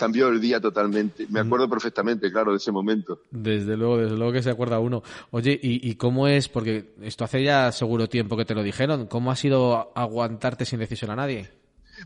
[0.01, 1.27] cambió el día totalmente.
[1.29, 3.19] Me acuerdo perfectamente, claro, de ese momento.
[3.29, 5.03] Desde luego, desde luego que se acuerda uno.
[5.29, 6.49] Oye, ¿y, ¿y, cómo es?
[6.49, 9.05] Porque esto hace ya seguro tiempo que te lo dijeron.
[9.05, 11.51] ¿Cómo ha sido aguantarte sin decisión a nadie?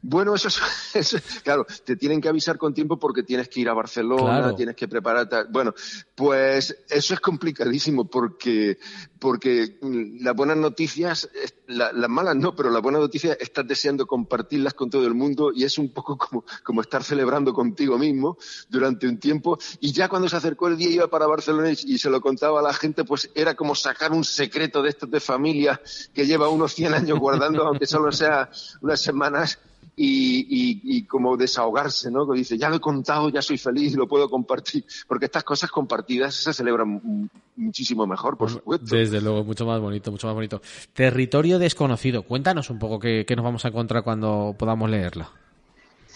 [0.02, 0.60] Bueno, eso es,
[0.94, 4.56] eso, claro, te tienen que avisar con tiempo porque tienes que ir a Barcelona, claro.
[4.56, 5.44] tienes que prepararte.
[5.50, 5.74] Bueno,
[6.14, 8.78] Pues eso es complicadísimo porque,
[9.20, 9.78] porque
[10.20, 11.30] las buenas noticias,
[11.68, 15.64] las malas no, pero las buenas noticias estás deseando compartirlas con todo el mundo y
[15.64, 18.38] es un poco como, como estar celebrando contigo mismo
[18.70, 19.58] durante un tiempo.
[19.80, 22.64] Y ya cuando se acercó el día iba para Barcelona y, se lo contaba a
[22.64, 25.82] la gente, pues era como sacar un secreto de estos de familia
[26.14, 28.50] que lleva unos 100 años guardando, aunque solo sea
[28.82, 29.60] unas semanas
[29.98, 32.30] y, como desahogarse, ¿no?
[32.30, 34.86] Que dice, ya lo he contado, ya soy feliz y lo puedo compartir.
[35.08, 38.96] Porque estas cosas compartidas se celebran muchísimo mejor, por supuesto.
[38.96, 40.62] Desde luego, mucho más bonito, mucho más bonito.
[40.94, 42.23] Territorio desconocido.
[42.23, 45.30] Cuéntanos un poco qué, qué nos vamos a encontrar cuando podamos leerla.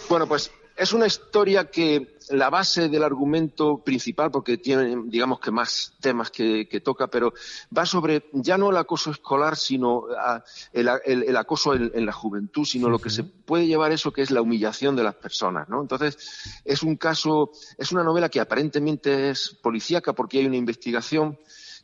[0.10, 5.52] Bueno, pues es una historia que la base del argumento principal, porque tiene, digamos que
[5.52, 7.34] más temas que, toca, pero
[7.78, 10.42] va sobre ya no el acoso escolar, sino ah,
[10.72, 14.42] el, acoso en, la juventud, sino lo que se puede llevar eso que es la
[14.42, 15.82] humillación de las personas, ¿no?
[15.82, 21.38] Entonces, es un caso, es una novela que aparentemente es policíaca porque hay una investigación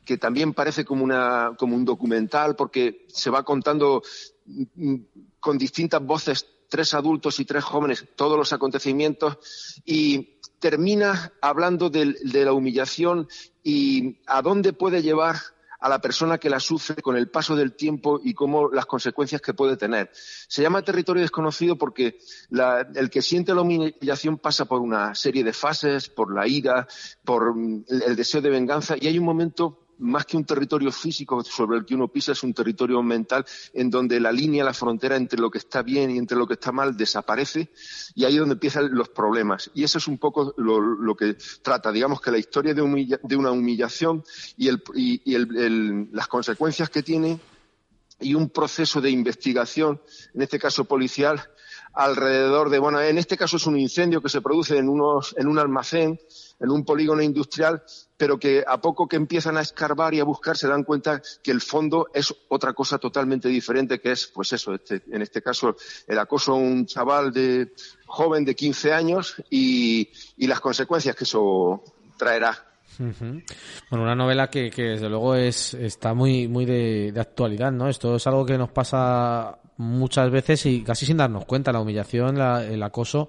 [0.06, 4.02] que también parece como, una, como un documental porque se va contando
[4.46, 5.06] mm, mm,
[5.40, 9.38] con distintas voces tres adultos y tres jóvenes todos los acontecimientos
[9.86, 13.28] y termina hablando de, la humillación
[13.64, 15.36] y a dónde puede llevar
[15.80, 19.42] a la persona que la sufre con el paso del tiempo y cómo las consecuencias
[19.42, 20.10] que puede tener.
[20.48, 22.18] Se llama territorio desconocido porque
[22.96, 26.88] el que siente la humillación pasa por una serie de fases, por la ira,
[27.24, 27.54] por
[27.88, 31.86] el deseo de venganza y hay un momento más que un territorio físico sobre el
[31.86, 35.50] que uno pisa, es un territorio mental en donde la línea, la frontera entre lo
[35.50, 37.70] que está bien y entre lo que está mal desaparece
[38.16, 39.72] y ahí es donde empiezan los problemas.
[39.74, 44.24] Y eso es un poco lo, que trata, digamos que la historia de, una humillación
[44.58, 44.70] y,
[46.12, 47.40] las consecuencias que tiene
[48.20, 50.02] y un proceso de investigación,
[50.34, 51.42] en este caso policial,
[51.94, 55.48] alrededor de, bueno, en este caso es un incendio que se produce en, unos, en
[55.48, 56.20] un almacén,
[56.60, 57.84] en un polígono industrial,
[58.18, 61.52] pero que a poco que empiezan a escarbar y a buscar se dan cuenta que
[61.52, 65.76] el fondo es otra cosa totalmente diferente, que es, pues eso, este, en este caso,
[66.08, 67.74] el acoso a un chaval de
[68.06, 71.84] joven de 15 años y, las consecuencias que eso
[72.18, 72.58] traerá.
[72.98, 77.90] Bueno, una novela que, desde luego es, está muy, muy de, actualidad, ¿no?
[77.90, 82.40] Esto es algo que nos pasa muchas veces y casi sin darnos cuenta, la humillación,
[82.40, 83.28] el acoso,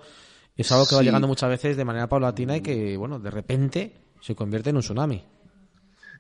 [0.56, 4.00] es algo que va llegando muchas veces de manera paulatina y que, bueno, de repente
[4.20, 5.35] se convierte en un tsunami.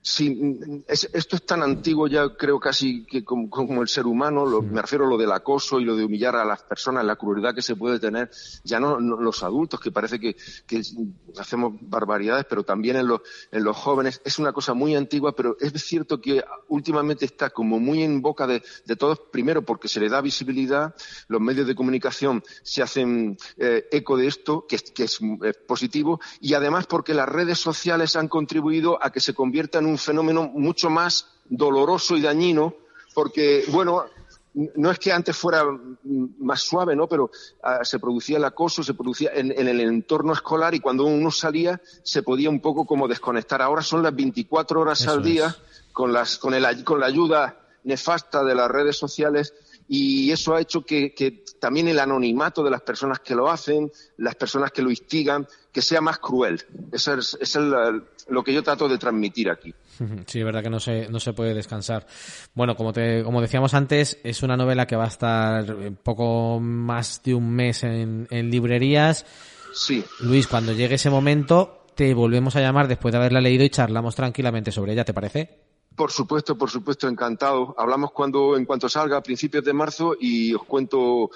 [0.08, 0.38] Sí,
[0.86, 5.04] esto es tan antiguo ya creo casi que como, el ser humano, lo, me refiero
[5.04, 7.74] a lo del acoso y lo de humillar a las personas, la crueldad que se
[7.74, 8.30] puede tener,
[8.62, 10.36] ya no, los adultos, que parece que,
[11.36, 13.20] hacemos barbaridades, pero también en los,
[13.50, 17.80] en los jóvenes, es una cosa muy antigua, pero es cierto que últimamente está como
[17.80, 18.62] muy en boca de,
[18.96, 20.94] todos, primero porque se le da visibilidad,
[21.26, 26.20] los medios de comunicación se hacen eh, eco de esto, que, que es, es positivo,
[26.40, 29.98] y además porque las redes sociales han contribuido a que se convierta en un un
[29.98, 32.74] fenómeno mucho más doloroso y dañino,
[33.14, 34.04] porque, bueno,
[34.74, 35.64] no es que antes fuera
[36.38, 37.08] más suave, ¿no?
[37.08, 37.30] Pero
[37.62, 41.80] ah, se producía el acoso, se producía en, el entorno escolar y cuando uno salía
[42.02, 43.62] se podía un poco como desconectar.
[43.62, 45.56] Ahora son las 24 horas al día
[45.92, 49.54] con, las, con, el, con la ayuda nefasta de las redes sociales
[49.88, 54.34] y eso ha hecho que, también el anonimato de las personas que lo hacen, las
[54.34, 56.62] personas que lo instigan, que sea más cruel.
[56.92, 57.58] Eso es,
[58.28, 59.74] lo que yo trato de transmitir aquí.
[60.26, 62.06] Sí, es verdad que no se, no se puede descansar.
[62.54, 65.64] Bueno, como, te, como decíamos antes, es una novela que va a estar
[66.02, 69.24] poco más de un mes en, en librerías.
[69.72, 70.04] Sí.
[70.20, 74.14] Luis, cuando llegue ese momento, te volvemos a llamar después de haberla leído y charlamos
[74.14, 75.65] tranquilamente sobre ella, ¿te parece?
[75.96, 77.74] Por supuesto, por supuesto, encantado.
[77.78, 81.30] Hablamos cuando, en cuanto salga, a principios de marzo, y os cuento,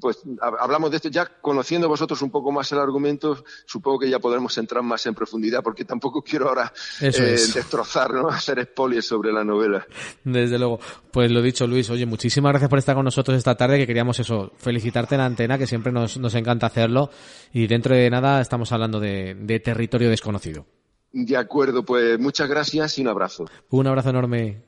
[0.00, 4.18] pues, hablamos de esto ya conociendo vosotros un poco más el argumento, supongo que ya
[4.18, 8.28] podremos entrar más en profundidad, porque tampoco quiero ahora eh, destrozar, ¿no?
[8.42, 9.86] Hacer spoilers sobre la novela.
[10.24, 10.80] Desde luego.
[11.12, 14.18] Pues lo dicho, Luis, oye, muchísimas gracias por estar con nosotros esta tarde, que queríamos
[14.18, 17.10] eso, felicitarte en la antena, que siempre nos, nos encanta hacerlo,
[17.52, 20.66] y dentro de nada estamos hablando de territorio desconocido.
[21.12, 23.44] De acuerdo, pues muchas gracias y un abrazo.
[23.70, 24.62] Un abrazo enorme.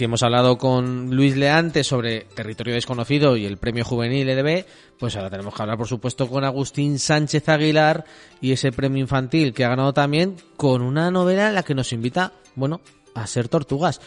[0.00, 4.64] Si hemos hablado con Luis Leante sobre Territorio Desconocido y el premio juvenil EDB,
[4.98, 8.06] pues ahora tenemos que hablar, por supuesto, con Agustín Sánchez Aguilar
[8.40, 11.92] y ese premio infantil que ha ganado también con una novela en la que nos
[11.92, 12.80] invita, bueno,
[13.14, 14.00] a ser tortugas.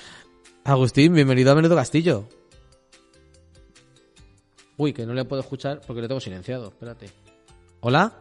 [0.64, 2.28] Agustín, bienvenido a Menudo Castillo.
[4.78, 6.70] Uy, que no le puedo escuchar porque le tengo silenciado.
[6.70, 7.12] Espérate.
[7.82, 8.12] ¿Hola?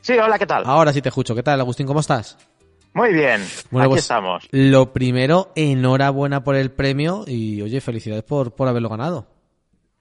[0.00, 0.62] Sí, hola, ¿qué tal?
[0.64, 1.34] Ahora sí te escucho.
[1.34, 1.86] ¿Qué tal, Agustín?
[1.86, 2.38] ¿Cómo estás?
[2.94, 4.48] Muy bien, Bueno, aquí pues, estamos.
[4.50, 9.26] Lo primero, enhorabuena por el premio y, oye, felicidades por, por haberlo ganado.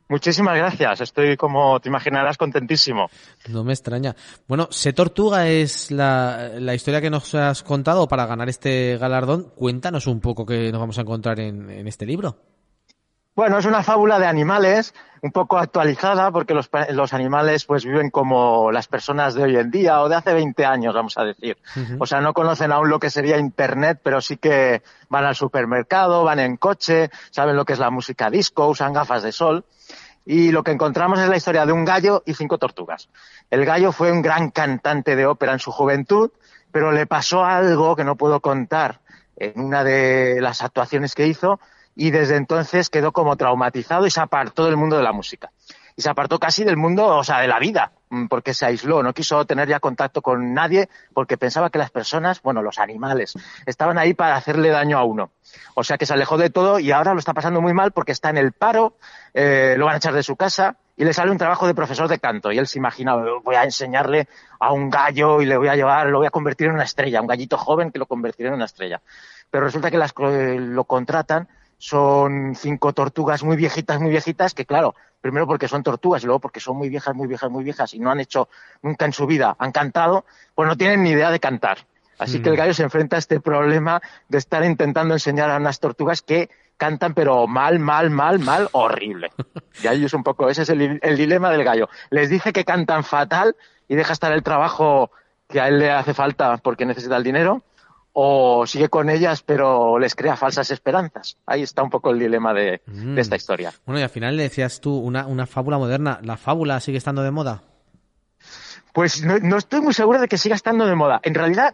[0.09, 3.09] Muchísimas gracias, estoy como te imaginarás contentísimo.
[3.47, 4.13] No me extraña.
[4.45, 9.53] Bueno, Sé Tortuga es la, la historia que nos has contado para ganar este galardón.
[9.55, 12.35] Cuéntanos un poco qué nos vamos a encontrar en, en este libro.
[13.33, 18.09] Bueno, es una fábula de animales, un poco actualizada, porque los, los animales pues viven
[18.09, 21.57] como las personas de hoy en día, o de hace 20 años, vamos a decir.
[21.99, 26.25] O sea, no conocen aún lo que sería Internet, pero sí que van al supermercado,
[26.25, 29.63] van en coche, saben lo que es la música disco, usan gafas de sol.
[30.25, 33.07] Y lo que encontramos es la historia de un gallo y cinco tortugas.
[33.49, 36.31] El gallo fue un gran cantante de ópera en su juventud,
[36.71, 38.99] pero le pasó algo que no puedo contar
[39.37, 41.59] en una de las actuaciones que hizo
[41.95, 45.51] y desde entonces quedó como traumatizado y se apartó del mundo de la música.
[45.95, 49.03] Y se apartó casi del mundo, o sea, de la vida, mm, porque se aisló,
[49.03, 53.33] no quiso tener ya contacto con nadie porque pensaba que las personas, bueno, los animales,
[53.65, 55.31] estaban ahí para hacerle daño a uno.
[55.75, 58.13] O sea que se alejó de todo y ahora lo está pasando muy mal porque
[58.13, 58.95] está en el paro,
[59.33, 62.07] eh, lo van a echar de su casa y le sale un trabajo de profesor
[62.07, 62.51] de canto.
[62.51, 64.27] Y él se imagina, voy a enseñarle
[64.59, 67.21] a un gallo y le voy a llevar, lo voy a convertir en una estrella,
[67.21, 69.01] un gallito joven que lo convertiré en una estrella.
[69.49, 71.49] Pero resulta que las, lo contratan
[71.81, 76.39] son cinco tortugas muy viejitas, muy viejitas, que claro, primero porque son tortugas y luego
[76.39, 78.49] porque son muy viejas, muy viejas, muy viejas y no han hecho
[78.83, 81.79] nunca en su vida, han cantado, pues no tienen ni idea de cantar.
[82.19, 83.99] Así que el gallo se enfrenta a este problema
[84.29, 89.31] de estar intentando enseñar a unas tortugas que cantan pero mal, mal, mal, mal, horrible.
[89.81, 91.89] Y ahí es un poco, ese es el, el dilema del gallo.
[92.11, 93.55] Les dice que cantan fatal
[93.87, 95.09] y deja estar el trabajo
[95.49, 97.63] que a él le hace falta porque necesita el dinero,
[98.13, 101.37] o sigue con ellas pero les crea falsas esperanzas.
[101.45, 103.15] Ahí está un poco el dilema de, Mm.
[103.15, 103.73] de esta historia.
[103.85, 106.19] Bueno, y al final le decías tú una, una fábula moderna.
[106.23, 107.61] ¿La fábula sigue estando de moda?
[108.93, 111.21] Pues no, no estoy muy seguro de que siga estando de moda.
[111.23, 111.73] En realidad,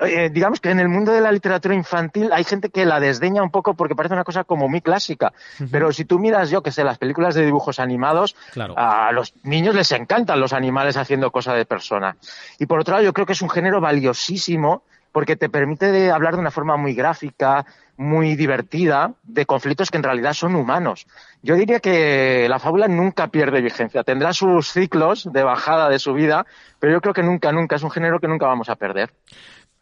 [0.00, 3.42] eh, digamos que en el mundo de la literatura infantil hay gente que la desdeña
[3.42, 5.34] un poco porque parece una cosa como muy clásica.
[5.70, 8.74] Pero si tú miras, yo que sé, las películas de dibujos animados, Claro.
[8.78, 12.16] a los niños les encantan los animales haciendo cosas de persona.
[12.58, 14.82] Y por otro lado, yo creo que es un género valiosísimo
[15.14, 17.64] porque te permite de hablar de una forma muy gráfica,
[17.96, 21.06] muy divertida, de conflictos que en realidad son humanos.
[21.40, 24.02] Yo diría que la fábula nunca pierde vigencia.
[24.02, 26.44] Tendrá sus ciclos de bajada de su vida,
[26.80, 29.12] pero yo creo que nunca, nunca, es un género que nunca vamos a perder.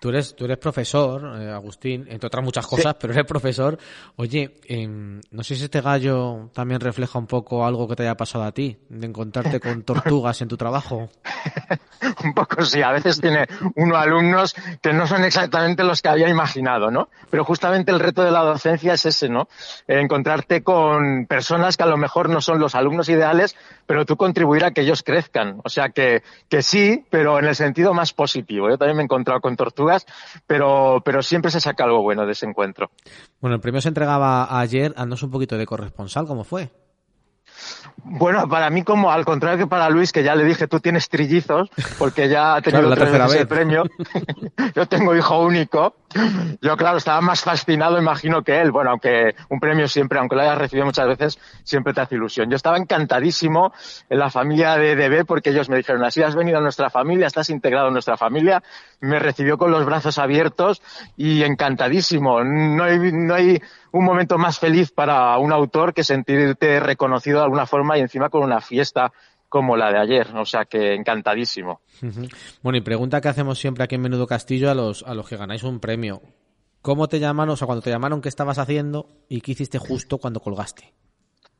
[0.03, 3.79] Tú eres, tú eres profesor, eh, Agustín, entre otras muchas cosas, pero eres profesor.
[4.17, 8.17] Oye, em, no sé si este gallo también refleja un poco algo que te haya
[8.17, 11.09] pasado a ti, de encontrarte con tortugas en tu trabajo.
[12.25, 13.47] un poco sí, a veces tiene
[13.77, 17.09] uno alumnos que no son exactamente los que había imaginado, ¿no?
[17.31, 19.49] Pero justamente el reto de la docencia es ese, ¿no?
[19.87, 23.55] Encontrarte con personas que a lo mejor no son los alumnos ideales,
[23.87, 25.61] pero tú contribuir a que ellos crezcan.
[25.65, 28.69] O sea que, que sí, pero en el sentido más positivo.
[28.69, 29.92] Yo también me he encontrado con tortugas,
[30.47, 32.91] pero, pero siempre se saca algo bueno de ese encuentro.
[33.41, 36.71] Bueno, el premio se entregaba ayer, andas un poquito de corresponsal, ¿cómo fue?
[38.05, 41.09] Bueno, para mí como al contrario que para Luis, que ya le dije, tú tienes
[41.09, 43.47] trillizos, porque ya ha tenido Claro, la tres veces el vez.
[43.47, 43.85] premio.
[44.75, 45.95] Yo tengo hijo único.
[46.61, 48.71] Yo, claro, estaba más fascinado, imagino, que él.
[48.71, 52.51] Bueno, aunque un premio siempre, aunque lo hayas recibido muchas veces, siempre te hace ilusión.
[52.51, 53.73] Yo estaba encantadísimo
[54.09, 57.27] en la familia de DB porque ellos me dijeron, así has venido a nuestra familia,
[57.27, 58.63] estás integrado en nuestra familia.
[59.01, 60.83] Me recibió con los brazos abiertos
[61.17, 62.45] y encantadísimo.
[62.45, 63.61] No hay, no hay
[63.93, 68.31] un momento más feliz para un autor que sentirte reconocido de alguna forma y encima
[68.31, 69.13] con una fiesta
[69.53, 70.29] como la de ayer.
[70.35, 71.83] O sea que encantadísimo.
[72.63, 75.37] Bueno, y pregunta que hacemos siempre aquí en Menudo Castillo a los, a los que
[75.37, 76.23] ganáis un premio.
[76.81, 77.53] ¿Cómo te llamaron?
[77.53, 79.09] O sea, cuando te llamaron, ¿qué estabas haciendo?
[79.29, 80.95] ¿Y qué hiciste justo cuando colgaste?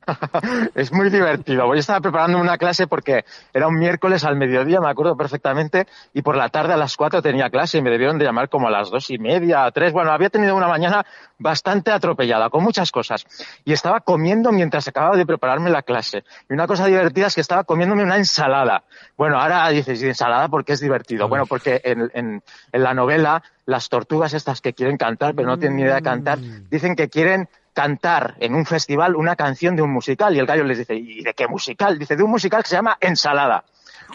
[0.75, 1.67] es muy divertido.
[1.67, 6.23] Yo estaba preparando una clase porque era un miércoles al mediodía, me acuerdo perfectamente, y
[6.23, 8.71] por la tarde a las cuatro tenía clase y me debieron de llamar como a
[8.71, 9.93] las dos y media, a tres.
[9.93, 11.05] Bueno, había tenido una mañana
[11.39, 13.27] bastante atropellada, con muchas cosas.
[13.65, 16.25] Y estaba comiendo mientras acababa de prepararme la clase.
[16.49, 18.85] Y una cosa divertida es que estaba comiéndome una ensalada.
[19.17, 21.29] Bueno, ahora dices, ¿y ensalada por qué es divertido?
[21.29, 22.43] Bueno, porque en, en,
[22.73, 26.03] en la novela las tortugas estas que quieren cantar, pero no tienen ni idea de
[26.03, 26.39] cantar,
[26.71, 30.65] dicen que quieren cantar en un festival una canción de un musical y el gallo
[30.65, 31.99] les dice, ¿y de qué musical?
[31.99, 33.65] Dice, de un musical que se llama Ensalada.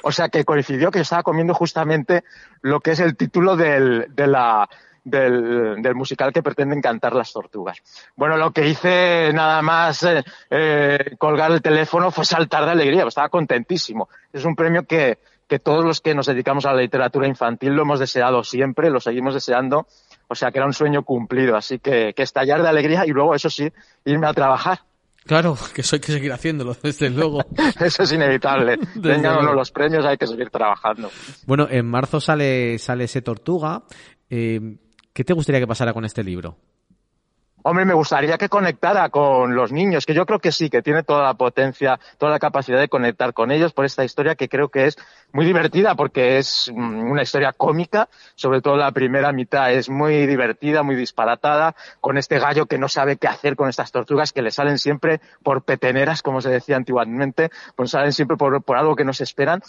[0.03, 2.23] O sea que coincidió que estaba comiendo justamente
[2.61, 4.69] lo que es el título del, de la,
[5.03, 7.77] del, del musical que pretenden cantar las tortugas.
[8.15, 13.05] Bueno, lo que hice nada más eh, eh, colgar el teléfono fue saltar de alegría,
[13.07, 14.09] estaba contentísimo.
[14.31, 15.17] Es un premio que,
[15.47, 18.99] que todos los que nos dedicamos a la literatura infantil lo hemos deseado siempre, lo
[18.99, 19.87] seguimos deseando,
[20.27, 23.33] o sea que era un sueño cumplido, así que, que estallar de alegría y luego,
[23.33, 23.71] eso sí,
[24.05, 24.79] irme a trabajar.
[25.27, 27.43] Claro, que eso hay que seguir haciéndolo, desde luego.
[27.81, 28.77] Eso es inevitable.
[28.95, 29.55] Vengan o no luego.
[29.55, 31.11] los premios, hay que seguir trabajando.
[31.45, 33.83] Bueno, en marzo sale, sale ese Tortuga.
[34.29, 34.77] Eh,
[35.11, 36.55] ¿Qué te gustaría que pasara con este libro?
[37.69, 41.03] Hombre, me gustaría que conectara con los niños, que yo creo que sí, que tiene
[41.03, 44.69] toda la potencia, toda la capacidad de conectar con ellos por esta historia que creo
[44.69, 44.95] que es
[45.33, 50.27] muy divertida porque es mm, una historia cómica, sobre todo la primera mitad es muy
[50.27, 54.41] divertida, muy disparatada, con este gallo que no sabe qué hacer con estas tortugas que
[54.41, 58.95] le salen siempre por peteneras, como se decía antiguamente, pues salen siempre por, por algo
[58.95, 59.61] que no se esperan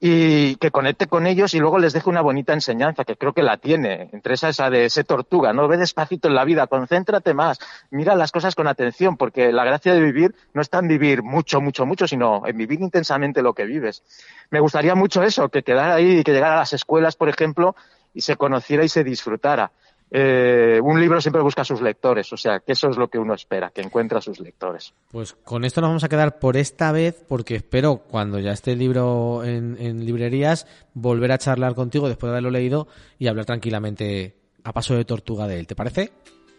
[0.00, 3.42] y que conecte con ellos y luego les deje una bonita enseñanza, que creo que
[3.42, 5.68] la tiene, entre esa esa de ese tortuga, ¿no?
[5.68, 7.58] Ve despacito en la vida, concéntrate más,
[7.90, 11.60] mira las cosas con atención, porque la gracia de vivir no está en vivir mucho,
[11.60, 14.02] mucho, mucho, sino en vivir intensamente lo que vives.
[14.50, 17.74] Me gustaría mucho eso, que quedara ahí y que llegara a las escuelas, por ejemplo,
[18.14, 19.72] y se conociera y se disfrutara.
[20.14, 23.18] Eh, un libro siempre busca a sus lectores, o sea, que eso es lo que
[23.18, 24.92] uno espera, que encuentre a sus lectores.
[25.10, 28.72] Pues con esto nos vamos a quedar por esta vez, porque espero, cuando ya esté
[28.72, 33.46] el libro en, en librerías, volver a charlar contigo después de haberlo leído y hablar
[33.46, 35.66] tranquilamente a paso de tortuga de él.
[35.66, 36.12] ¿Te parece?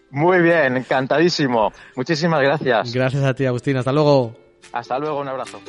[0.09, 1.71] Muy bien, encantadísimo.
[1.95, 2.93] Muchísimas gracias.
[2.93, 3.77] Gracias a ti, Agustín.
[3.77, 4.35] Hasta luego.
[4.71, 5.59] Hasta luego, un abrazo.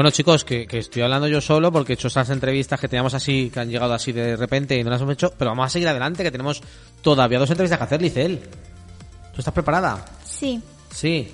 [0.00, 3.12] Bueno, chicos, que, que estoy hablando yo solo porque he hecho esas entrevistas que teníamos
[3.12, 5.68] así, que han llegado así de repente y no las hemos hecho, pero vamos a
[5.68, 6.62] seguir adelante, que tenemos
[7.02, 8.38] todavía dos entrevistas que hacer, Licel.
[8.38, 10.02] ¿Tú estás preparada?
[10.24, 11.30] Sí, Sí.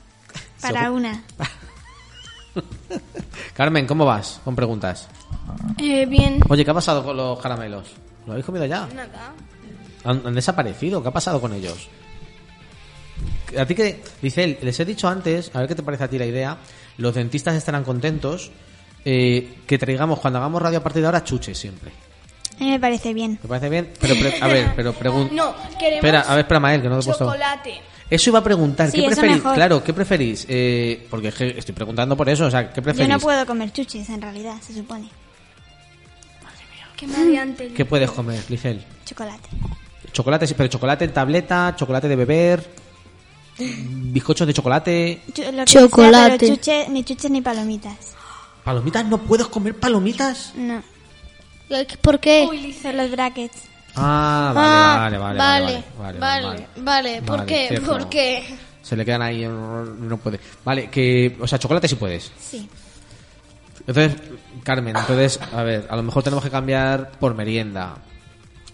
[0.62, 0.94] para Seguro.
[0.94, 1.24] una.
[3.52, 4.40] Carmen, ¿cómo vas?
[4.44, 5.06] Con preguntas.
[5.76, 6.40] Eh, bien.
[6.48, 7.86] Oye, ¿qué ha pasado con los caramelos?
[8.24, 8.88] ¿Lo habéis comido ya?
[8.94, 9.34] Nada.
[10.04, 11.02] ¿Han, han desaparecido?
[11.02, 11.90] ¿Qué ha pasado con ellos?
[13.58, 16.18] A ti que, Licel, les he dicho antes, a ver qué te parece a ti
[16.18, 16.56] la idea,
[17.00, 18.50] los dentistas estarán contentos
[19.04, 21.90] eh, que traigamos, cuando hagamos radio a partir de ahora, chuches siempre.
[22.60, 23.38] A mí me parece bien.
[23.38, 23.90] ¿Te parece bien?
[24.00, 25.32] Pero, pre- a ver, pero pregunta...
[25.34, 27.24] No, queremos Espera, a ver, espera, Mael, que no te he puesto...
[27.24, 27.80] chocolate.
[28.10, 29.36] Eso iba a preguntar, Sí, ¿qué preferís?
[29.36, 29.54] mejor.
[29.54, 30.44] Claro, ¿qué preferís?
[30.48, 33.08] Eh, porque es que estoy preguntando por eso, o sea, ¿qué Yo preferís?
[33.08, 35.08] no puedo comer chuches, en realidad, se supone.
[36.96, 37.68] Qué mareante.
[37.68, 38.84] ¿Qué puedes comer, Licel?
[39.06, 39.48] Chocolate.
[40.12, 42.68] Chocolate, sí, pero chocolate en tableta, chocolate de beber,
[43.66, 45.22] bizcochos de chocolate,
[45.66, 45.70] Chocolate.
[45.70, 48.14] sea, pero chuche- ni chuches ni palomitas.
[48.64, 50.52] palomitas, ¿no puedes comer palomitas?
[50.56, 50.82] No.
[52.02, 52.48] ¿Por qué?
[52.82, 53.56] Son los brackets.
[53.96, 56.66] Ah, Ah, vale, vale, vale, vale, vale, vale, vale.
[56.76, 57.68] vale, ¿por Vale, qué?
[57.68, 57.86] cierto.
[57.90, 58.44] ¿Por qué?
[58.82, 60.40] Se le quedan ahí, no puede.
[60.64, 62.30] Vale, que, o sea, chocolate sí puedes.
[62.38, 62.68] Sí.
[63.86, 64.20] Entonces,
[64.62, 67.96] Carmen, entonces, a ver, a lo mejor tenemos que cambiar por merienda.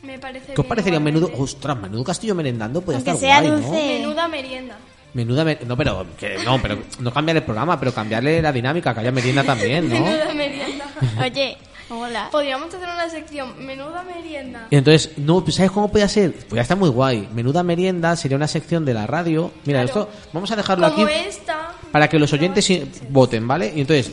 [0.06, 1.30] Me parece ¿Qué os parecería un igualmente.
[1.32, 1.44] menudo?
[1.44, 3.56] Ostras, menudo castillo merendando puede Aunque estar sea guay, ¿no?
[3.68, 3.98] dulce.
[3.98, 4.78] Menuda merienda.
[5.14, 8.92] Menuda mer- no, pero que no, pero no cambiar el programa, pero cambiarle la dinámica,
[8.94, 9.94] que haya merienda también, ¿no?
[10.04, 10.84] Menuda merienda.
[11.22, 11.56] Oye,
[11.88, 12.28] hola.
[12.30, 14.66] Podríamos hacer una sección, menuda merienda.
[14.70, 16.32] Y entonces, no, pues, ¿sabes cómo podría ser?
[16.32, 17.28] Pues ya está muy guay.
[17.34, 19.50] Menuda merienda sería una sección de la radio.
[19.64, 21.72] Mira, esto vamos a dejarlo Como aquí esta.
[21.92, 23.72] para que los oyentes i- voten, ¿vale?
[23.74, 24.12] Y entonces,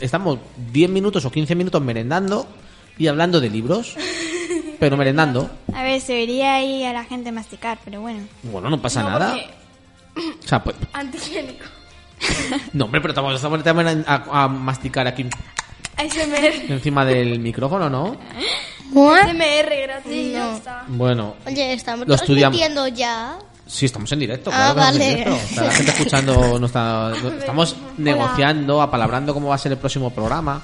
[0.00, 0.38] estamos
[0.72, 2.46] 10 minutos o 15 minutos merendando
[2.98, 3.96] y hablando de libros,
[4.78, 5.50] pero merendando.
[5.74, 8.20] A ver, se vería ahí a la gente masticar, pero bueno.
[8.42, 9.30] Bueno, no pasa No, nada.
[10.14, 11.64] porque O sea, pues, Antihigiénico.
[12.72, 15.26] no, hombre, pero estamos, estamos también a, a masticar aquí
[15.96, 16.72] ASMR.
[16.72, 18.16] encima del micrófono, ¿no?
[18.94, 20.56] ASMR gratis ya No.
[20.56, 20.84] está.
[20.88, 22.58] Bueno, Oye, estamos Lo estudiamos.
[22.58, 23.38] transmitiendo ya.
[23.66, 24.50] Sí, estamos en directo.
[24.52, 25.38] Ah, claro que estamos en vale.
[25.40, 25.62] directo.
[25.64, 26.58] La gente escuchando.
[26.60, 30.62] No está, no- estamos negociando, apalabrando cómo va a ser el próximo programa.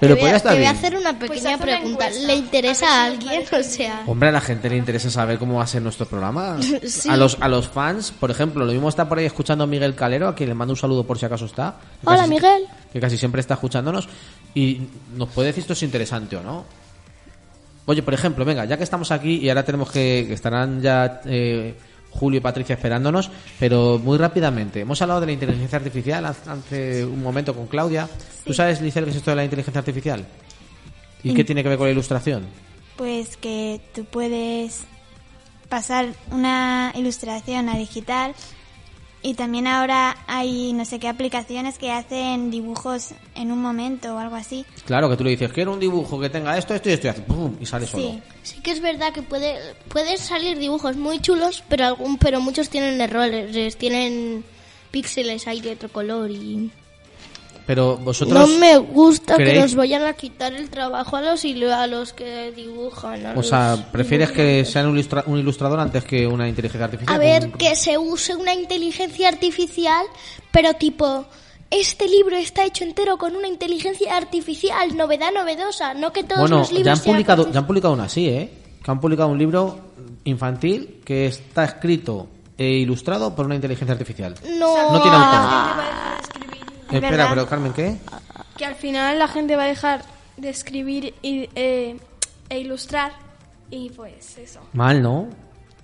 [0.00, 2.06] Pero voy, podría a, estar te voy a hacer una Pues pequeña haz una pregunta.
[2.08, 2.26] encuesta.
[2.26, 3.42] ¿Le interesa a alguien?
[3.52, 6.56] O sea, Hombre, a la gente le interesa saber cómo va a ser nuestro programa.
[6.86, 7.08] Sí.
[7.08, 9.94] A los a los fans, por ejemplo, lo mismo está por ahí escuchando a Miguel
[9.94, 11.76] Calero, a quien le mando un saludo por si acaso está.
[12.00, 12.64] Que hola casi- Miguel.
[12.92, 14.08] Que casi siempre está escuchándonos.
[14.54, 14.80] Y
[15.16, 16.64] nos puede decir esto es interesante o no.
[17.86, 21.20] Oye, por ejemplo, venga, ya que estamos aquí y ahora tenemos que, que estarán ya
[21.24, 21.74] eh,
[22.10, 24.80] Julio y Patricia esperándonos, pero muy rápidamente.
[24.80, 28.08] Hemos hablado de la inteligencia artificial hace- un momento con Claudia.
[28.44, 30.24] ¿Tú sabes, Licel, qué es esto de la inteligencia artificial?
[31.22, 32.44] ¿Y qué tiene que ver con la ilustración?
[32.96, 34.82] Pues que tú puedes
[35.68, 38.34] pasar una ilustración a digital
[39.22, 44.18] Y también ahora hay no sé qué aplicaciones que hacen dibujos en un momento o
[44.18, 44.64] algo así.
[44.86, 47.10] Claro, que tú le dices, quiero un dibujo que tenga esto, esto y esto, y
[47.10, 48.02] hace pum, y sale solo.
[48.02, 48.22] Sí.
[48.42, 52.70] Sí que es verdad que puede pueden salir dibujos muy chulos, pero algún pero muchos
[52.70, 54.42] tienen errores, tienen
[54.90, 56.70] píxeles ahí de otro color y
[57.70, 58.36] Pero vosotros...
[58.50, 62.12] no me gusta que creéis- nos vayan a quitar el trabajo a los a los
[62.12, 63.26] que dibujan.
[63.26, 66.86] a O los sea, ¿prefieres que sean un, ilustra- un ilustrador antes que una inteligencia
[66.86, 67.14] artificial?
[67.14, 70.04] A ver, Un- que se use una inteligencia artificial,
[70.50, 71.26] pero tipo,
[71.70, 76.58] este libro está hecho entero con una inteligencia artificial, novedad novedosa, no que todos Bueno,
[76.58, 78.50] los libros ya han, sean publicado, con- ya han publicado una así, ¿eh?
[78.82, 79.78] Que han publicado un libro
[80.24, 82.26] infantil que está escrito
[82.58, 84.34] e ilustrado por una inteligencia artificial.
[84.58, 84.92] No.
[84.92, 86.20] No tiene La autor.
[86.92, 87.28] Espera, ¿Verdad?
[87.30, 87.96] pero Carmen, ¿qué?
[88.56, 90.02] Que al final la gente va a dejar
[90.36, 91.96] de escribir y, eh,
[92.48, 93.12] e ilustrar
[93.70, 94.60] y pues eso.
[94.72, 95.28] Mal, ¿no?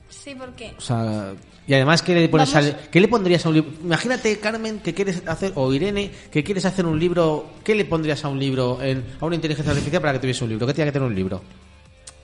[0.09, 1.35] Sí, porque O sea,
[1.67, 3.71] y además, ¿qué le, pones al- ¿qué le pondrías a un libro?
[3.83, 7.47] Imagínate, Carmen, que quieres hacer, o Irene, que quieres hacer un libro.
[7.65, 10.51] ¿Qué le pondrías a un libro, en- a una inteligencia artificial para que tuviese un
[10.51, 10.67] libro?
[10.67, 11.43] ¿Qué tiene que tener un libro?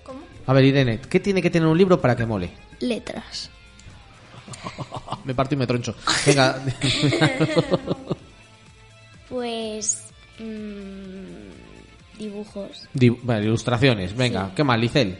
[0.04, 0.20] ¿Cómo?
[0.46, 2.50] A ver, Irene, ¿qué tiene que tener un libro para que mole?
[2.80, 3.50] letras.
[5.24, 5.94] me parto y me troncho.
[6.26, 6.62] Venga.
[9.32, 10.04] Pues.
[10.38, 12.88] mm, dibujos.
[12.92, 14.52] Di- vale, ilustraciones, venga.
[14.54, 15.16] ¿Qué más, Licel?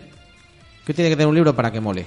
[0.87, 2.05] ¿Qué tiene que tener un libro para que mole?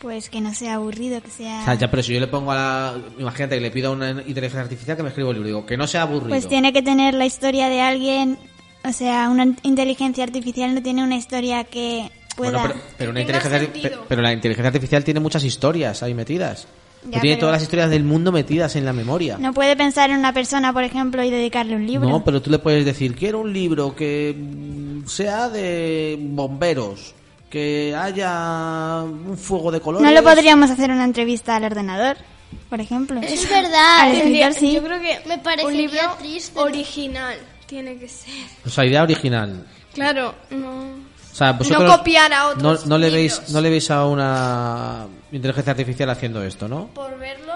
[0.00, 1.60] Pues que no sea aburrido, que sea...
[1.62, 2.94] O sea, ya, pero si yo le pongo a la...
[3.18, 5.46] Imagínate que le pido a una inteligencia artificial que me escriba un libro.
[5.46, 6.30] Digo, que no sea aburrido.
[6.30, 8.36] Pues tiene que tener la historia de alguien,
[8.84, 12.50] o sea, una inteligencia artificial no tiene una historia que pueda...
[12.58, 16.66] Bueno, pero, pero una inteligencia, pero la inteligencia artificial tiene muchas historias ahí metidas.
[17.10, 19.36] Ya, tiene todas las historias del mundo metidas en la memoria.
[19.38, 22.08] No puede pensar en una persona, por ejemplo, y dedicarle un libro.
[22.08, 27.14] No, pero tú le puedes decir, quiero un libro que mm, sea de bomberos,
[27.50, 30.06] que haya un fuego de colores.
[30.06, 32.16] No le podríamos hacer una entrevista al ordenador,
[32.70, 33.20] por ejemplo.
[33.20, 34.00] Es verdad.
[34.02, 34.72] Al escritor sí.
[34.74, 36.58] Yo creo que Me un parecería libro triste.
[36.58, 38.32] original tiene que ser.
[38.64, 39.66] O sea, idea original.
[39.92, 41.10] Claro, no.
[41.32, 44.06] O sea, vosotros No copiar a otros no, no le veis, no le veis a
[44.06, 46.88] una inteligencia artificial haciendo esto, ¿no?
[46.88, 47.54] Por verlo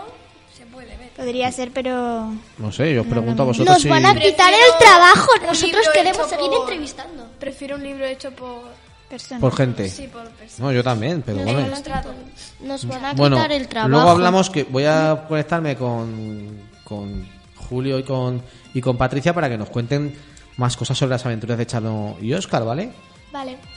[0.56, 1.10] se puede ver.
[1.10, 2.32] Podría ser, pero...
[2.58, 3.88] No sé, yo os pregunto a vosotros Nos si...
[3.88, 5.30] van a quitar Prefiero el trabajo.
[5.46, 7.26] Nosotros queremos seguir por- entrevistando.
[7.38, 8.62] Prefiero un libro hecho por
[9.10, 9.40] personas.
[9.42, 9.88] Por gente.
[9.90, 10.58] Sí, por personas.
[10.60, 11.66] No, yo también, pero bueno.
[12.60, 13.90] Nos van a Bueno, quitar el trabajo.
[13.90, 17.28] luego hablamos que voy a conectarme con, con
[17.68, 18.40] Julio y con,
[18.72, 20.16] y con Patricia para que nos cuenten
[20.56, 22.90] más cosas sobre las aventuras de Chano y Oscar, ¿vale?
[23.36, 23.75] Vale.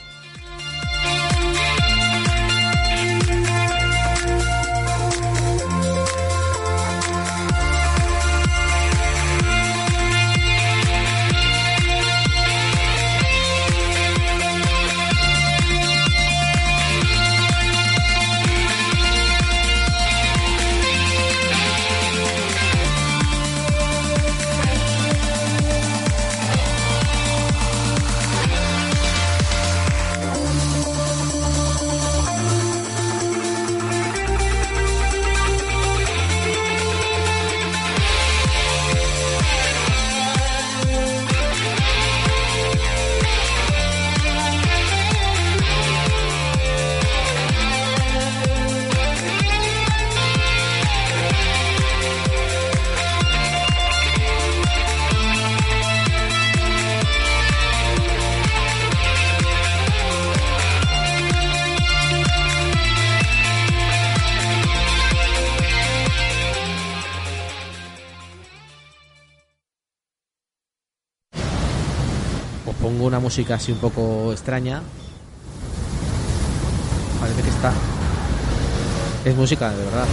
[73.30, 74.82] Música así un poco extraña.
[77.20, 77.72] Parece que está.
[79.24, 80.04] Es música, de verdad.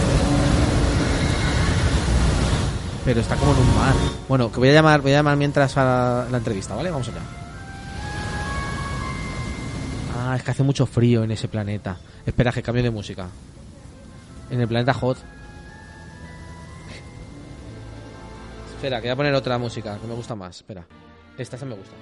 [3.04, 3.94] Pero está como en un mar.
[4.28, 6.92] Bueno, que voy a llamar, voy a llamar mientras a la entrevista, ¿vale?
[6.92, 7.22] Vamos allá.
[10.16, 11.96] Ah, es que hace mucho frío en ese planeta.
[12.24, 13.26] Espera, que cambio de música.
[14.48, 15.18] En el planeta Hot.
[18.76, 20.58] Espera, que voy a poner otra música que me gusta más.
[20.58, 20.86] Espera.
[21.36, 21.96] Esta se me gusta.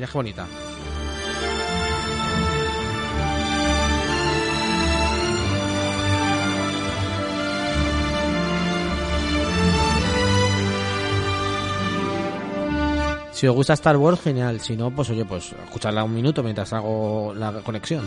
[0.00, 0.46] Mira qué bonita.
[13.32, 14.60] Si os gusta Star Wars, genial.
[14.60, 18.06] Si no, pues oye, pues escucharla un minuto mientras hago la conexión.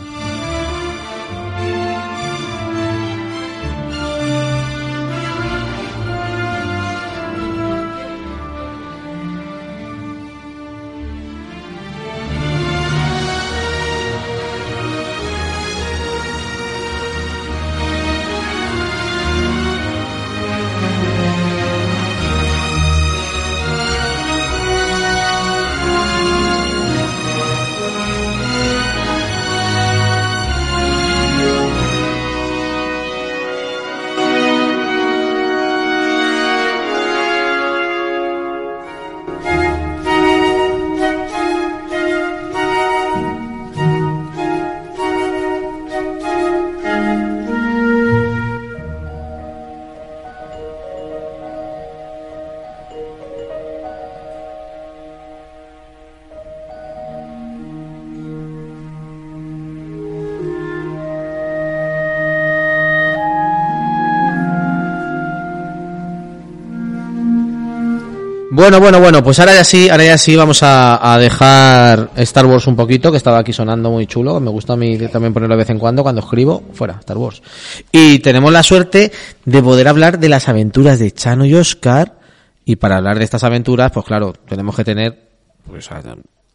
[68.56, 72.68] Bueno, bueno, bueno, pues ahora ya sí, ahora ya sí vamos a, dejar Star Wars
[72.68, 74.38] un poquito, que estaba aquí sonando muy chulo.
[74.38, 77.42] Me gusta a mí también ponerlo de vez en cuando cuando escribo, fuera, Star Wars.
[77.90, 79.10] Y tenemos la suerte
[79.44, 82.16] de poder hablar de las aventuras de Chano y Oscar.
[82.64, 85.30] Y para hablar de estas aventuras, pues claro, tenemos que tener
[85.66, 85.90] pues,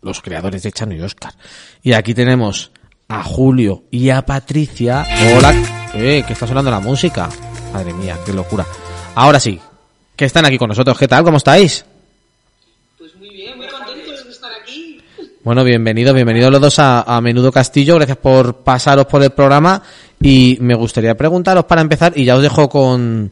[0.01, 1.33] los creadores de Chano y Oscar.
[1.83, 2.71] Y aquí tenemos
[3.09, 5.05] a Julio y a Patricia.
[5.35, 5.53] Hola,
[5.95, 7.27] eh, que está sonando la música.
[7.73, 8.65] Madre mía, qué locura.
[9.15, 9.59] Ahora sí,
[10.19, 10.97] que están aquí con nosotros.
[10.97, 11.23] ¿Qué tal?
[11.23, 11.85] ¿Cómo estáis?
[12.97, 15.01] Pues muy bien, muy contentos de estar aquí.
[15.49, 17.95] Bueno, bienvenidos, bienvenidos los dos a, Menudo Castillo.
[17.95, 19.81] Gracias por pasaros por el programa.
[20.21, 23.31] Y me gustaría preguntaros para empezar, y ya os dejo con,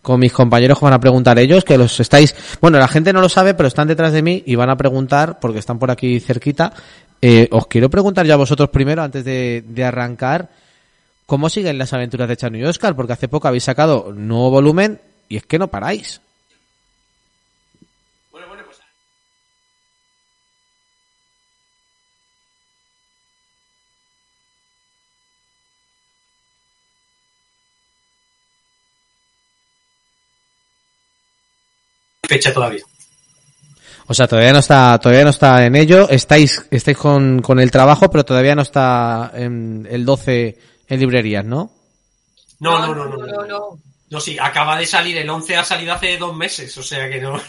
[0.00, 3.20] con mis compañeros que van a preguntar ellos, que los estáis, bueno, la gente no
[3.20, 6.18] lo sabe, pero están detrás de mí y van a preguntar, porque están por aquí
[6.18, 6.72] cerquita.
[7.20, 10.48] Eh, os quiero preguntar ya a vosotros primero, antes de, de arrancar,
[11.26, 12.96] ¿cómo siguen las aventuras de Chano y Oscar?
[12.96, 16.22] Porque hace poco habéis sacado nuevo volumen y es que no paráis.
[32.30, 32.84] Fecha todavía.
[34.06, 36.08] O sea, todavía no está, todavía no está en ello.
[36.08, 40.58] Estáis, estáis con, con el trabajo, pero todavía no está en el 12
[40.88, 41.72] en librerías, ¿no?
[42.60, 43.78] No, no, no, no, no, no.
[44.10, 47.20] No, sí, acaba de salir, el 11 ha salido hace dos meses, o sea que
[47.20, 47.40] no,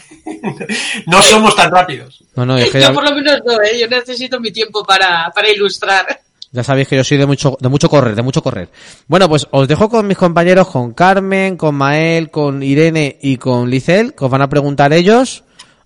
[1.06, 2.22] no somos tan rápidos.
[2.36, 3.80] No, no, es que Yo por lo menos no, ¿eh?
[3.80, 6.20] Yo necesito mi tiempo para, para ilustrar.
[6.52, 8.68] Ya sabéis que yo soy de mucho, de mucho correr, de mucho correr.
[9.08, 13.70] Bueno, pues os dejo con mis compañeros, con Carmen, con Mael, con Irene y con
[13.70, 15.44] Licel, que os van a preguntar ellos.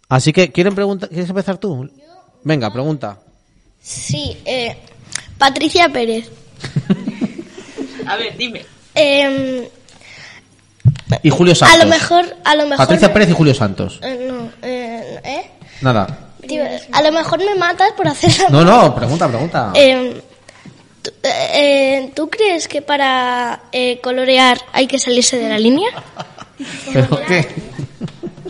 [0.09, 1.09] Así que, ¿quieren preguntar?
[1.09, 1.88] ¿Quieres empezar tú?
[2.44, 3.18] Venga, pregunta.
[3.80, 4.76] Sí, eh,
[5.38, 6.28] Patricia Pérez.
[8.06, 8.64] A ver, dime.
[8.94, 9.68] Eh,
[11.22, 11.80] Y Julio Santos.
[11.80, 12.76] a lo mejor, a lo mejor.
[12.78, 13.98] Patricia Pérez y Julio Santos.
[14.02, 15.51] Eh, no, eh, ¿eh?
[15.80, 16.06] Nada.
[16.47, 16.62] Tío,
[16.93, 19.72] a lo mejor me matas por hacer la No, no, pregunta, pregunta.
[19.74, 20.22] Eh,
[21.06, 25.88] ¿tú, eh, ¿Tú crees que para eh, colorear hay que salirse de la línea?
[26.92, 27.46] ¿Pero qué?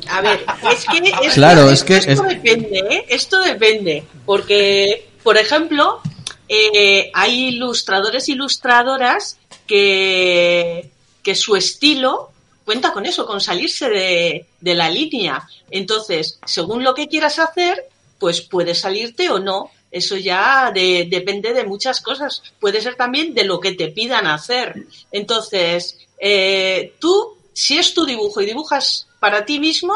[0.08, 3.04] A ver, es que, es Claro, que es que esto es- depende, ¿eh?
[3.08, 6.00] Esto depende, porque, por ejemplo,
[6.48, 10.88] eh, hay ilustradores e ilustradoras que,
[11.22, 12.30] que su estilo
[12.64, 15.46] cuenta con eso, con salirse de, de la línea.
[15.70, 17.84] Entonces, según lo que quieras hacer,
[18.18, 19.70] pues puedes salirte o no.
[19.90, 22.42] Eso ya de- depende de muchas cosas.
[22.60, 24.74] Puede ser también de lo que te pidan hacer.
[25.12, 29.94] Entonces, eh, tú, si es tu dibujo y dibujas para ti mismo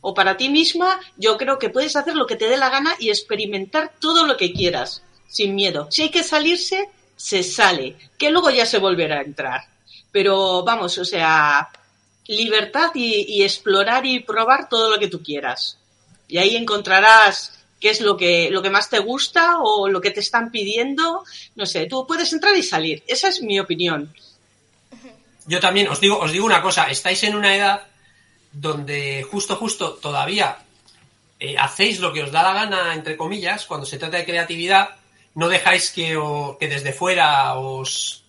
[0.00, 2.94] o para ti misma, yo creo que puedes hacer lo que te dé la gana
[3.00, 5.88] y experimentar todo lo que quieras, sin miedo.
[5.90, 9.62] Si hay que salirse, se sale, que luego ya se volverá a entrar.
[10.12, 11.68] Pero vamos, o sea,
[12.28, 15.78] libertad y, y explorar y probar todo lo que tú quieras.
[16.28, 17.52] Y ahí encontrarás
[17.86, 21.22] qué es lo que, lo que más te gusta o lo que te están pidiendo.
[21.54, 23.04] No sé, tú puedes entrar y salir.
[23.06, 24.12] Esa es mi opinión.
[25.46, 27.82] Yo también os digo, os digo una cosa, estáis en una edad
[28.50, 30.58] donde justo, justo todavía
[31.38, 34.96] eh, hacéis lo que os da la gana, entre comillas, cuando se trata de creatividad,
[35.36, 38.24] no dejáis que, o- que desde fuera os,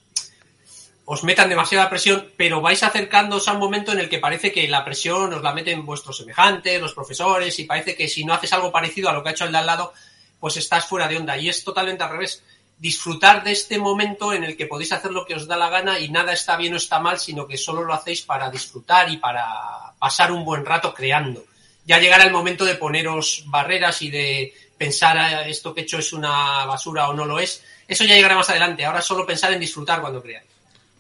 [1.10, 4.68] os metan demasiada presión, pero vais acercándoos a un momento en el que parece que
[4.68, 8.52] la presión os la meten vuestros semejantes, los profesores, y parece que si no haces
[8.52, 9.94] algo parecido a lo que ha hecho el de al lado,
[10.38, 11.38] pues estás fuera de onda.
[11.38, 12.44] Y es totalmente al revés.
[12.78, 15.98] Disfrutar de este momento en el que podéis hacer lo que os da la gana
[15.98, 19.16] y nada está bien o está mal, sino que solo lo hacéis para disfrutar y
[19.16, 21.46] para pasar un buen rato creando.
[21.86, 26.00] Ya llegará el momento de poneros barreras y de pensar "Ah, esto que he hecho
[26.00, 27.64] es una basura o no lo es.
[27.88, 28.84] Eso ya llegará más adelante.
[28.84, 30.57] Ahora solo pensar en disfrutar cuando creáis.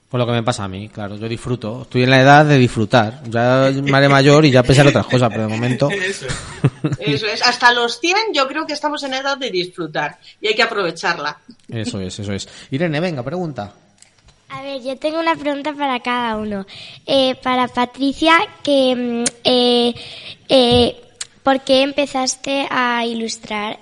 [0.09, 1.81] Por lo que me pasa a mí, claro, yo disfruto.
[1.81, 3.23] Estoy en la edad de disfrutar.
[3.29, 5.89] Ya me haré mayor y ya pensar en otras cosas, pero de momento.
[5.91, 6.99] Eso es.
[6.99, 7.41] Eso es.
[7.41, 11.37] Hasta los 100 yo creo que estamos en edad de disfrutar y hay que aprovecharla.
[11.67, 12.47] Eso es, eso es.
[12.71, 13.73] Irene, venga, pregunta.
[14.49, 16.65] A ver, yo tengo una pregunta para cada uno.
[17.05, 19.93] Eh, para Patricia, que mm, eh,
[20.47, 20.95] eh,
[21.43, 23.77] ¿por qué empezaste a ilustrar?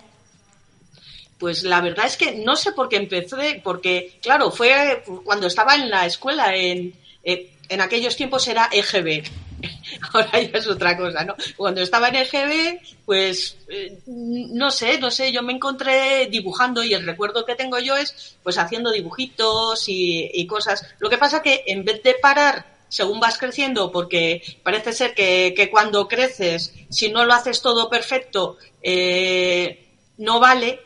[1.46, 5.76] Pues la verdad es que no sé por qué empecé, porque claro, fue cuando estaba
[5.76, 9.24] en la escuela, en, eh, en aquellos tiempos era EGB.
[10.12, 11.36] Ahora ya es otra cosa, ¿no?
[11.56, 16.96] Cuando estaba en EGB, pues eh, no sé, no sé, yo me encontré dibujando y
[16.96, 20.84] el recuerdo que tengo yo es pues haciendo dibujitos y, cosas.
[20.98, 25.54] Lo que pasa que en vez de parar según vas creciendo, porque parece ser que,
[25.56, 29.86] que cuando creces, si no lo haces todo perfecto, eh,
[30.18, 30.80] no vale,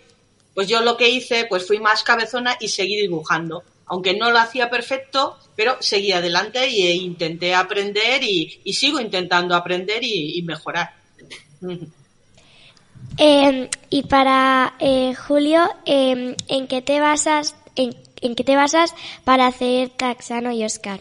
[0.60, 3.64] pues yo lo que hice, pues fui más cabezona y seguí dibujando.
[3.86, 9.56] Aunque no lo hacía perfecto, pero seguí adelante e intenté aprender y, y sigo intentando
[9.56, 10.95] aprender y, y mejorar.
[13.18, 18.94] Eh, y para eh, Julio, eh, ¿en qué te basas, en, en qué te basas
[19.23, 20.99] para hacer Taxano y Oscar?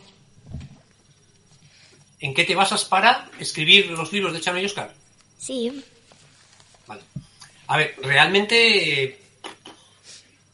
[2.21, 4.95] ¿En qué te basas para escribir los libros de Chano y Oscar?
[5.39, 5.83] Sí.
[7.69, 9.28] A ver, realmente eh,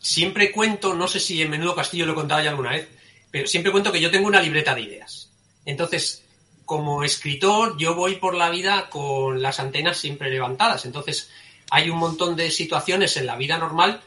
[0.05, 2.89] siempre cuento, no sé si en Menudo Castillo lo he contado ya alguna vez,
[3.31, 5.31] pero siempre cuento que yo tengo una libreta de ideas.
[5.65, 6.23] Entonces,
[6.67, 10.85] como escritor, yo voy por la vida con las antenas siempre levantadas.
[10.85, 11.31] Entonces,
[11.71, 14.03] hay un montón de situaciones en la vida normal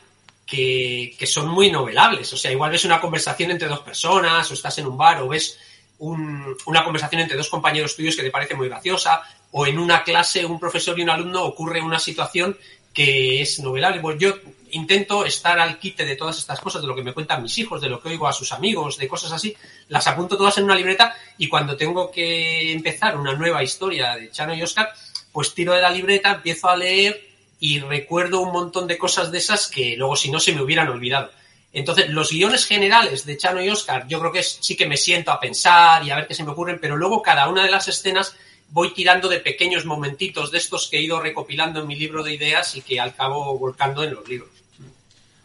[0.45, 2.31] que, que son muy novelables.
[2.31, 5.27] O sea, igual ves una conversación entre dos personas, o estás en un bar, o
[5.27, 5.57] ves
[5.97, 10.03] un- una conversación entre dos compañeros tuyos que te parece muy graciosa, o en una
[10.03, 12.55] clase un profesor y un alumno ocurre una situación
[12.93, 13.99] que es novelable.
[13.99, 14.33] Pues yo
[14.77, 17.81] intento estar al quite de todas estas cosas, de lo que me cuentan mis hijos,
[17.81, 19.55] de lo que oigo a sus amigos, de cosas así,
[19.89, 24.31] las apunto todas en una libreta y cuando tengo que empezar una nueva historia de
[24.31, 24.89] Chano y Oscar,
[25.31, 27.27] pues tiro de la libreta, empiezo a leer
[27.59, 30.87] y recuerdo un montón de cosas de esas que luego si no se me hubieran
[30.89, 31.31] olvidado.
[31.73, 35.31] Entonces, los guiones generales de Chano y Oscar, yo creo que sí que me siento
[35.31, 37.87] a pensar y a ver qué se me ocurren, pero luego cada una de las
[37.87, 38.35] escenas
[38.69, 42.33] voy tirando de pequeños momentitos de estos que he ido recopilando en mi libro de
[42.33, 44.56] ideas y que al cabo volcando en los libros.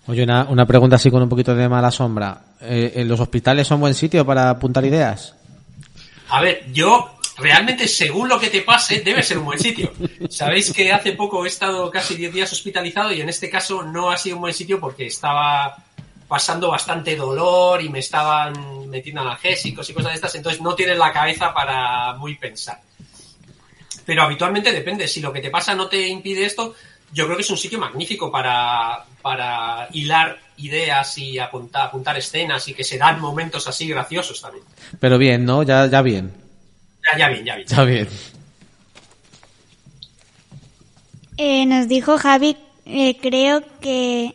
[0.07, 2.43] Oye, una, una pregunta así con un poquito de mala sombra.
[2.61, 5.35] Eh, ¿en ¿Los hospitales son buen sitio para apuntar ideas?
[6.29, 9.93] A ver, yo realmente, según lo que te pase, debe ser un buen sitio.
[10.29, 14.11] Sabéis que hace poco he estado casi 10 días hospitalizado y en este caso no
[14.11, 15.77] ha sido un buen sitio porque estaba
[16.27, 20.97] pasando bastante dolor y me estaban metiendo analgésicos y cosas de estas, entonces no tienes
[20.97, 22.81] la cabeza para muy pensar.
[24.07, 26.75] Pero habitualmente depende, si lo que te pasa no te impide esto,
[27.13, 32.67] yo creo que es un sitio magnífico para, para hilar ideas y apuntar, apuntar escenas
[32.69, 34.65] y que se dan momentos así graciosos también.
[34.99, 35.63] Pero bien, ¿no?
[35.63, 36.33] Ya, ya bien.
[37.11, 37.69] Ya, ya bien, ya bien.
[37.69, 38.09] Ya bien.
[41.37, 42.57] Eh, nos dijo Javi,
[42.87, 44.35] eh, creo que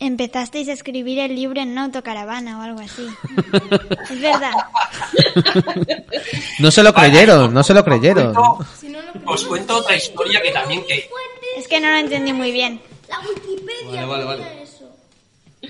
[0.00, 3.06] empezasteis a escribir el libro en una autocaravana o algo así.
[4.10, 4.52] es verdad.
[6.58, 8.34] No se lo creyeron, no se lo creyeron.
[9.26, 11.08] Os cuento otra historia que también que
[11.56, 12.80] Es que no lo entendí muy bien.
[13.08, 14.06] La Wikipedia.
[14.06, 14.66] Vale, vale, vale.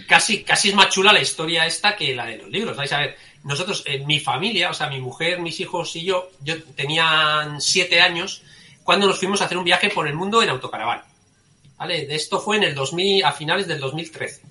[0.06, 2.76] casi, casi es más chula la historia esta que la de los libros.
[2.76, 6.30] Vais a ver, nosotros, en mi familia, o sea, mi mujer, mis hijos y yo,
[6.42, 8.42] yo tenían siete años
[8.84, 11.04] cuando nos fuimos a hacer un viaje por el mundo en autocaravana.
[11.80, 12.14] ¿Vale?
[12.14, 14.42] Esto fue en el 2000, a finales del 2013.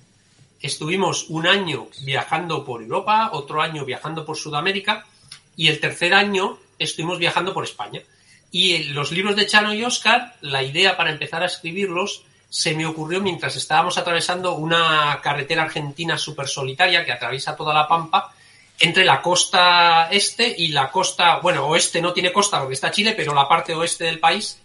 [0.60, 5.06] Estuvimos un año viajando por Europa, otro año viajando por Sudamérica
[5.54, 8.02] y el tercer año estuvimos viajando por España.
[8.50, 12.84] Y los libros de Chano y Oscar, la idea para empezar a escribirlos se me
[12.84, 18.34] ocurrió mientras estábamos atravesando una carretera argentina súper solitaria que atraviesa toda la Pampa
[18.80, 23.14] entre la costa este y la costa, bueno, oeste no tiene costa porque está Chile,
[23.16, 24.60] pero la parte oeste del país.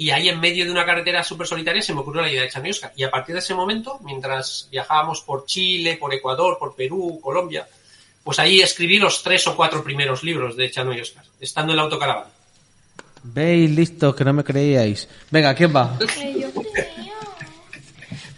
[0.00, 2.48] Y ahí en medio de una carretera súper solitaria se me ocurrió la idea de
[2.48, 2.90] Chano y Oscar.
[2.96, 7.68] Y a partir de ese momento, mientras viajábamos por Chile, por Ecuador, por Perú, Colombia,
[8.24, 11.76] pues ahí escribí los tres o cuatro primeros libros de Chano y Oscar, estando en
[11.76, 12.30] la autocaravana.
[13.22, 15.06] Veis, listo, que no me creíais.
[15.30, 15.98] Venga, ¿quién va?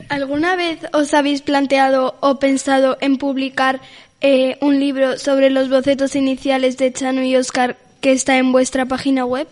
[0.09, 3.81] ¿Alguna vez os habéis planteado o pensado en publicar
[4.21, 8.87] eh, un libro sobre los bocetos iniciales de Chano y Oscar que está en vuestra
[8.87, 9.47] página web?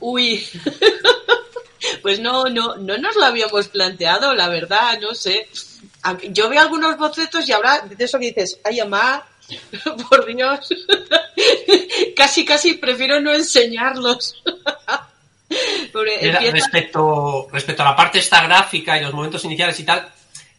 [0.00, 0.46] Uy,
[2.02, 5.48] pues no, no, no nos lo habíamos planteado, la verdad, no sé.
[6.30, 9.26] Yo veo algunos bocetos y ahora de eso que dices, ay, mamá,
[10.10, 10.68] por Dios,
[12.16, 14.42] casi, casi prefiero no enseñarlos.
[16.52, 20.08] Respecto, respecto a la parte esta gráfica y los momentos iniciales y tal,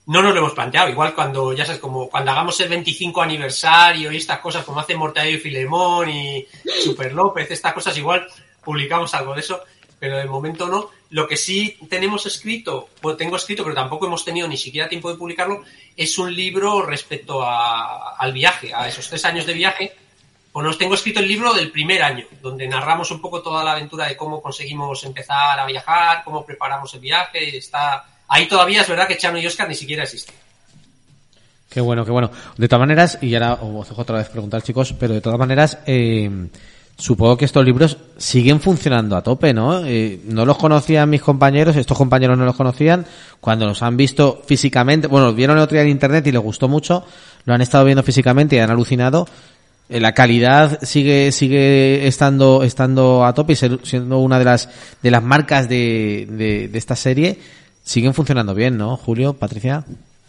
[0.08, 0.90] no nos lo hemos planteado.
[0.90, 4.96] Igual cuando, ya sabes, como cuando hagamos el 25 aniversario y estas cosas, como hace
[4.96, 6.48] Mortadelo y Filemón y
[6.84, 8.26] Super López, estas cosas, igual
[8.68, 9.62] publicamos algo de eso,
[9.98, 10.90] pero de momento no.
[11.12, 15.10] Lo que sí tenemos escrito, o tengo escrito, pero tampoco hemos tenido ni siquiera tiempo
[15.10, 15.64] de publicarlo,
[15.96, 19.96] es un libro respecto a- al viaje, a esos tres años de viaje.
[20.52, 23.72] Bueno, os tengo escrito el libro del primer año, donde narramos un poco toda la
[23.72, 27.58] aventura de cómo conseguimos empezar a viajar, cómo preparamos el viaje.
[27.58, 30.36] Está ahí todavía es verdad que Chano y Oscar ni siquiera existen.
[31.70, 32.32] Qué bueno, qué bueno.
[32.58, 35.78] De todas maneras, y ahora os dejo otra vez preguntar, chicos, pero de todas maneras,
[35.86, 36.30] eh,
[36.98, 39.86] supongo que estos libros siguen funcionando a tope, ¿no?
[39.86, 43.06] Eh, no los conocían mis compañeros, estos compañeros no los conocían.
[43.40, 46.42] Cuando los han visto físicamente, bueno, los vieron el otro día en internet y les
[46.42, 47.06] gustó mucho,
[47.46, 49.28] lo han estado viendo físicamente y han alucinado.
[49.90, 54.70] Eh, La calidad sigue sigue estando estando a tope y ser- siendo una de las
[55.02, 57.40] de las marcas de, de, de esta serie
[57.84, 58.98] siguen funcionando bien, ¿no?
[58.98, 59.86] Julio, Patricia.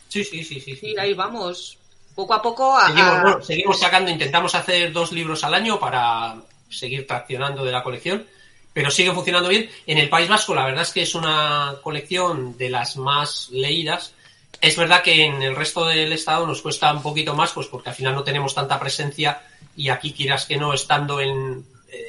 [0.09, 0.77] Sí, sí, sí, sí.
[0.77, 1.77] Sí, ahí vamos.
[2.15, 6.35] Poco a poco a, Seguimos, bueno, seguimos sacando, intentamos hacer dos libros al año para
[6.69, 8.27] seguir traccionando de la colección,
[8.73, 9.69] pero sigue funcionando bien.
[9.87, 14.15] En el País Vasco, la verdad es que es una colección de las más leídas.
[14.61, 17.91] Es verdad que en el resto del estado nos cuesta un poquito más, pues porque
[17.91, 19.41] al final no tenemos tanta presencia
[19.77, 21.65] y aquí quieras que no, estando en,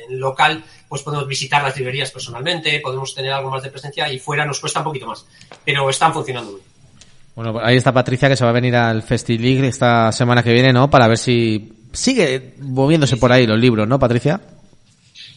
[0.09, 4.45] local, pues podemos visitar las librerías personalmente, podemos tener algo más de presencia y fuera
[4.45, 5.25] nos cuesta un poquito más,
[5.63, 6.63] pero están funcionando bien.
[7.35, 10.73] Bueno, ahí está Patricia que se va a venir al Festi esta semana que viene,
[10.73, 10.89] ¿no?
[10.89, 14.39] Para ver si sigue moviéndose por ahí los libros, ¿no, Patricia?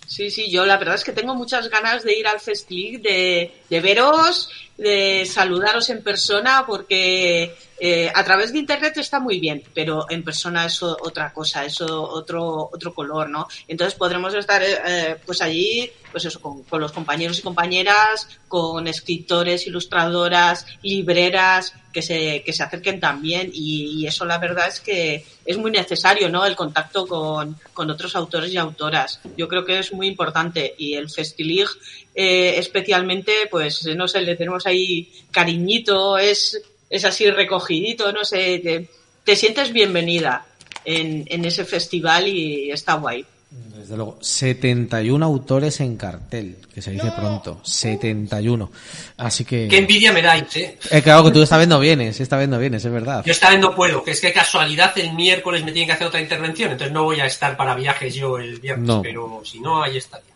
[0.07, 2.39] Sí, sí, yo la verdad es que tengo muchas ganas de ir al
[2.69, 4.51] League, de, de veros,
[4.83, 10.23] de saludaros en persona, porque eh, a través de internet está muy bien, pero en
[10.23, 13.49] persona es otra cosa, es otro otro color, ¿no?
[13.67, 18.87] Entonces podremos estar eh, pues allí, pues eso, con, con los compañeros y compañeras, con
[18.87, 24.81] escritores, ilustradoras, libreras que se que se acerquen también y, y eso la verdad es
[24.81, 26.47] que es muy necesario, ¿no?
[26.47, 29.21] El contacto con, con otros autores y autoras.
[29.37, 31.69] Yo creo que es muy importante y el Festilig
[32.15, 36.61] eh, especialmente, pues no sé, le tenemos ahí cariñito, es
[36.91, 38.87] es así recogidito, no sé, te,
[39.25, 40.45] te sientes bienvenida
[40.85, 43.25] en, en ese festival y está guay.
[43.51, 47.61] Desde luego, 71 autores en cartel, que se dice pronto.
[47.65, 48.71] 71.
[49.19, 49.69] Así que...
[49.69, 50.79] Qué envidia me dais, ¿eh?
[50.91, 53.23] Eh, claro que tú esta vez no vienes, esta vez no vienes, es verdad.
[53.25, 56.07] Yo esta vez no puedo, que es que casualidad el miércoles me tienen que hacer
[56.07, 59.03] otra intervención, entonces no voy a estar para viajes yo el viernes, No.
[59.03, 60.32] pero si no, ahí estaría.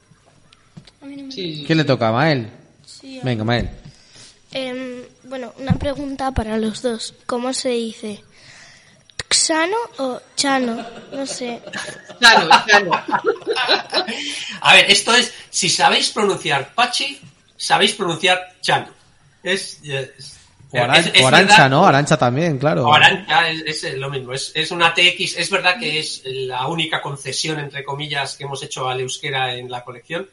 [1.66, 2.10] ¿Quién le toca?
[2.12, 2.48] ¿Mael?
[2.84, 3.68] Sí, Venga, Mael.
[4.52, 7.14] Em, bueno, una pregunta para los dos.
[7.26, 8.22] ¿Cómo se dice?
[9.30, 10.84] ¿Xano o Chano?
[11.12, 11.60] No sé.
[12.20, 12.90] Chano, Chano.
[14.60, 17.20] A ver, esto es, si sabéis pronunciar Pachi,
[17.56, 18.88] sabéis pronunciar Chano.
[19.42, 20.32] Es, es-
[20.72, 21.86] O, Aran- es- es o Arancha, verdad- ¿no?
[21.86, 22.86] Arancha también, claro.
[22.88, 26.66] O Arancha es, es lo mismo, es, es una TX, es verdad que es la
[26.66, 30.28] única concesión, entre comillas, que hemos hecho al euskera en la colección,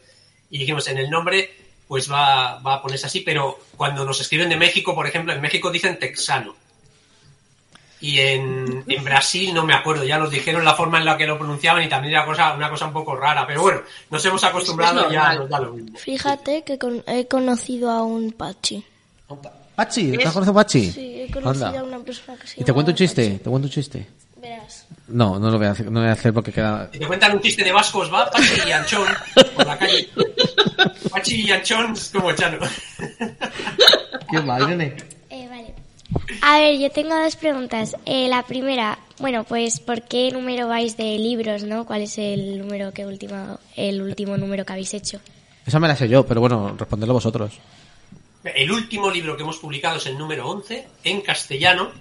[0.54, 1.50] y dijimos en el nombre,
[1.88, 5.42] pues va, va a ponerse así, pero cuando nos escriben de México, por ejemplo, en
[5.42, 6.56] México dicen texano.
[8.00, 11.26] Y en, en Brasil, no me acuerdo, ya nos dijeron la forma en la que
[11.26, 13.82] lo pronunciaban y también era cosa, una cosa un poco rara, pero bueno,
[14.12, 15.98] nos hemos acostumbrado y ya nos da lo mismo.
[15.98, 18.84] Fíjate que con- he conocido a un Pachi.
[19.76, 20.92] Pachi, ¿te has conocido Pachi?
[20.92, 21.80] Sí, he conocido Anda.
[21.80, 24.06] a una persona que se Y te cuento un chiste, te cuento un chiste.
[24.44, 24.86] Verás.
[25.08, 26.90] No, no lo voy a hacer, no lo voy a hacer porque queda...
[26.92, 29.08] Si te cuentan un chiste de vascos, va Pachi y Anchón
[29.56, 30.10] por la calle.
[31.10, 32.58] Pachi y Anchón es como Chano.
[34.30, 34.98] Qué mal, Irene.
[35.30, 35.74] Eh, vale.
[36.42, 37.96] A ver, yo tengo dos preguntas.
[38.06, 41.86] Eh, la primera, bueno, pues ¿por qué número vais de libros, no?
[41.86, 45.22] ¿Cuál es el número que último, el último número que habéis hecho?
[45.66, 47.54] Esa me la sé yo, pero bueno, respondedlo vosotros.
[48.44, 51.92] El último libro que hemos publicado es el número 11 en castellano,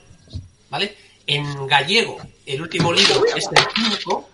[0.70, 0.96] ¿vale?
[1.26, 3.64] En gallego, el último libro es el
[4.00, 4.28] 5.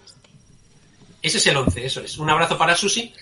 [1.20, 2.18] Ese es el 11, eso es.
[2.18, 3.12] Un abrazo para Susi.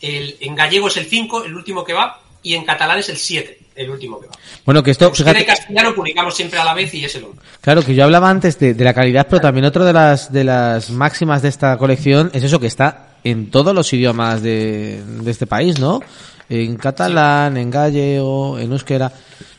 [0.00, 3.16] El, en gallego es el 5, el último que va, y en catalán es el
[3.16, 4.32] 7, el último que va.
[4.64, 7.38] Bueno, que esto, en fíjate, castellano publicamos siempre a la vez y es el 11.
[7.60, 10.44] claro, que yo hablaba antes de, de la calidad, pero también otra de las, de
[10.44, 15.30] las máximas de esta colección es eso que está en todos los idiomas de, de
[15.30, 16.00] este país, ¿no?
[16.48, 19.12] En catalán, en gallego, en euskera.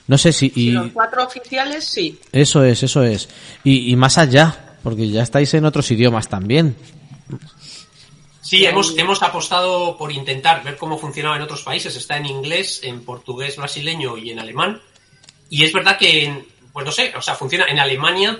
[0.07, 0.51] No sé si...
[0.55, 2.19] Y los cuatro oficiales, sí.
[2.31, 3.29] eso es, eso es.
[3.63, 6.75] Y, y más allá, porque ya estáis en otros idiomas también.
[8.41, 11.95] Sí, hemos, hemos apostado por intentar ver cómo funcionaba en otros países.
[11.95, 14.81] Está en inglés, en portugués brasileño y en alemán.
[15.49, 17.65] Y es verdad que, en- pues no sé, o sea, funciona.
[17.69, 18.37] En Alemania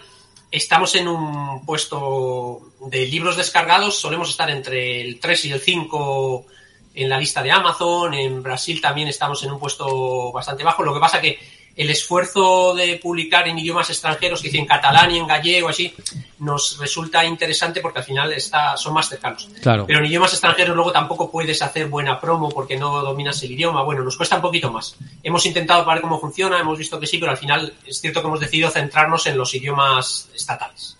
[0.52, 6.46] estamos en un puesto de libros descargados, solemos estar entre el 3 y el 5
[6.94, 8.14] en la lista de Amazon.
[8.14, 10.84] En Brasil también estamos en un puesto bastante bajo.
[10.84, 11.40] Lo que pasa que
[11.76, 15.94] el esfuerzo de publicar en idiomas extranjeros, que dice en catalán y en gallego, así,
[16.40, 19.50] nos resulta interesante porque al final está, son más cercanos.
[19.62, 19.86] Claro.
[19.88, 23.84] Pero en idiomas extranjeros luego tampoco puedes hacer buena promo porque no dominas el idioma.
[23.84, 24.96] Bueno, nos cuesta un poquito más.
[25.24, 28.22] Hemos intentado para ver cómo funciona, hemos visto que sí, pero al final es cierto
[28.22, 30.98] que hemos decidido centrarnos en los idiomas estatales.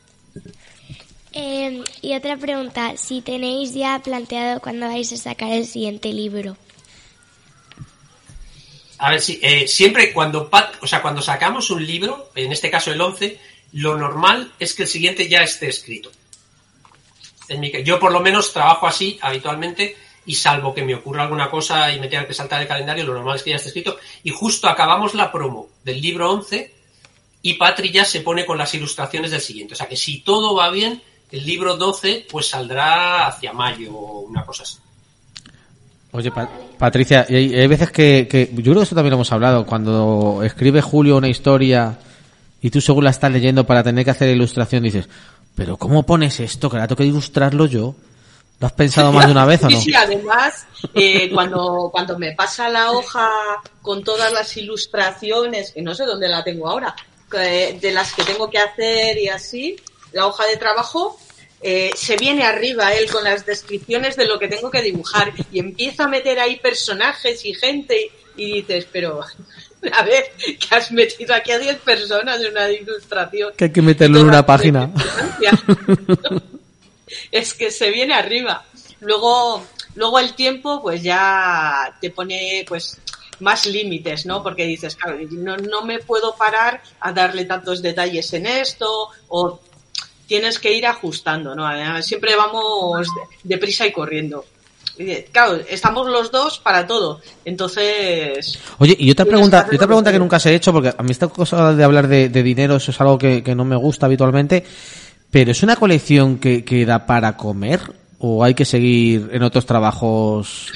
[1.34, 6.56] Eh, y otra pregunta, si tenéis ya planteado cuándo vais a sacar el siguiente libro.
[9.00, 10.50] A ver, sí, eh, siempre cuando,
[10.82, 13.40] o sea, cuando sacamos un libro, en este caso el 11,
[13.74, 16.12] lo normal es que el siguiente ya esté escrito.
[17.50, 21.50] En mi yo por lo menos trabajo así habitualmente y salvo que me ocurra alguna
[21.50, 23.98] cosa y me tenga que saltar el calendario, lo normal es que ya esté escrito.
[24.24, 26.74] Y justo acabamos la promo del libro 11
[27.42, 29.74] y Patri ya se pone con las ilustraciones del siguiente.
[29.74, 31.02] O sea que si todo va bien,
[31.34, 34.78] el libro 12 pues saldrá hacia mayo o una cosa así.
[36.12, 39.16] Oye, Pa- Patricia, y hay, hay veces que, que- Yo creo que esto también lo
[39.18, 39.66] hemos hablado.
[39.66, 41.98] Cuando escribe Julio una historia
[42.62, 45.10] y tú según la estás leyendo para tener que hacer ilustración, dices,
[45.56, 46.70] ¿pero cómo pones esto?
[46.70, 47.96] Que ahora tengo que ilustrarlo yo.
[48.60, 49.78] ¿Lo has pensado más de una vez o no?
[49.78, 53.28] Sí, sí, además, eh, cuando, cuando me pasa la hoja
[53.82, 56.96] con todas las ilustraciones, que no sé dónde la tengo ahora,
[57.32, 59.76] de las que tengo que hacer y así,
[60.14, 61.18] la hoja de trabajo,
[61.62, 65.60] eh, se viene arriba él con las descripciones de lo que tengo que dibujar y
[65.60, 69.22] empieza a meter ahí personajes y gente y, dices, pero
[69.92, 73.54] a ver, que has metido aquí a 10 personas en una ilustración.
[73.56, 74.92] Que hay que meterlo en una página.
[77.32, 78.66] es que se viene arriba.
[79.00, 79.64] Luego,
[79.96, 83.00] luego el tiempo, pues ya te pone, pues,
[83.40, 84.44] más límites, ¿no?
[84.44, 89.60] Porque dices, claro, no, no me puedo parar a darle tantos detalles en esto, o
[90.28, 91.66] tienes que ir ajustando, ¿no?
[91.68, 94.46] Además, Siempre vamos de- deprisa y corriendo.
[95.32, 97.20] Claro, estamos los dos para todo.
[97.46, 101.02] Entonces, Oye, y otra pregunta, y otra pregunta que nunca se he hecho, porque a
[101.02, 103.76] mí esta cosa de hablar de, de dinero eso es algo que, que no me
[103.76, 104.64] gusta habitualmente,
[105.32, 107.80] pero ¿es una colección que, que da para comer?
[108.20, 110.72] ¿O hay que seguir en otros trabajos?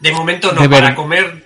[0.00, 1.42] De momento no, De para comer,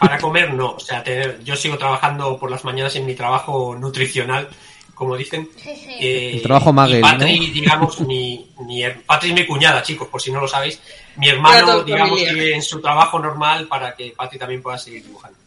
[0.00, 0.72] para comer no.
[0.72, 4.48] O sea, tener- yo sigo trabajando por las mañanas en mi trabajo nutricional,
[4.94, 5.48] como dicen.
[5.64, 7.52] Eh, El trabajo Magel, y Patri, ¿no?
[7.54, 10.78] digamos, mi, mi, her- Patri es mi cuñada, chicos, por si no lo sabéis.
[11.16, 15.38] Mi hermano, digamos, sigue en su trabajo normal para que Patri también pueda seguir dibujando.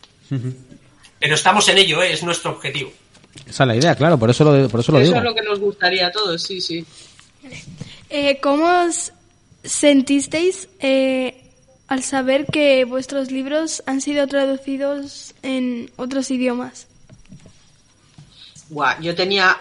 [1.20, 2.12] Pero estamos en ello, ¿eh?
[2.14, 2.92] es nuestro objetivo.
[3.48, 5.18] Esa es la idea, claro, por eso lo, por eso lo eso digo.
[5.18, 6.86] es lo que nos gustaría a todos, sí, sí.
[8.10, 9.12] Eh, ¿Cómo os
[9.64, 11.52] sentisteis eh,
[11.88, 16.88] al saber que vuestros libros han sido traducidos en otros idiomas?
[18.70, 19.58] Buah, yo tenía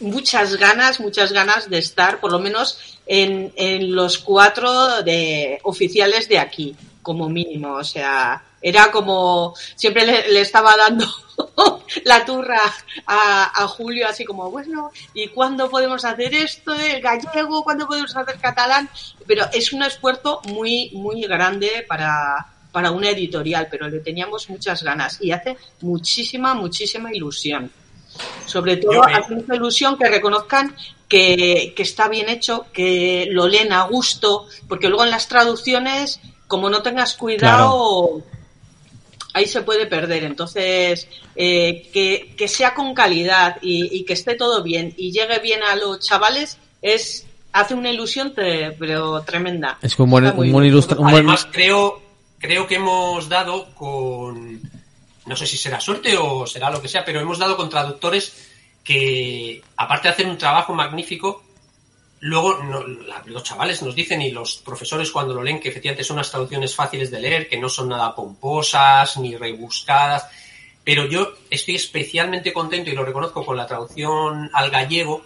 [0.00, 6.28] muchas ganas, muchas ganas de estar, por lo menos en, en los cuatro de oficiales
[6.28, 7.74] de aquí, como mínimo.
[7.74, 11.06] O sea, era como siempre le, le estaba dando
[12.04, 12.60] la turra
[13.06, 16.74] a, Julio, así como, bueno, ¿y cuándo podemos hacer esto?
[16.74, 18.88] El gallego, ¿cuándo podemos hacer catalán?
[19.26, 24.82] Pero es un esfuerzo muy, muy grande para, para una editorial, pero le teníamos muchas
[24.82, 27.70] ganas y hace muchísima, muchísima ilusión.
[28.46, 30.74] Sobre todo Yo me- hace mucha ilusión que reconozcan
[31.08, 36.20] que, que está bien hecho, que lo leen a gusto, porque luego en las traducciones,
[36.46, 38.22] como no tengas cuidado,
[39.34, 40.24] ahí se puede perder.
[40.24, 45.38] Entonces, eh, que, que sea con calidad y, y que esté todo bien y llegue
[45.38, 49.78] bien a los chavales es hace una ilusión pero tremenda.
[49.82, 50.64] Es un buen, un buen-
[51.14, 52.00] Además, creo,
[52.38, 54.60] creo que hemos dado con,
[55.28, 58.48] no sé si será suerte o será lo que sea, pero hemos dado con traductores
[58.82, 61.44] que, aparte de hacer un trabajo magnífico,
[62.20, 62.58] luego
[63.26, 66.74] los chavales nos dicen y los profesores cuando lo leen que efectivamente son unas traducciones
[66.74, 70.26] fáciles de leer, que no son nada pomposas ni rebuscadas,
[70.82, 75.22] pero yo estoy especialmente contento y lo reconozco con la traducción al gallego,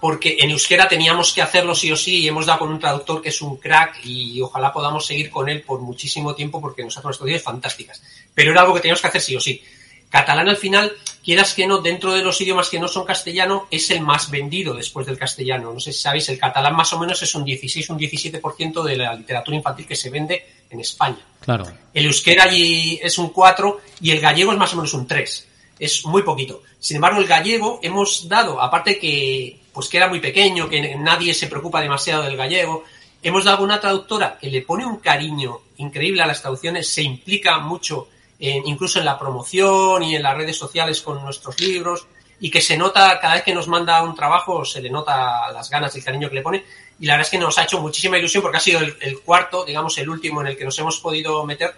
[0.00, 3.20] porque en euskera teníamos que hacerlo sí o sí y hemos dado con un traductor
[3.20, 6.96] que es un crack y ojalá podamos seguir con él por muchísimo tiempo porque nos
[6.96, 8.02] hace unas traducciones fantásticas.
[8.34, 9.62] Pero era algo que teníamos que hacer sí o sí.
[10.10, 10.92] Catalán al final,
[11.22, 14.72] quieras que no, dentro de los idiomas que no son castellano, es el más vendido
[14.72, 15.72] después del castellano.
[15.72, 18.96] No sé si sabéis, el catalán más o menos es un 16, un 17% de
[18.96, 21.18] la literatura infantil que se vende en España.
[21.40, 21.66] Claro.
[21.92, 25.48] El euskera allí es un 4 y el gallego es más o menos un 3.
[25.78, 26.62] Es muy poquito.
[26.78, 31.32] Sin embargo, el gallego hemos dado, aparte que pues que era muy pequeño, que nadie
[31.32, 32.82] se preocupa demasiado del gallego,
[33.22, 37.60] hemos dado una traductora que le pone un cariño increíble a las traducciones, se implica
[37.60, 38.08] mucho
[38.40, 42.08] incluso en la promoción y en las redes sociales con nuestros libros
[42.40, 45.70] y que se nota cada vez que nos manda un trabajo, se le nota las
[45.70, 46.64] ganas y el cariño que le pone
[46.98, 49.20] y la verdad es que nos ha hecho muchísima ilusión porque ha sido el, el
[49.20, 51.72] cuarto, digamos el último en el que nos hemos podido meter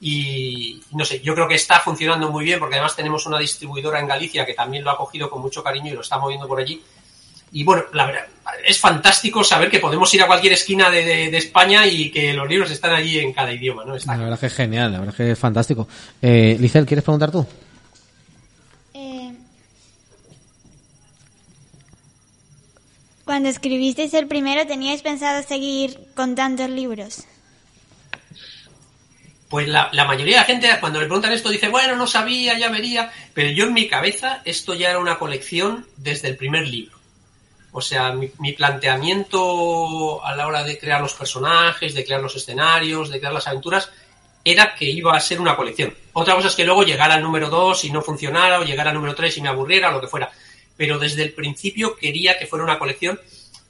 [0.00, 4.00] y no sé, yo creo que está funcionando muy bien porque además tenemos una distribuidora
[4.00, 6.58] en Galicia que también lo ha cogido con mucho cariño y lo está moviendo por
[6.58, 6.82] allí.
[7.54, 8.26] Y bueno, la verdad,
[8.66, 12.32] es fantástico saber que podemos ir a cualquier esquina de, de- de España y que
[12.34, 13.94] los libros están allí en cada idioma, ¿no?
[13.96, 15.88] Está La verdad que es genial, la verdad que es fantástico.
[16.20, 17.46] Eh, Licel, ¿quieres preguntar tú?
[18.94, 19.32] Eh,
[23.24, 27.24] cuando escribisteis el primero, ¿teníais pensado seguir con tantos libros?
[29.48, 32.58] Pues la, la mayoría de la gente cuando le preguntan esto dice, bueno, no sabía,
[32.58, 36.66] ya vería, pero yo en mi cabeza esto ya era una colección desde el primer
[36.66, 36.98] libro.
[37.76, 42.36] O sea, mi, mi planteamiento a la hora de crear los personajes, de crear los
[42.36, 43.90] escenarios, de crear las aventuras,
[44.44, 45.92] era que iba a ser una colección.
[46.12, 48.96] Otra cosa es que luego llegara al número 2 y no funcionara, o llegara al
[48.96, 50.30] número 3 y me aburriera, o lo que fuera.
[50.76, 53.18] Pero desde el principio quería que fuera una colección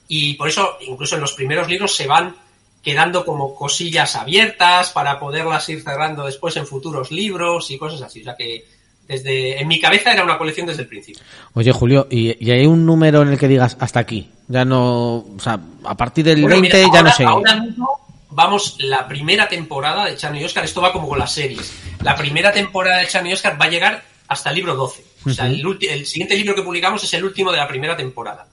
[0.07, 2.37] y por eso incluso en los primeros libros se van
[2.83, 8.21] quedando como cosillas abiertas para poderlas ir cerrando después en futuros libros y cosas así.
[8.21, 8.67] O sea que
[9.09, 11.23] desde en mi cabeza era una colección desde el principio.
[11.55, 14.29] Oye, Julio, ¿y, y hay un número en el que digas hasta aquí?
[14.49, 17.25] Ya no, o sea, a partir del Bueno, 20 mira, ya no sé.
[17.25, 17.89] ahora mismo
[18.31, 20.65] vamos la primera temporada de Chano y Oscar.
[20.65, 21.73] Esto va como con las series.
[22.03, 25.05] La primera temporada de Chano y Oscar va a llegar hasta el libro 12.
[25.27, 28.47] O sea, el siguiente libro que publicamos es el último de la primera temporada.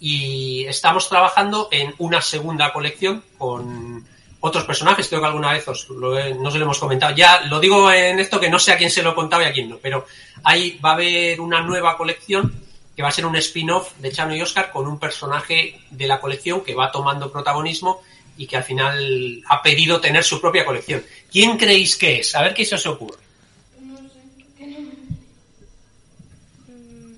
[0.00, 4.04] Y estamos trabajando en una segunda colección con
[4.42, 5.08] otros personajes.
[5.08, 7.14] Creo que alguna vez os lo no se lo hemos comentado.
[7.16, 9.46] Ya lo digo en esto que no sé a quién se lo he contado y
[9.46, 9.78] a quién no.
[9.78, 10.04] Pero
[10.44, 12.52] ahí va a haber una nueva colección
[12.94, 16.20] que va a ser un spin-off de Chano y Oscar con un personaje de la
[16.20, 18.02] colección que va tomando protagonismo
[18.36, 21.02] y que al final ha pedido tener su propia colección.
[21.30, 22.34] ¿Quién creéis que es?
[22.34, 23.18] A ver qué se os ocurre.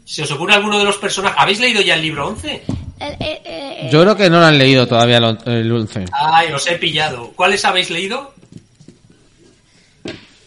[0.05, 1.39] ¿Se os ocurre alguno de los personajes?
[1.41, 2.84] ¿Habéis leído ya el libro 11?
[3.91, 6.05] Yo creo que no lo han leído todavía el on- el 11.
[6.13, 7.33] Ay, os he pillado.
[7.37, 8.33] ¿Cuáles habéis leído?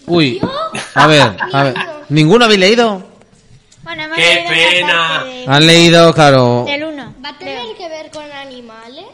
[0.05, 0.39] Uy,
[0.95, 1.75] a ver, a ver.
[2.09, 3.05] ¿Ninguno habéis leído?
[3.83, 5.23] Bueno, hemos ¡Qué leído pena!
[5.23, 6.63] de- Han leído, claro.
[6.65, 7.15] Del 1.
[7.23, 9.05] ¿Va a tener que ver con animales?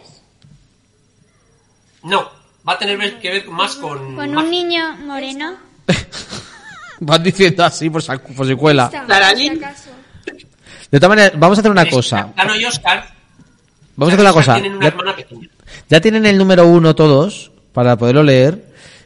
[2.03, 2.29] No,
[2.67, 4.15] va a tener que ver más con...
[4.15, 5.55] Con un niño moreno.
[6.99, 8.03] Van diciendo así por,
[8.35, 8.89] por si cuela.
[8.89, 9.59] Taralín.
[10.91, 12.29] De todas maneras, vamos a hacer una cosa.
[12.35, 13.12] Chano y Oscar
[13.95, 14.53] Vamos a hacer una cosa.
[14.53, 15.47] tienen una Ya, hermana pequeña.
[15.89, 18.65] ya tienen el número uno todos para poderlo leer.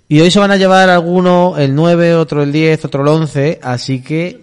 [0.10, 3.60] Y hoy se van a llevar alguno el 9, otro el 10, otro el 11.
[3.62, 4.40] Así que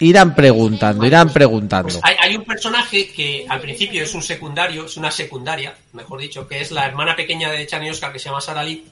[0.00, 1.88] irán preguntando, irán preguntando.
[1.88, 6.20] Pues hay, hay un personaje que al principio es un secundario, es una secundaria, mejor
[6.20, 8.84] dicho, que es la hermana pequeña de Chan y Oscar, que se llama Sara Lee,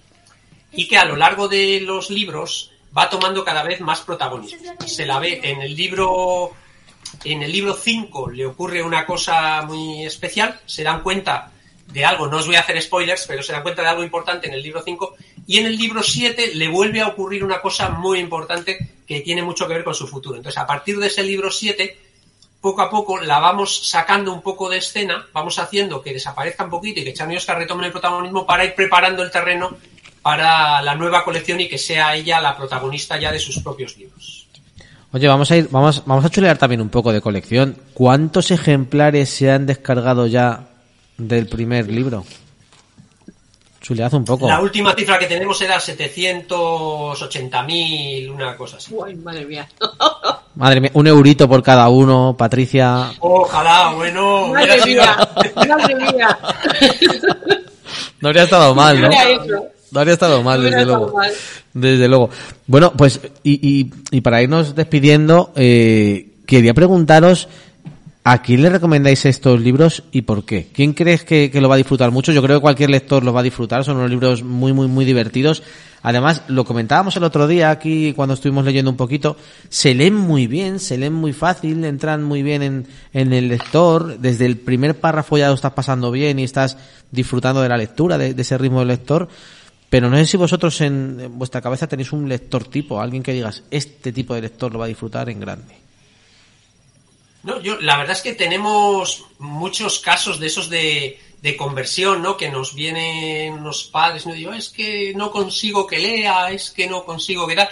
[0.73, 4.59] y que a lo largo de los libros va tomando cada vez más protagonismo.
[4.87, 6.51] Se la ve en el libro
[7.25, 11.53] en el libro 5 le ocurre una cosa muy especial, se dan cuenta
[11.87, 14.49] de algo, no os voy a hacer spoilers, pero se dan cuenta de algo importante
[14.49, 15.17] en el libro 5
[15.47, 19.43] y en el libro 7 le vuelve a ocurrir una cosa muy importante que tiene
[19.43, 20.37] mucho que ver con su futuro.
[20.37, 21.97] Entonces, a partir de ese libro 7,
[22.61, 26.71] poco a poco la vamos sacando un poco de escena, vamos haciendo que desaparezca un
[26.71, 29.77] poquito y que Chan retomen el protagonismo para ir preparando el terreno
[30.23, 34.36] para la nueva colección y que sea ella la protagonista ya de sus propios libros.
[35.17, 37.75] Oye, vamos a ir, vamos, vamos a chulear también un poco de colección.
[37.95, 40.67] ¿Cuántos ejemplares se han descargado ya
[41.17, 42.23] del primer libro?
[43.81, 44.47] Chulead un poco.
[44.47, 48.95] La última cifra que tenemos era 780.000, una cosa así.
[48.95, 49.67] Uy, madre mía.
[50.57, 53.11] Madre mía, un eurito por cada uno, Patricia.
[53.21, 54.49] Ojalá, bueno.
[54.49, 55.17] Madre mía.
[55.55, 56.39] Madre mía.
[58.21, 59.09] No habría estado mal, ¿no?
[59.09, 59.67] Mira eso.
[59.97, 61.15] No habría estado mal, desde luego.
[61.15, 61.33] mal.
[61.73, 62.29] Desde luego.
[62.67, 67.49] Bueno, pues, y, y, y para irnos despidiendo, eh, quería preguntaros,
[68.23, 70.69] ¿a quién le recomendáis estos libros y por qué?
[70.71, 72.31] ¿Quién crees que, que lo va a disfrutar mucho?
[72.31, 75.07] Yo creo que cualquier lector los va a disfrutar, son unos libros muy, muy, muy
[75.07, 75.63] divertidos.
[76.03, 79.39] Además, lo comentábamos el otro día aquí cuando estuvimos leyendo un poquito,
[79.71, 84.19] se leen muy bien, se leen muy fácil, entran muy bien en, en el lector,
[84.19, 86.77] desde el primer párrafo ya lo estás pasando bien y estás
[87.11, 89.29] disfrutando de la lectura, de, de ese ritmo del lector.
[89.89, 93.63] Pero no sé si vosotros en, vuestra cabeza tenéis un lector tipo, alguien que digas,
[93.71, 95.75] este tipo de lector lo va a disfrutar en grande.
[97.45, 102.37] No, yo, la verdad es que tenemos muchos casos de esos de, de conversión, ¿no?
[102.37, 104.33] Que nos vienen unos padres, ¿no?
[104.35, 107.69] Digo, es que no consigo que lea, es que no consigo que tal.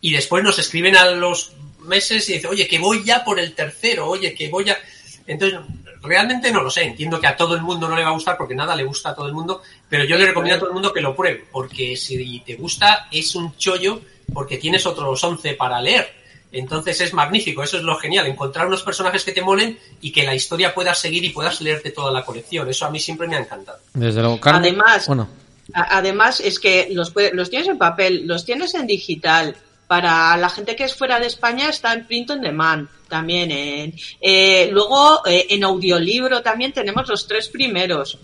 [0.00, 3.54] Y después nos escriben a los meses y dicen, oye, que voy ya por el
[3.54, 4.78] tercero, oye, que voy a...
[5.26, 5.58] Entonces,
[6.02, 6.84] realmente no lo sé.
[6.84, 9.10] Entiendo que a todo el mundo no le va a gustar porque nada le gusta
[9.10, 11.44] a todo el mundo, pero yo le recomiendo a todo el mundo que lo pruebe,
[11.50, 14.00] porque si te gusta es un chollo
[14.32, 16.16] porque tienes otros 11 para leer.
[16.50, 20.24] Entonces es magnífico, eso es lo genial, encontrar unos personajes que te molen y que
[20.24, 22.68] la historia pueda seguir y puedas leerte toda la colección.
[22.70, 23.78] Eso a mí siempre me ha encantado.
[23.92, 24.62] Desde luego, Carmen.
[24.62, 25.28] Además, Bueno,
[25.74, 29.54] Además, es que los, puede- los tienes en papel, los tienes en digital.
[29.88, 33.50] Para la gente que es fuera de España está en print on demand también.
[33.50, 38.18] En, eh, luego, eh, en audiolibro también tenemos los tres primeros.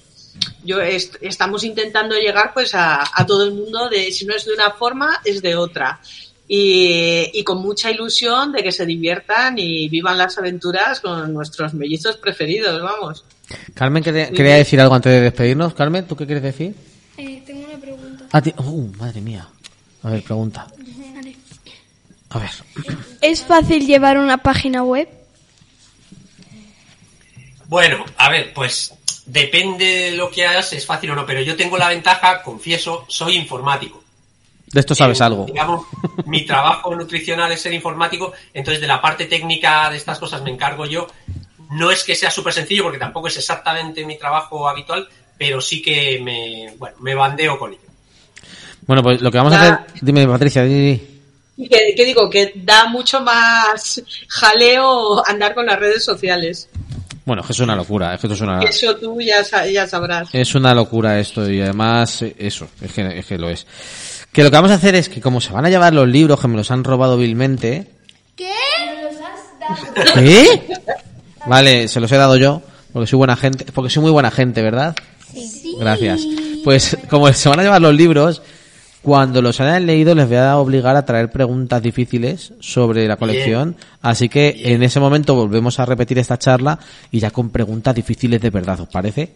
[0.62, 4.45] Yo est- estamos intentando llegar pues a, a todo el mundo de si no es
[4.45, 6.01] de una forma es de otra
[6.47, 11.73] y, y con mucha ilusión de que se diviertan y vivan las aventuras con nuestros
[11.73, 13.24] mellizos preferidos, vamos.
[13.74, 15.73] Carmen quería, decir algo antes de despedirnos.
[15.74, 16.74] Carmen, ¿tú qué quieres decir?
[17.16, 18.24] Eh, tengo una pregunta.
[18.32, 19.49] Ah, uh, madre mía.
[20.03, 20.66] A ver, pregunta.
[22.35, 22.47] Vale.
[22.47, 22.97] A ver.
[23.20, 25.09] ¿Es fácil llevar una página web?
[27.66, 28.94] Bueno, a ver, pues
[29.27, 33.05] depende de lo que hagas, es fácil o no, pero yo tengo la ventaja, confieso,
[33.09, 34.02] soy informático.
[34.70, 35.47] De esto sabes Eh, algo.
[35.47, 35.86] Digamos,
[36.27, 40.51] mi trabajo nutricional es ser informático, entonces de la parte técnica de estas cosas me
[40.51, 41.06] encargo yo.
[41.70, 45.09] No es que sea súper sencillo, porque tampoco es exactamente mi trabajo habitual,
[45.39, 47.81] pero sí que me, bueno, me bandeo con ello.
[48.86, 49.78] Bueno, pues lo que vamos a hacer...
[50.02, 51.14] Dime, Patricia, di, di.
[51.56, 56.68] Y que, que digo, que da mucho más jaleo andar con las redes sociales.
[57.24, 59.86] Bueno, es que es una locura, es que esto es una, Eso tú ya, ya
[59.86, 60.28] sabrás.
[60.32, 63.66] es una locura esto y además eh, eso, es que, es que lo es.
[64.32, 66.40] Que lo que vamos a hacer es que como se van a llevar los libros
[66.40, 67.86] que me los han robado vilmente,
[68.36, 68.52] ¿Qué?
[69.02, 70.20] los has dado.
[70.26, 70.66] ¿eh?
[71.47, 72.62] Vale, se los he dado yo,
[72.93, 74.94] porque soy buena gente, porque soy muy buena gente, ¿verdad?
[75.32, 75.76] Sí.
[75.78, 76.20] Gracias.
[76.64, 78.43] Pues como se van a llevar los libros,
[79.05, 83.76] cuando los hayan leído les voy a obligar a traer preguntas difíciles sobre la colección.
[84.02, 86.78] Así que en ese momento volvemos a repetir esta charla
[87.12, 89.32] y ya con preguntas difíciles de verdad, ¿os parece?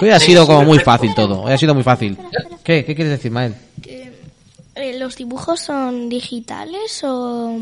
[0.00, 2.16] Hoy ha sido como muy fácil todo, hoy ha sido muy fácil.
[2.64, 2.84] ¿Qué?
[2.84, 3.54] ¿Qué quieres decir, Mael?
[3.84, 7.56] Eh, ¿Los dibujos son digitales o,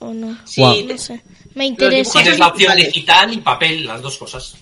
[0.00, 0.36] o no?
[0.44, 1.22] Sí, no sé.
[1.54, 2.20] Me interesa.
[2.20, 4.56] Tienes la opción digital y papel, las dos cosas.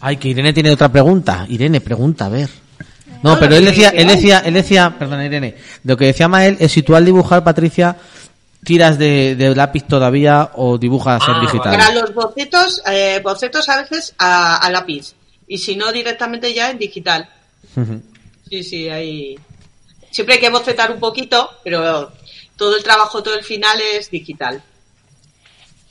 [0.00, 1.44] Ay, que Irene tiene otra pregunta.
[1.48, 2.48] Irene, pregunta, a ver.
[3.22, 6.72] No, pero él decía, él decía, él decía, perdona Irene, lo que decía Mael es
[6.72, 7.96] si tú al dibujar, Patricia,
[8.64, 11.76] tiras de, de lápiz todavía o dibujas en digital.
[11.76, 15.14] Para los bocetos, eh, bocetos a veces a, a lápiz.
[15.46, 17.28] Y si no, directamente ya en digital.
[18.48, 19.38] Sí, sí, hay.
[20.10, 22.10] Siempre hay que bocetar un poquito, pero
[22.56, 24.62] todo el trabajo, todo el final es digital.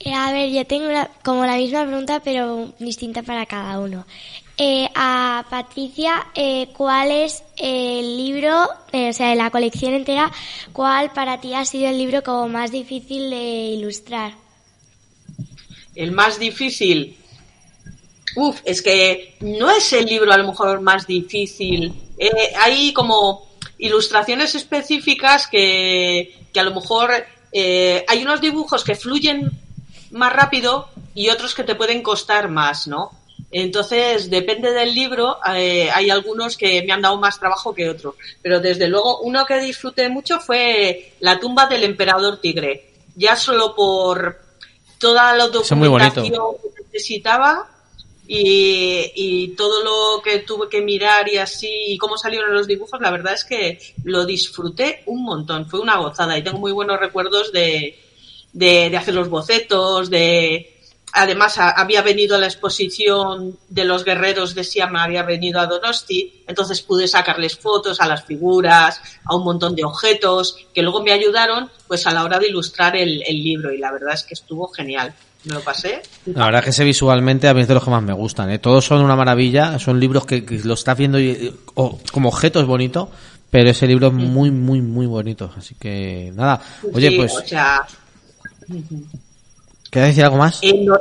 [0.00, 4.06] Eh, a ver, yo tengo la- como la misma pregunta, pero distinta para cada uno.
[4.62, 10.30] Eh, a Patricia, eh, ¿cuál es el libro, eh, o sea, de la colección entera,
[10.74, 14.34] cuál para ti ha sido el libro como más difícil de ilustrar?
[15.94, 17.16] El más difícil.
[18.36, 21.94] Uf, es que no es el libro a lo mejor más difícil.
[22.18, 27.10] Eh, hay como ilustraciones específicas que, que a lo mejor
[27.54, 29.50] hay unos dibujos que fluyen
[30.10, 33.19] más rápido y otros que te pueden costar más, ¿no?
[33.52, 38.14] Entonces, depende del libro, eh, hay algunos que me han dado más trabajo que otros.
[38.40, 42.90] Pero desde luego, uno que disfruté mucho fue La tumba del emperador tigre.
[43.16, 44.40] Ya solo por
[44.98, 46.32] toda la documentación
[46.62, 47.68] que necesitaba
[48.28, 53.00] y, y todo lo que tuve que mirar y así, y cómo salieron los dibujos,
[53.00, 55.68] la verdad es que lo disfruté un montón.
[55.68, 57.98] Fue una gozada y tengo muy buenos recuerdos de,
[58.52, 60.69] de, de hacer los bocetos, de...
[61.12, 65.66] Además, a- había venido a la exposición de los guerreros de Siam, había venido a
[65.66, 71.02] Donosti, entonces pude sacarles fotos a las figuras, a un montón de objetos, que luego
[71.02, 74.22] me ayudaron pues a la hora de ilustrar el, el libro y la verdad es
[74.24, 75.12] que estuvo genial.
[75.44, 76.02] Me lo pasé.
[76.26, 78.50] La verdad que ese visualmente a mí es de los que más me gustan.
[78.50, 78.58] ¿eh?
[78.58, 82.66] Todos son una maravilla, son libros que, que lo estás viendo y, como objeto es
[82.66, 83.10] bonito,
[83.48, 85.50] pero ese libro es muy, muy, muy bonito.
[85.56, 86.60] Así que nada.
[86.92, 87.86] Oye, Sí, pues, o sea,
[89.90, 90.58] ¿quieres decir algo más?
[90.62, 90.98] eh, no-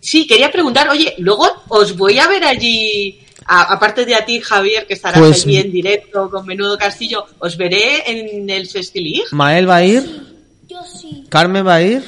[0.00, 4.40] sí, quería preguntar, oye, luego os voy a ver allí, a- aparte de a ti,
[4.40, 9.22] Javier, que estarás Pues- allí en directo con Menudo Castillo, os veré en el Festilig.
[9.32, 10.26] Mael va a ir,
[10.68, 11.24] Yo sí.
[11.28, 12.02] Carmen va a ir,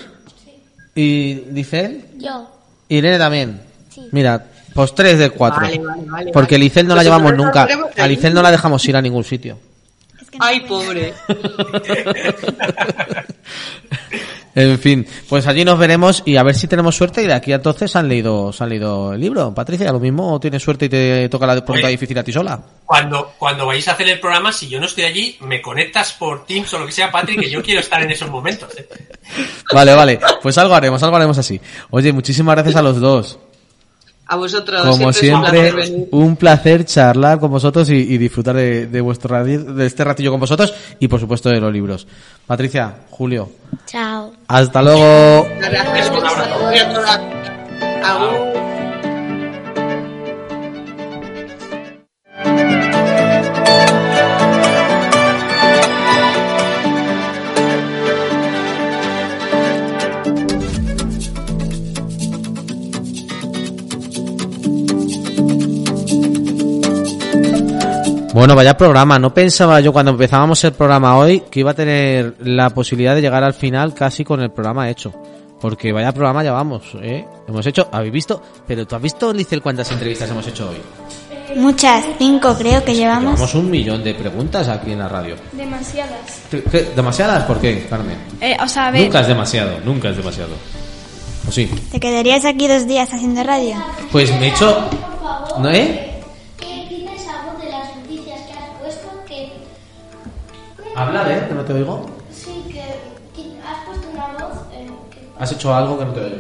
[0.95, 2.49] y dice Yo.
[2.89, 3.61] Irene también.
[4.11, 5.63] Mira, pues tres de cuatro.
[5.63, 6.65] Vale, vale, vale, Porque vale.
[6.65, 7.67] Licel no la llevamos nunca.
[7.97, 8.07] A.
[8.07, 9.59] Licel no la dejamos ir a ningún sitio.
[10.39, 11.13] Ay, pobre.
[14.55, 17.53] En fin, pues allí nos veremos y a ver si tenemos suerte y de aquí
[17.53, 19.55] a entonces han leído, se han leído el libro.
[19.55, 21.93] Patricia, lo mismo, o tienes suerte y te toca la pregunta Oye.
[21.93, 22.61] difícil a ti sola.
[22.85, 26.45] Cuando, cuando vais a hacer el programa, si yo no estoy allí, me conectas por
[26.45, 28.69] Teams o lo que sea, Patrick, que yo quiero estar en esos momentos.
[28.77, 28.87] ¿eh?
[29.73, 31.59] Vale, vale, pues algo haremos, algo haremos así.
[31.91, 33.39] Oye, muchísimas gracias a los dos.
[34.27, 34.81] A vosotros.
[34.87, 36.09] Como siempre, es un siempre, placer venir.
[36.13, 40.41] un placer charlar con vosotros y, y disfrutar de, de vuestro de este ratillo con
[40.41, 42.07] vosotros y por supuesto de los libros.
[42.47, 43.51] Patricia, Julio,
[43.87, 44.33] Chao.
[44.49, 45.47] hasta luego.
[45.59, 46.11] Gracias,
[68.33, 69.19] Bueno, vaya programa.
[69.19, 73.21] No pensaba yo cuando empezábamos el programa hoy que iba a tener la posibilidad de
[73.21, 75.13] llegar al final casi con el programa hecho.
[75.61, 77.25] Porque vaya programa llevamos, ¿eh?
[77.47, 78.43] Hemos hecho, ¿habéis visto?
[78.67, 80.77] Pero tú has visto, Licel, cuántas entrevistas hemos hecho hoy.
[81.57, 83.35] Muchas, cinco creo que llevamos.
[83.35, 85.37] Llevamos un millón de preguntas aquí en la radio.
[85.53, 86.43] Demasiadas.
[86.97, 87.45] ¿Demasiadas?
[87.45, 88.17] ¿Por qué, Carmen?
[88.41, 89.03] Eh, o sea, a ver.
[89.03, 90.55] Nunca es demasiado, nunca es demasiado.
[91.47, 91.71] ¿O sí?
[91.93, 93.77] ¿Te quedarías aquí dos días haciendo radio?
[94.11, 94.89] Pues me he hecho...
[95.59, 96.12] ¿No, eh?
[100.97, 101.47] Habla, ¿eh?
[101.49, 102.07] Que no te oigo.
[102.35, 102.83] sí, que,
[103.35, 104.59] que has puesto una voz.
[104.75, 106.37] eh, que- Has hecho algo que no te oigo.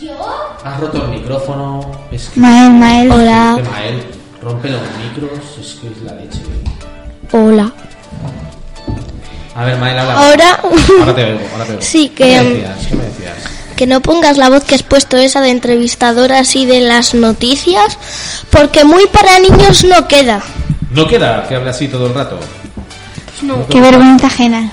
[0.00, 0.16] ¿Yo?
[0.64, 1.80] Has roto el micrófono.
[2.12, 2.40] Es que...
[2.40, 3.10] Mael, Mael.
[3.10, 3.54] Hola.
[3.56, 4.04] Que Mael
[4.42, 5.40] rompe los micros.
[5.60, 6.38] Es que es la leche.
[7.32, 7.72] Hola.
[9.56, 10.14] A ver, Mael, habla.
[10.28, 10.60] Ahora-
[11.00, 11.82] Ahora te oigo, ahora te oigo.
[11.82, 12.86] Sí, ¿Qué que, me um, decías?
[12.88, 13.34] ¿Qué me decías?
[13.76, 17.96] que no pongas la voz que has puesto esa de entrevistadora así de las noticias,
[18.50, 20.42] porque muy para niños no queda.
[20.90, 22.40] No queda que hable así todo el rato.
[23.42, 23.66] No.
[23.68, 24.70] Qué vergüenza ajena.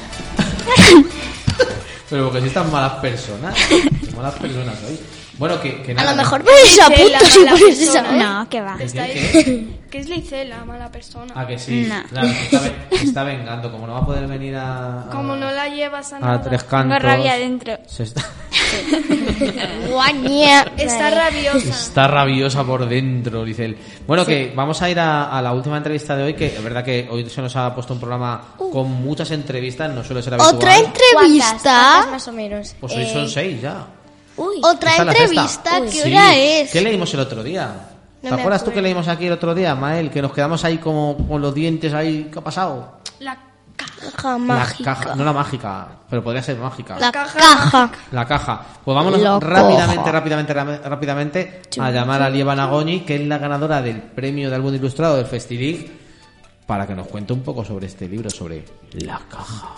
[2.09, 3.55] Pero porque si están malas personas.
[4.15, 4.99] malas personas hoy.
[5.37, 8.15] Bueno, que, que A lo mejor persona, esa.
[8.15, 8.17] ¿eh?
[8.17, 8.77] No, que va.
[8.79, 8.99] ¿El qué?
[9.01, 9.79] ahí.
[9.91, 11.33] ¿Qué es la mala persona?
[11.35, 11.87] Ah, que sí.
[11.89, 12.03] No.
[12.09, 13.71] Claro, se está, ve- se está vengando.
[13.71, 15.03] Como no va a poder venir a.
[15.03, 16.41] a- Como no la llevas a a nada.
[16.41, 16.97] tres cantos.
[16.97, 17.77] Tengo rabia dentro.
[17.87, 18.21] se está.
[20.77, 21.69] Está rabiosa.
[21.69, 23.77] está rabiosa por dentro, dice él.
[24.07, 26.83] Bueno, que vamos a ir a, a la última entrevista de hoy, que es verdad
[26.83, 30.55] que hoy se nos ha puesto un programa con muchas entrevistas, no suele ser habitual.
[30.55, 31.01] Otra ¿Cuántas?
[31.01, 31.59] entrevista.
[31.63, 32.75] ¿Cuántas más o menos?
[32.79, 33.85] Pues hoy Eh, son seis ya.
[34.37, 35.81] Otra la entrevista.
[35.81, 36.01] ¿Qué Sí.
[36.13, 36.71] hora es?
[36.71, 37.89] ¿Qué leímos el otro día?
[38.21, 40.09] No ¿Te acuerdas tú que leímos aquí el otro día, Mael?
[40.09, 42.29] Que nos quedamos ahí como con los dientes ahí.
[42.31, 42.99] ¿Qué ha pasado?
[43.19, 43.37] La
[43.77, 44.95] Caja La mágica.
[44.95, 46.97] caja, no la mágica, pero podría ser mágica.
[46.97, 47.91] La caja.
[48.11, 48.61] La caja.
[48.85, 53.81] Pues vámonos La rápidamente, rápidamente, rápidamente a llamar a Lieva Nagoni, que es la ganadora
[53.81, 55.91] del premio de álbum ilustrado del Festilig,
[56.65, 58.63] para que nos cuente un poco sobre este libro, sobre
[58.93, 59.75] la caja.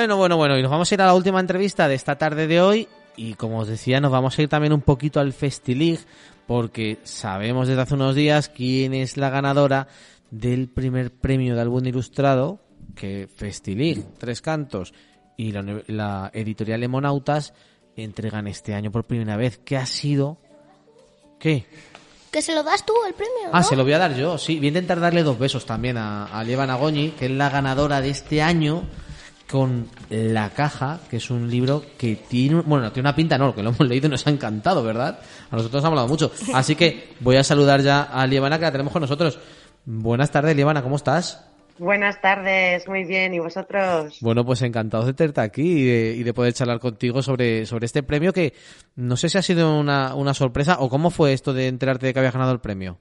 [0.00, 2.46] Bueno, bueno, bueno, y nos vamos a ir a la última entrevista de esta tarde
[2.46, 2.88] de hoy.
[3.16, 6.00] Y como os decía, nos vamos a ir también un poquito al Festilig,
[6.46, 9.88] porque sabemos desde hace unos días quién es la ganadora
[10.30, 12.60] del primer premio de álbum ilustrado,
[12.96, 14.94] que Festilig, Tres Cantos
[15.36, 17.52] y la, la editorial Emonautas
[17.94, 19.60] entregan este año por primera vez.
[19.62, 20.38] ¿Qué ha sido?
[21.38, 21.66] ¿Qué?
[22.30, 23.50] Que se lo das tú el premio.
[23.52, 23.62] Ah, ¿no?
[23.64, 24.56] se lo voy a dar yo, sí.
[24.56, 28.00] Voy a intentar darle dos besos también a, a Lieva Nagoni, que es la ganadora
[28.00, 28.84] de este año
[29.50, 33.54] con La Caja, que es un libro que tiene, bueno, no tiene una pinta, no,
[33.54, 35.18] que lo hemos leído y nos ha encantado, ¿verdad?
[35.50, 36.30] A nosotros nos ha hablado mucho.
[36.54, 39.38] Así que voy a saludar ya a Lievana, que la tenemos con nosotros.
[39.84, 41.46] Buenas tardes, Lievana, ¿cómo estás?
[41.78, 43.32] Buenas tardes, muy bien.
[43.32, 44.18] ¿Y vosotros?
[44.20, 47.86] Bueno, pues encantados de tenerte aquí y de, y de poder charlar contigo sobre, sobre
[47.86, 48.52] este premio que
[48.96, 52.12] no sé si ha sido una, una sorpresa o cómo fue esto de enterarte de
[52.12, 52.98] que habías ganado el premio.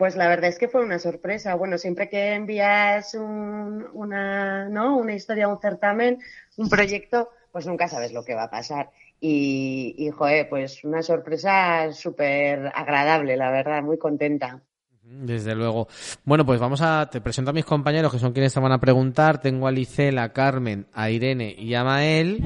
[0.00, 1.54] Pues la verdad es que fue una sorpresa.
[1.56, 4.96] Bueno, siempre que envías un- una, ¿no?
[4.96, 6.18] una historia, un certamen,
[6.56, 8.88] un proyecto, pues nunca sabes lo que va a pasar.
[9.20, 14.60] Y, y joder, pues una sorpresa súper agradable, la verdad, muy contenta.
[15.02, 15.86] Desde luego.
[16.24, 17.06] Bueno, pues vamos a.
[17.12, 19.38] Te presento a mis compañeros que son quienes te van a preguntar.
[19.42, 22.42] Tengo a Licela, a Carmen, a Irene y a Mael,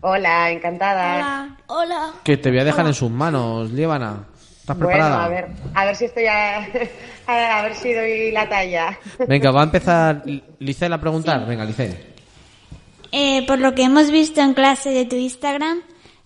[0.00, 1.14] Hola, encantada.
[1.14, 1.56] Hola.
[1.68, 2.12] Hola.
[2.24, 4.24] que te voy a dejar en sus manos, Lievana.
[4.68, 5.16] ¿Estás preparada?
[5.16, 6.58] Bueno, a ver, a ver si estoy a,
[7.26, 8.98] a, ver si doy la talla.
[9.26, 10.22] Venga, va a empezar
[10.58, 11.46] Licela a preguntar.
[11.46, 11.94] Venga, Licela.
[13.10, 15.80] Eh, por lo que hemos visto en clase de tu Instagram,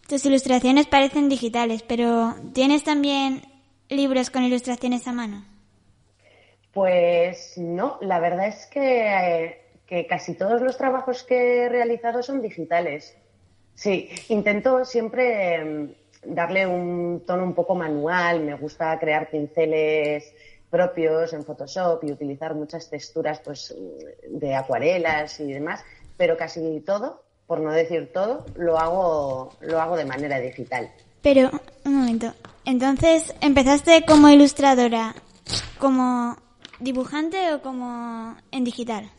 [0.09, 3.43] tus ilustraciones parecen digitales, pero ¿tienes también
[3.89, 5.45] libros con ilustraciones a mano?
[6.73, 12.25] Pues no, la verdad es que, eh, que casi todos los trabajos que he realizado
[12.25, 13.17] son digitales.
[13.77, 15.95] Sí, intento siempre em,
[16.25, 20.33] darle un tono un poco manual, me gusta crear pinceles
[20.71, 23.75] propios en Photoshop y utilizar muchas texturas pues
[24.29, 25.85] de acuarelas y demás,
[26.17, 30.91] pero casi todo, por no decir todo, lo hago, lo hago de manera digital.
[31.21, 31.51] Pero,
[31.85, 32.33] un momento.
[32.65, 35.15] Entonces, ¿empezaste como ilustradora,
[35.79, 36.37] como
[36.81, 39.11] dibujante o como en digital?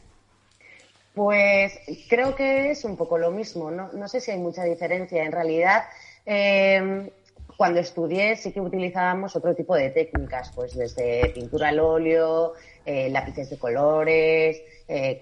[1.13, 1.73] Pues
[2.09, 5.23] creo que es un poco lo mismo, no, no sé si hay mucha diferencia.
[5.23, 5.83] En realidad,
[6.25, 7.13] eh,
[7.57, 12.53] cuando estudié sí que utilizábamos otro tipo de técnicas, pues desde pintura al óleo,
[12.85, 15.17] eh, lápices de colores, eh,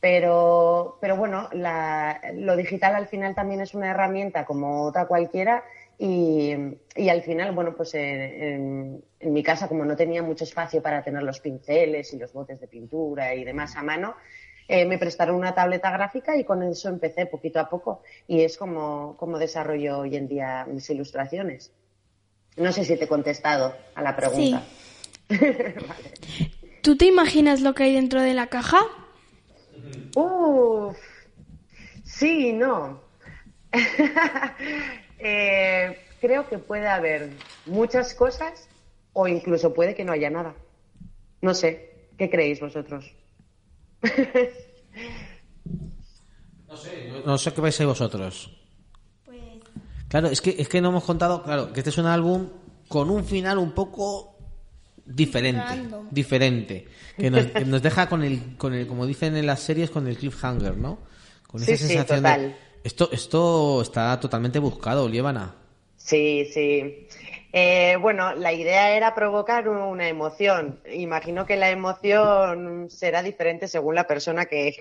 [0.00, 5.62] pero, pero bueno, la- lo digital al final también es una herramienta como otra cualquiera
[5.98, 6.54] y,
[6.96, 11.02] y al final, bueno, pues en- en mi casa, como no tenía mucho espacio para
[11.02, 14.14] tener los pinceles y los botes de pintura y demás a mano,
[14.72, 18.02] eh, me prestaron una tableta gráfica y con eso empecé poquito a poco.
[18.28, 21.72] Y es como, como desarrollo hoy en día mis ilustraciones.
[22.56, 24.62] No sé si te he contestado a la pregunta.
[26.82, 28.78] ¿Tú te imaginas lo que hay dentro de la caja?
[30.14, 30.96] Uf,
[32.04, 33.00] sí y no.
[35.22, 37.28] Eh, creo que puede haber
[37.66, 38.70] muchas cosas
[39.12, 40.54] o incluso puede que no haya nada.
[41.42, 43.14] No sé, ¿qué creéis vosotros?
[47.24, 48.50] No sé qué pensáis vosotros.
[50.08, 52.48] Claro, es que, es que no hemos contado, claro, que este es un álbum
[52.88, 54.36] con un final un poco
[55.06, 56.08] diferente, Random.
[56.10, 59.90] diferente, que nos, que nos deja con el, con el, como dicen en las series,
[59.90, 60.98] con el cliffhanger, ¿no?
[61.46, 62.40] Con esa Sí, sí, sensación total.
[62.42, 65.54] de esto, esto está totalmente buscado, Liébana.
[65.96, 67.06] Sí, sí.
[67.52, 70.80] Eh, bueno, la idea era provocar una emoción.
[70.92, 74.74] Imagino que la emoción será diferente según la persona que,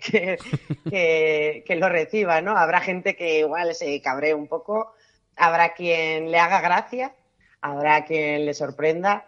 [0.89, 2.57] que, que- lo reciba, ¿no?
[2.57, 4.93] Habrá gente que igual se cabree un poco,
[5.35, 7.15] habrá quien le haga gracia,
[7.61, 9.25] habrá quien le sorprenda,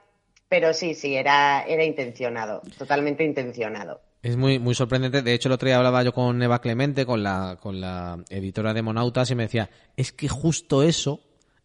[0.49, 4.01] pero sí, sí, era, era intencionado, totalmente intencionado.
[4.21, 5.23] Es muy, muy sorprendente.
[5.23, 8.73] De hecho, el otro día hablaba yo con Eva Clemente, con la, con la editora
[8.73, 11.21] de Monautas, y me decía, es que justo eso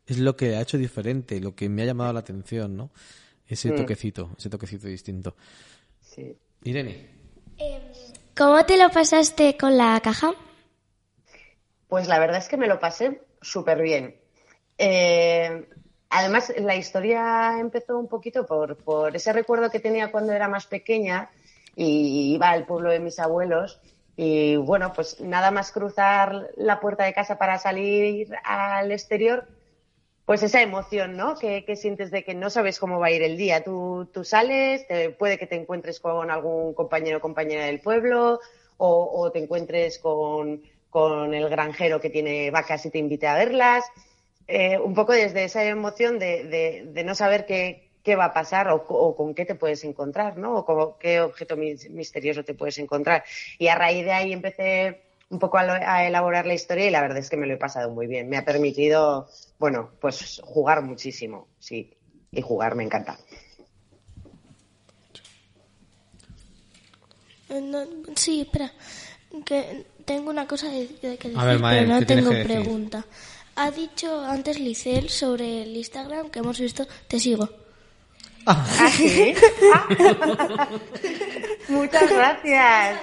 [0.07, 2.91] es lo que ha hecho diferente, lo que me ha llamado la atención, ¿no?
[3.47, 3.77] Ese Mm.
[3.77, 5.37] toquecito, ese toquecito distinto.
[6.01, 6.37] Sí.
[6.65, 7.09] Irene.
[8.37, 10.33] ¿Cómo te lo pasaste con la caja?
[11.89, 14.17] Pues la verdad es que me lo pasé súper bien.
[14.79, 15.69] Eh,
[16.11, 20.67] además, la historia empezó un poquito por, por ese recuerdo que tenía cuando era más
[20.67, 21.31] pequeña
[21.77, 23.81] y iba al pueblo de mis abuelos.
[24.17, 29.47] Y bueno, pues nada más cruzar la puerta de casa para salir al exterior,
[30.27, 31.37] pues esa emoción, ¿no?
[31.39, 33.65] Que, sientes de que no sabes cómo va a ir el día.
[33.65, 38.41] Tú, tú sales, te- puede que te encuentres con algún compañero o compañera del pueblo,
[38.79, 43.85] o, te encuentres con, con el granjero que tiene vacas y te invite a verlas.
[44.49, 46.45] Eh, un poco desde esa emoción de,
[46.93, 48.85] de- no saber qué, qué va a pasar o,
[49.17, 50.57] con qué te puedes encontrar, ¿no?
[50.57, 53.25] O con qué objeto mis- misterioso te puedes encontrar.
[53.59, 56.91] Y a raíz de ahí empecé un poco a, lo- a elaborar la historia y
[56.91, 58.29] la verdad es que me lo he pasado muy bien.
[58.29, 61.93] Me ha permitido, bueno, pues jugar muchísimo, sí.
[62.33, 63.19] Y jugar me encanta.
[67.49, 68.73] Eh, no, sí, espera.
[69.45, 72.25] Que tengo una cosa de- de que decir, A ver, Mael, pero no ¿qué tienes
[72.29, 73.05] tengo pregunta.
[73.57, 76.87] Ha dicho antes Licel sobre el Instagram que hemos visto.
[77.09, 77.49] Te sigo.
[78.47, 78.65] ¿Ah,
[78.95, 79.35] sí?
[81.69, 83.01] Muchas gracias.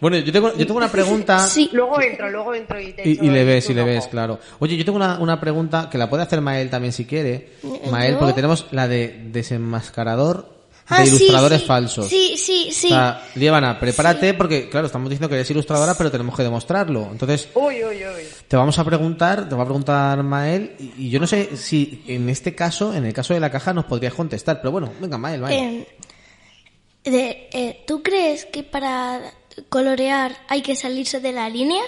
[0.00, 1.38] Bueno, yo tengo, yo tengo una pregunta.
[1.48, 1.70] Sí.
[1.72, 4.38] Luego entro, luego entro y te Y, le ves, y le ves, claro.
[4.58, 7.52] Oye, yo tengo una, una pregunta que la puede hacer Mael también si quiere.
[7.62, 7.90] ¿Yo?
[7.90, 10.56] Mael, porque tenemos la de desenmascarador
[10.88, 11.66] de Ah, sí, ilustradores sí.
[11.66, 12.08] falsos.
[12.08, 12.86] Sí, sí, sí.
[12.86, 17.08] O sea, prepárate porque, claro, estamos diciendo que eres ilustradora, pero tenemos que demostrarlo.
[17.10, 18.22] Entonces, Uy, uy, uy.
[18.46, 22.04] te vamos a preguntar, te va a preguntar Mael, y, y yo no sé si
[22.06, 25.18] en este caso, en el caso de la caja, nos podrías contestar, pero bueno, venga,
[25.18, 25.86] Mael, Mael.
[27.04, 29.20] Eh, de, eh, ¿Tú crees que para
[29.68, 31.82] colorear hay que salirse de la línea?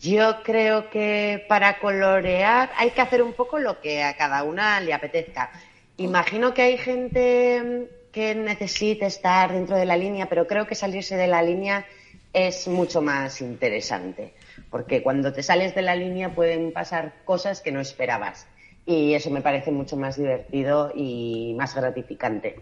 [0.00, 4.80] Yo creo que para colorear hay que hacer un poco lo que a cada una
[4.80, 5.50] le apetezca.
[5.96, 10.74] Imagino que hay gente mm, que necesite estar dentro de la línea, pero creo que
[10.74, 11.86] salirse de la línea
[12.32, 14.34] es mucho más interesante,
[14.70, 18.46] porque cuando te sales de la línea pueden pasar cosas que no esperabas
[18.84, 22.56] y eso me parece mucho más divertido y más gratificante.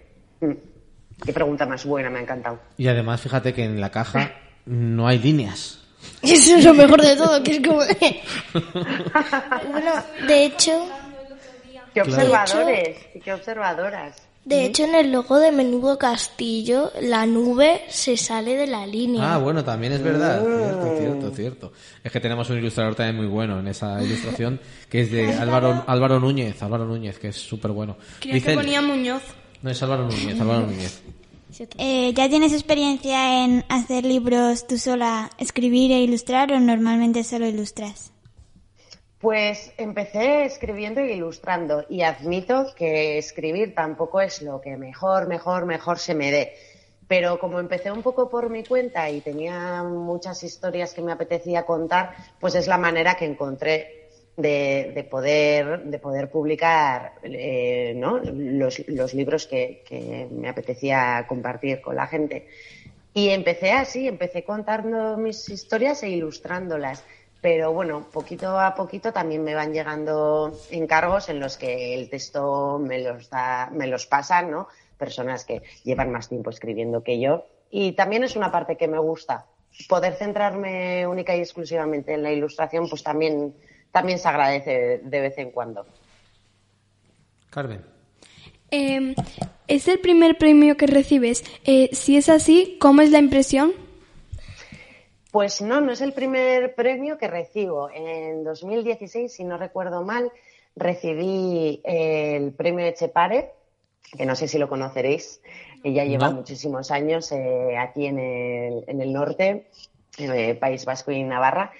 [1.25, 1.27] Mm.
[1.27, 2.61] Qué pregunta más buena, me ha encantado.
[2.77, 4.33] Y además, fíjate que en la caja
[4.67, 5.81] no hay líneas.
[6.23, 7.81] Eso es lo mejor de todo, que es como...
[9.70, 9.93] bueno,
[10.27, 10.86] de hecho...
[11.93, 14.17] Qué observadores y qué observadoras.
[14.44, 19.35] De hecho, en el logo de Menudo Castillo, la nube se sale de la línea.
[19.35, 20.43] Ah, bueno, también es verdad.
[20.43, 20.59] Oh.
[20.59, 21.73] Cierto, cierto, cierto.
[22.03, 25.85] Es que tenemos un ilustrador también muy bueno en esa ilustración, que es de Álvaro,
[25.86, 27.97] Álvaro Núñez, Álvaro Núñez, que es súper bueno.
[28.20, 29.23] Creía que ponía Muñoz.
[29.62, 31.03] No, es Álvaro Núñez, Álvaro Núñez.
[31.78, 37.47] Eh, ¿Ya tienes experiencia en hacer libros tú sola, escribir e ilustrar o normalmente solo
[37.47, 38.12] ilustras?
[39.20, 45.65] Pues empecé escribiendo e ilustrando y admito que escribir tampoco es lo que mejor, mejor,
[45.65, 46.55] mejor se me dé.
[47.07, 51.65] Pero como empecé un poco por mi cuenta y tenía muchas historias que me apetecía
[51.65, 54.03] contar, pues es la manera que encontré
[54.36, 58.18] de, de poder, de poder publicar eh, ¿no?
[58.18, 62.46] los, los libros que, que me apetecía compartir con la gente.
[63.12, 67.04] Y empecé así, empecé contando mis historias e ilustrándolas.
[67.44, 72.78] pero bueno, poquito a poquito también me van llegando encargos en los que el texto
[72.78, 74.66] me los da, me los pasan, ¿no?
[74.96, 77.44] Personas que llevan más tiempo escribiendo que yo.
[77.70, 79.44] Y también es una parte que me gusta.
[79.90, 83.54] Poder centrarme única y exclusivamente en la ilustración, pues también,
[83.94, 85.86] también se agradece de vez en cuando.
[87.48, 87.81] Carmen.
[88.73, 89.14] Eh,
[89.68, 91.44] es el primer premio que recibes.
[91.64, 93.73] Eh, si es así, ¿cómo es la impresión?
[95.31, 97.89] Pues no, no es el primer premio que recibo.
[97.94, 100.32] En 2016, si no recuerdo mal,
[100.74, 103.52] recibí el premio Echepare,
[104.16, 105.40] que no sé si lo conoceréis.
[105.84, 106.36] Ella lleva No.
[106.36, 109.68] muchísimos años eh, aquí en el, en el norte,
[110.18, 111.73] en el País Vasco y Navarra.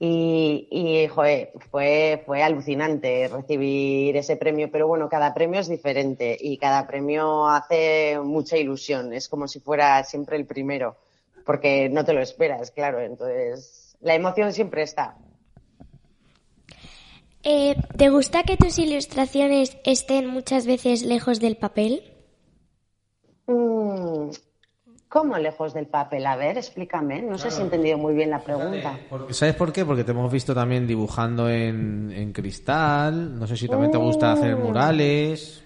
[0.00, 6.36] Y, y joder, fue, fue alucinante recibir ese premio, pero bueno, cada premio es diferente
[6.40, 9.12] y cada premio hace mucha ilusión.
[9.12, 10.96] Es como si fuera siempre el primero,
[11.44, 13.00] porque no te lo esperas, claro.
[13.00, 15.16] Entonces, la emoción siempre está.
[17.42, 22.02] Eh, ¿Te gusta que tus ilustraciones estén muchas veces lejos del papel?
[23.46, 24.30] Mm,
[25.18, 26.24] ¿Cómo lejos del papel?
[26.26, 27.20] A ver, explícame.
[27.22, 29.00] No sé si he entendido muy bien la pregunta.
[29.08, 29.84] Porque- ¿Sabes por qué?
[29.84, 33.36] Porque te hemos visto también dibujando en, en cristal.
[33.36, 34.60] No sé si también te gusta hacer Mm.
[34.62, 35.64] murales.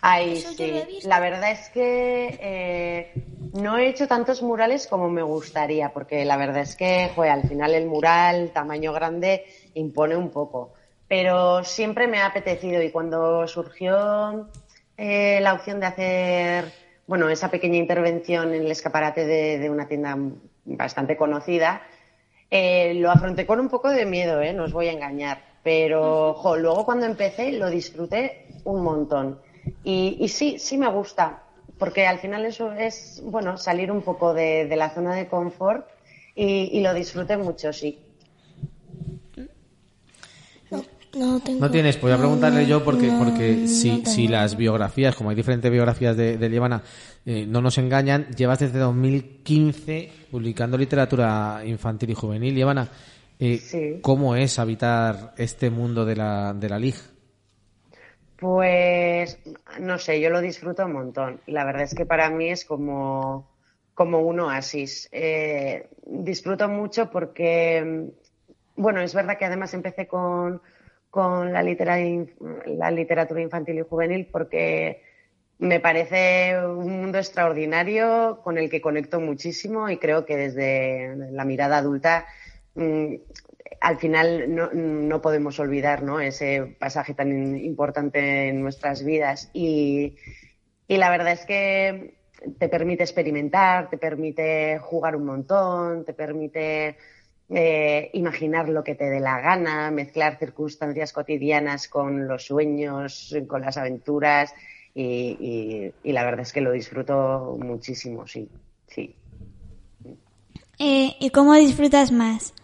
[0.00, 0.82] Ay, sí.
[1.04, 3.12] La verdad es que eh,
[3.52, 7.42] no he hecho tantos murales como me gustaría, porque la verdad es que, joder, al
[7.48, 9.44] final el mural, tamaño grande,
[9.74, 10.72] impone un poco.
[11.06, 14.48] Pero siempre me ha apetecido y cuando surgió
[14.96, 19.88] eh, la opción de hacer, bueno, esa pequeña intervención en el escaparate de, de una
[19.88, 20.16] tienda
[20.64, 21.82] bastante conocida,
[22.50, 24.52] eh, lo afronté con un poco de miedo, ¿eh?
[24.52, 25.42] no os voy a engañar.
[25.62, 29.40] Pero jo, luego cuando empecé lo disfruté un montón.
[29.84, 31.42] Y, y sí, sí me gusta,
[31.78, 35.86] porque al final eso es, bueno, salir un poco de, de la zona de confort
[36.34, 37.98] y, y lo disfruté mucho, sí.
[41.14, 41.60] No, tengo...
[41.60, 45.30] No tienes, pues voy a preguntarle yo porque, no, porque si, si las biografías, como
[45.30, 46.80] hay diferentes biografías de, de
[47.26, 52.54] eh, no nos engañan, llevas desde 2015 publicando literatura infantil y juvenil.
[52.54, 52.88] Lievana,
[53.38, 53.98] eh, Sí.
[54.00, 56.94] ¿cómo es habitar este mundo de la, de la LIG?
[58.42, 59.38] Pues
[59.78, 61.40] no sé, yo lo disfruto un montón.
[61.46, 63.48] Y la verdad es que para mí es como,
[63.94, 65.08] como un oasis.
[65.12, 68.10] Eh, disfruto mucho porque,
[68.74, 70.60] bueno, es verdad que además empecé con,
[71.12, 71.98] con la, litera-
[72.64, 75.02] la literatura infantil y juvenil porque
[75.58, 81.44] me parece un mundo extraordinario con el que conecto muchísimo y creo que desde la
[81.44, 82.24] mirada adulta
[82.76, 83.16] mm,
[83.82, 86.18] al final no, no podemos olvidar ¿no?
[86.18, 90.16] ese pasaje tan importante en nuestras vidas y,
[90.88, 92.14] y la verdad es que
[92.58, 96.96] te permite experimentar, te permite jugar un montón, te permite
[97.54, 103.62] eh, imaginar lo que te dé la gana, mezclar circunstancias cotidianas con los sueños, con
[103.62, 104.54] las aventuras
[104.94, 105.04] y,
[105.40, 108.50] y- y la verdad es que lo disfruto muchísimo, sí,
[108.86, 109.16] sí.
[110.78, 112.54] Eh, ¿Y cómo disfrutas más?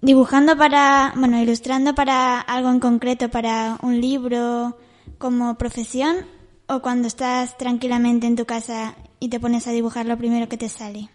[0.00, 4.76] ¿Dibujando para, bueno, ilustrando para algo en concreto, para un libro
[5.18, 6.16] como profesión?
[6.68, 10.58] ¿O cuando estás tranquilamente en tu casa y te pones a dibujar lo primero que
[10.58, 11.10] te sale?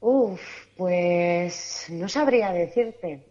[0.00, 3.24] Uf, pues no sabría decirte.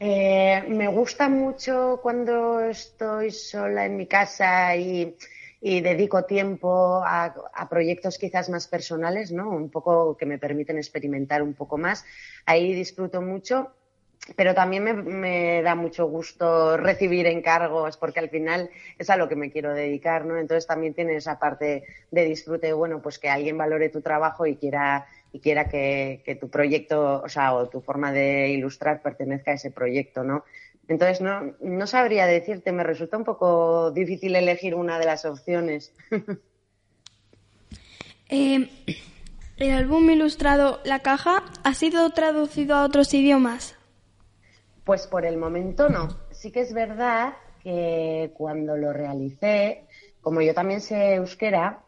[0.00, 5.16] Eh, me gusta mucho cuando estoy sola en mi casa y,
[5.60, 9.50] dedico tiempo a, a proyectos quizás más personales, ¿no?
[9.50, 12.04] Un poco que me permiten experimentar un poco más.
[12.46, 13.72] Ahí disfruto mucho,
[14.36, 19.28] pero también me, me da mucho gusto recibir encargos porque al final es a lo
[19.28, 20.36] que me quiero dedicar, ¿no?
[20.36, 24.56] Entonces también tiene esa parte de disfrute, bueno, pues que alguien valore tu trabajo y
[24.56, 29.50] quiera y quiera que, que tu proyecto, o sea, o tu forma de ilustrar pertenezca
[29.50, 30.44] a ese proyecto, ¿no?
[30.88, 35.92] Entonces no, no sabría decirte, me resulta un poco difícil elegir una de las opciones.
[38.30, 38.68] Eh,
[39.56, 43.74] el álbum ilustrado La Caja ha sido traducido a otros idiomas.
[44.84, 46.08] Pues por el momento no.
[46.30, 47.32] Sí que es verdad
[47.62, 49.86] que cuando lo realicé,
[50.20, 51.80] como yo también sé euskera,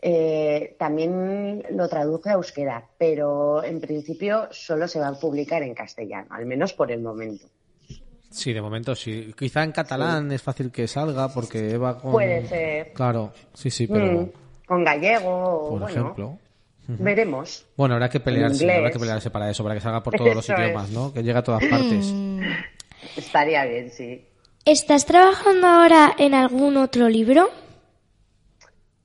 [0.00, 5.74] eh, también lo traduje a euskera, pero en principio solo se va a publicar en
[5.74, 7.46] castellano, al menos por el momento.
[8.30, 9.32] Sí, de momento sí.
[9.36, 12.12] Quizá en catalán es fácil que salga porque va con...
[12.12, 12.92] Puede ser.
[12.92, 14.22] Claro, sí, sí, pero...
[14.22, 14.30] Mm,
[14.66, 16.38] con gallego, o Por bueno, ejemplo.
[16.86, 17.66] Veremos.
[17.76, 20.44] Bueno, habrá que pelearse, habrá que pelearse para eso, para que salga por todos los
[20.44, 20.60] Eso es.
[20.60, 21.12] idiomas, ¿no?
[21.12, 22.14] Que llegue a todas partes.
[23.16, 24.24] Estaría bien, sí.
[24.64, 27.50] ¿Estás trabajando ahora en algún otro libro?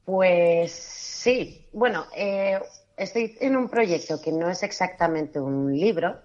[0.05, 1.67] Pues sí.
[1.71, 2.59] Bueno, eh,
[2.97, 6.19] estoy en un proyecto que no es exactamente un libro,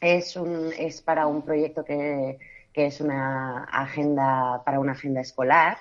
[0.00, 2.38] es, un, es para un proyecto que,
[2.72, 5.78] que es una agenda, para una agenda escolar.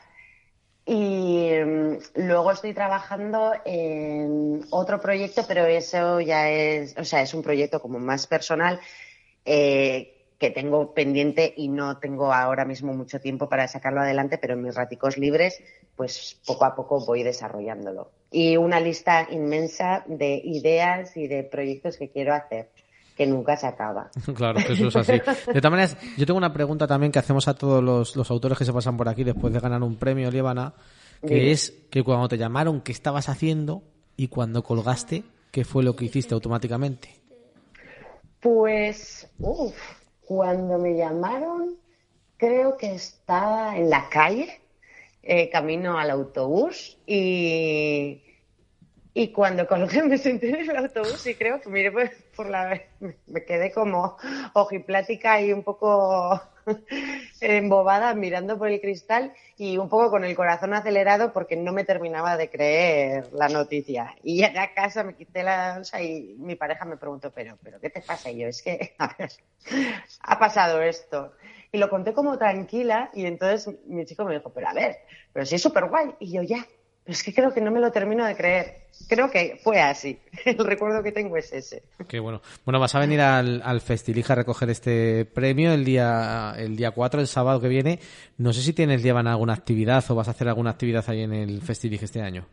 [0.85, 1.97] Y mm,
[2.27, 7.81] luego estoy trabajando en otro proyecto, pero eso ya es, o sea, es un proyecto
[7.81, 8.79] como más personal
[9.45, 14.55] eh, que tengo pendiente y no tengo ahora mismo mucho tiempo para sacarlo adelante, pero
[14.55, 15.61] en mis raticos libres,
[15.95, 18.09] pues poco a poco voy desarrollándolo.
[18.31, 22.71] Y una lista inmensa de ideas y de proyectos que quiero hacer
[23.15, 24.09] que nunca se acaba.
[24.33, 25.11] Claro, que eso es así.
[25.11, 28.57] De todas maneras, yo tengo una pregunta también que hacemos a todos los, los autores
[28.57, 30.73] que se pasan por aquí después de ganar un premio, Líbana,
[31.21, 33.83] que es que cuando te llamaron, ¿qué estabas haciendo?
[34.17, 37.21] Y cuando colgaste, ¿qué fue lo que hiciste automáticamente?
[38.39, 40.00] Pues, uff,
[40.33, 41.77] cuando me llamaron,
[42.37, 44.61] creo que estaba en la calle,
[45.23, 48.23] eh, camino al autobús y,
[49.14, 52.81] y cuando colgué me senté en el autobús y creo que miré por, por la...
[52.99, 54.17] me quedé como
[54.53, 56.41] ojiplática y un poco
[57.41, 61.83] embobada mirando por el cristal y un poco con el corazón acelerado porque no me
[61.83, 64.15] terminaba de creer la noticia.
[64.23, 67.80] Y llegué a casa, me quité la bolsa y mi pareja me preguntó, pero, pero
[67.80, 68.31] ¿qué te pasa?
[68.31, 69.31] Y yo, es que, a ver,
[70.22, 71.33] ha pasado esto.
[71.73, 74.99] Y lo conté como tranquila y entonces mi chico me dijo, pero a ver,
[75.33, 76.15] pero sí es súper guay.
[76.19, 76.65] Y yo, ya,
[77.03, 78.81] pero es que creo que no me lo termino de creer.
[79.07, 80.19] Creo que fue así.
[80.45, 81.83] El recuerdo que tengo es ese.
[82.07, 82.41] Qué bueno.
[82.63, 86.91] Bueno, vas a venir al, al Festilija a recoger este premio el día el día
[86.91, 87.99] 4, el sábado que viene.
[88.38, 91.33] No sé si tienes, llevan alguna actividad o vas a hacer alguna actividad ahí en
[91.33, 92.45] el Festilija este año.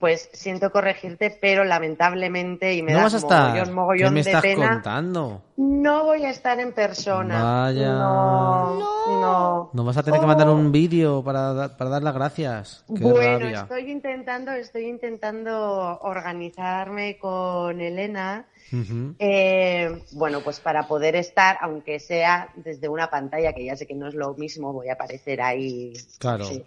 [0.00, 3.48] Pues siento corregirte, pero lamentablemente, y me no da vas a estar.
[3.50, 5.42] mogollón, mogollón ¿Qué me de estás pena, contando?
[5.58, 7.42] no voy a estar en persona.
[7.64, 7.92] Vaya.
[7.92, 8.78] No,
[9.20, 9.70] no.
[9.74, 12.82] Nos vas a tener que mandar un vídeo para, para dar las gracias.
[12.88, 13.60] Qué Bueno, rabia.
[13.60, 18.46] estoy intentando, estoy intentando organizarme con Elena.
[19.18, 23.94] Eh, bueno, pues para poder estar, aunque sea desde una pantalla, que ya sé que
[23.94, 25.92] no es lo mismo, voy a aparecer ahí.
[26.18, 26.44] Claro.
[26.46, 26.64] Sí.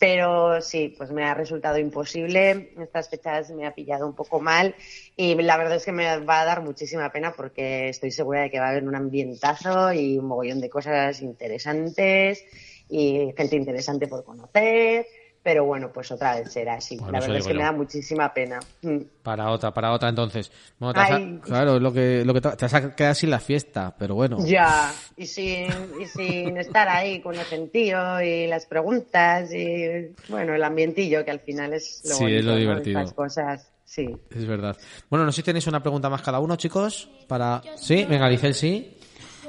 [0.00, 2.72] Pero sí, pues me ha resultado imposible.
[2.80, 4.74] Estas fechas me ha pillado un poco mal
[5.14, 8.50] y la verdad es que me va a dar muchísima pena porque estoy segura de
[8.50, 12.42] que va a haber un ambientazo y un mogollón de cosas interesantes
[12.88, 15.06] y gente interesante por conocer.
[15.42, 16.96] Pero bueno, pues otra vez será así.
[16.98, 18.60] Bueno, la verdad es que me da muchísima pena.
[18.82, 18.98] Mm.
[19.22, 20.52] Para otra, para otra entonces.
[20.78, 21.40] Bueno, te Ay.
[21.42, 24.14] claro, es lo que, lo que te, te vas a quedar sin la fiesta, pero
[24.14, 24.36] bueno.
[24.44, 25.66] Ya, y sin,
[25.98, 31.30] y sin estar ahí con el gentío y las preguntas y, bueno, el ambientillo que
[31.30, 32.58] al final es lo Sí, bonito, es lo ¿no?
[32.58, 33.00] divertido.
[33.00, 34.14] Estas cosas, sí.
[34.30, 34.76] Es verdad.
[35.08, 37.08] Bueno, no sé si tenéis una pregunta más cada uno, chicos.
[37.28, 37.62] Para...
[37.76, 38.94] Sí, venga, Licel, sí.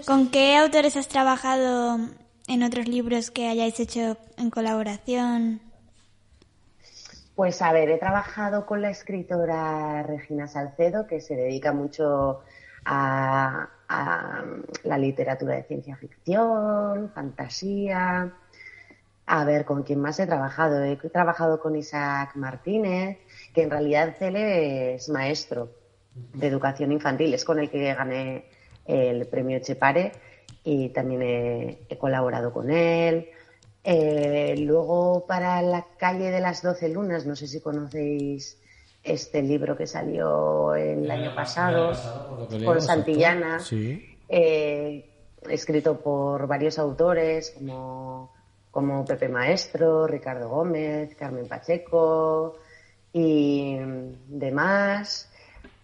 [0.05, 1.99] ¿Con qué autores has trabajado
[2.47, 5.59] en otros libros que hayáis hecho en colaboración?
[7.35, 12.41] Pues a ver, he trabajado con la escritora Regina Salcedo, que se dedica mucho
[12.85, 14.43] a, a
[14.83, 18.33] la literatura de ciencia ficción, fantasía.
[19.25, 20.83] A ver, ¿con quién más he trabajado?
[20.83, 23.19] He trabajado con Isaac Martínez,
[23.53, 25.71] que en realidad él es maestro
[26.33, 28.45] de educación infantil, es con el que gané
[28.85, 30.11] el premio Chepare
[30.63, 33.29] y también he colaborado con él.
[33.83, 38.57] Eh, luego para la calle de las doce lunas, no sé si conocéis
[39.03, 41.91] este libro que salió el año pasado
[42.63, 44.05] por Santillana, Sí.
[44.29, 45.09] eh,
[45.49, 48.31] escrito por varios autores como,
[48.69, 52.57] como Pepe Maestro, Ricardo Gómez, Carmen Pacheco
[53.11, 53.77] y
[54.27, 55.30] demás.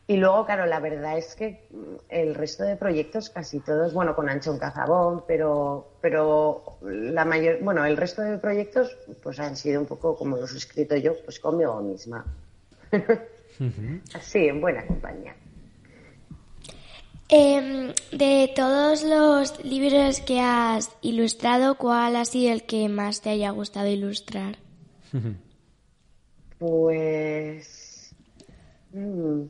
[0.09, 4.15] Y luego, claro, la verdad es que mm, el resto de proyectos, casi todos, bueno,
[4.15, 9.81] con Anchón Cazabón, pero, pero la mayor, bueno, el resto de proyectos, pues han sido
[9.81, 12.25] un poco como los he escrito yo, pues conmigo misma.
[14.13, 15.35] Así, en buena compañía.
[17.29, 23.31] Em, de todos los libros que has ilustrado, ¿cuál ha sido el que más te
[23.31, 24.57] haya gustado ilustrar?
[26.57, 28.15] Pues
[28.93, 29.43] mm,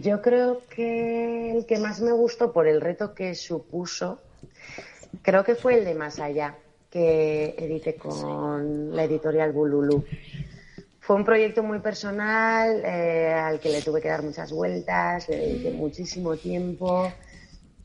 [0.00, 4.20] yo creo que el que más me gustó por el reto que supuso,
[5.22, 6.56] creo que fue el de Más Allá,
[6.90, 10.04] que edité con la editorial Bululú.
[11.00, 15.36] Fue un proyecto muy personal eh, al que le tuve que dar muchas vueltas, le
[15.36, 17.10] dediqué muchísimo tiempo.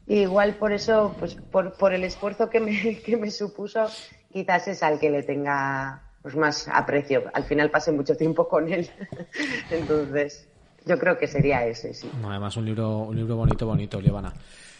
[0.07, 3.87] Igual por eso, pues por, por el esfuerzo que me, que me supuso,
[4.31, 7.23] quizás es al que le tenga pues más aprecio.
[7.33, 8.89] Al final pasé mucho tiempo con él.
[9.71, 10.47] Entonces,
[10.85, 12.09] yo creo que sería ese, sí.
[12.21, 14.33] No, además, un libro, un libro bonito, bonito, Lievana.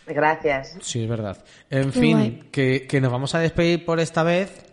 [0.06, 0.75] Gracias.
[0.82, 1.38] Sí, es verdad.
[1.69, 4.72] En Qué fin, que, que nos vamos a despedir por esta vez.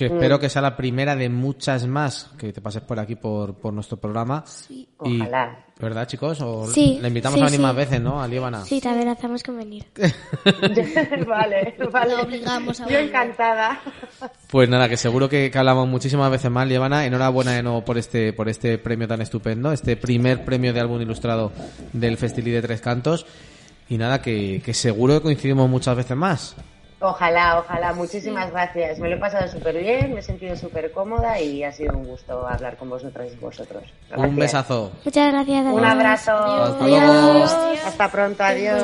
[0.00, 3.56] Que espero que sea la primera de muchas más que te pases por aquí por,
[3.56, 4.42] por nuestro programa.
[4.46, 4.88] Sí.
[5.04, 5.66] Y, Ojalá.
[5.78, 6.40] ¿Verdad, chicos?
[6.40, 7.62] O Sí, la invitamos sí, a venir sí.
[7.62, 8.22] más veces, ¿no?
[8.22, 8.64] A Líbana.
[8.64, 9.84] Sí, también hacemos convenir.
[11.28, 12.14] vale, vale.
[12.14, 13.78] Lo obligamos a Yo encantada.
[14.50, 17.04] Pues nada, que seguro que, que hablamos muchísimas veces más, Líbana.
[17.04, 21.02] Enhorabuena de nuevo por este, por este premio tan estupendo, este primer premio de álbum
[21.02, 21.52] ilustrado
[21.92, 23.26] del Festilí de Tres Cantos.
[23.90, 26.56] Y nada, que, que seguro que coincidimos muchas veces más.
[27.00, 27.94] Ojalá, ojalá.
[27.94, 28.98] Muchísimas gracias.
[28.98, 32.04] Me lo he pasado súper bien, me he sentido súper cómoda y ha sido un
[32.06, 33.84] gusto hablar con vosotras y vosotros.
[34.14, 34.92] Un besazo.
[35.04, 35.64] Muchas gracias.
[35.64, 35.92] Un adiós.
[35.92, 36.32] abrazo.
[36.32, 37.44] Hasta luego.
[37.86, 38.44] Hasta pronto.
[38.44, 38.82] Adiós.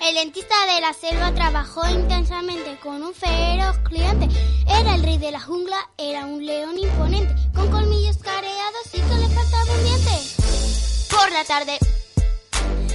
[0.00, 4.28] El dentista de la selva trabajó intensamente con un feroz cliente.
[4.66, 9.14] Era el rey de la jungla, era un león imponente, con colmillos careados y que
[9.14, 10.10] le faltaba un diente.
[11.10, 11.78] Por la tarde,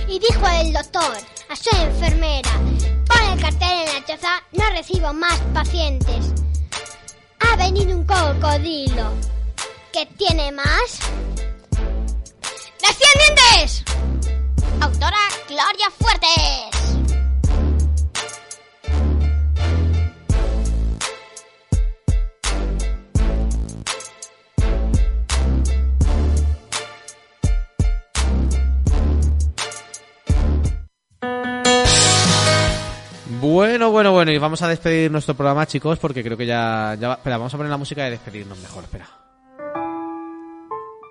[0.07, 1.17] y dijo el doctor
[1.49, 2.49] a su enfermera,
[3.07, 6.33] pon el cartel en la choza, no recibo más pacientes.
[7.39, 9.13] Ha venido un cocodrilo,
[9.93, 10.99] que tiene más
[12.79, 14.38] 100 dientes.
[14.81, 16.75] Autora Gloria Fuertes.
[33.41, 37.13] Bueno, bueno, bueno, y vamos a despedir nuestro programa, chicos, porque creo que ya, va-
[37.13, 39.07] Espera, vamos a poner la música de despedirnos mejor, espera.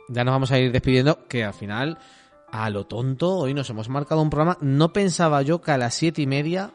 [0.08, 1.98] Ya nos vamos a ir despidiendo, que al final,
[2.52, 4.56] a lo tonto, hoy nos hemos marcado un programa.
[4.60, 6.70] No pensaba yo que a las siete y media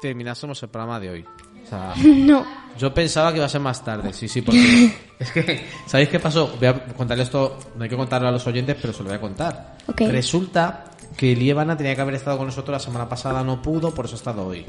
[0.00, 1.24] terminásemos el programa de hoy.
[1.64, 2.44] O sea, No.
[2.78, 6.18] yo pensaba que iba a ser más tarde, sí, sí, porque es que, ¿sabéis qué
[6.20, 6.54] pasó?
[6.58, 9.16] Voy a contarle esto, no hay que contarlo a los oyentes, pero se lo voy
[9.16, 9.76] a contar.
[9.86, 10.02] Ok.
[10.08, 10.84] Resulta
[11.16, 14.14] que Lievana tenía que haber estado con nosotros la semana pasada, no pudo, por eso
[14.14, 14.64] ha estado hoy.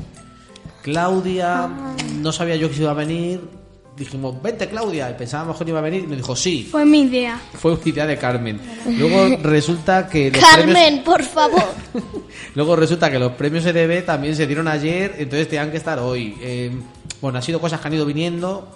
[0.81, 1.69] Claudia,
[2.19, 3.41] no sabía yo que se iba a venir.
[3.99, 6.85] Dijimos, vente Claudia, y pensábamos que no iba a venir, y nos dijo, sí, Fue
[6.85, 7.39] mi idea.
[7.53, 8.59] fue idea de Carmen.
[8.97, 11.63] Luego resulta que los Carmen, premios- por favor.
[12.55, 16.35] Luego resulta que los premios EDB también se dieron ayer, entonces tenían que estar hoy.
[16.41, 16.71] Eh,
[17.21, 18.67] bueno, ha sido cosas que han ido viniendo.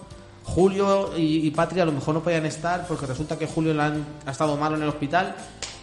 [0.43, 3.81] Julio y, y Patria a lo mejor no podían estar porque resulta que Julio le
[3.81, 5.35] han, ha estado malo en el hospital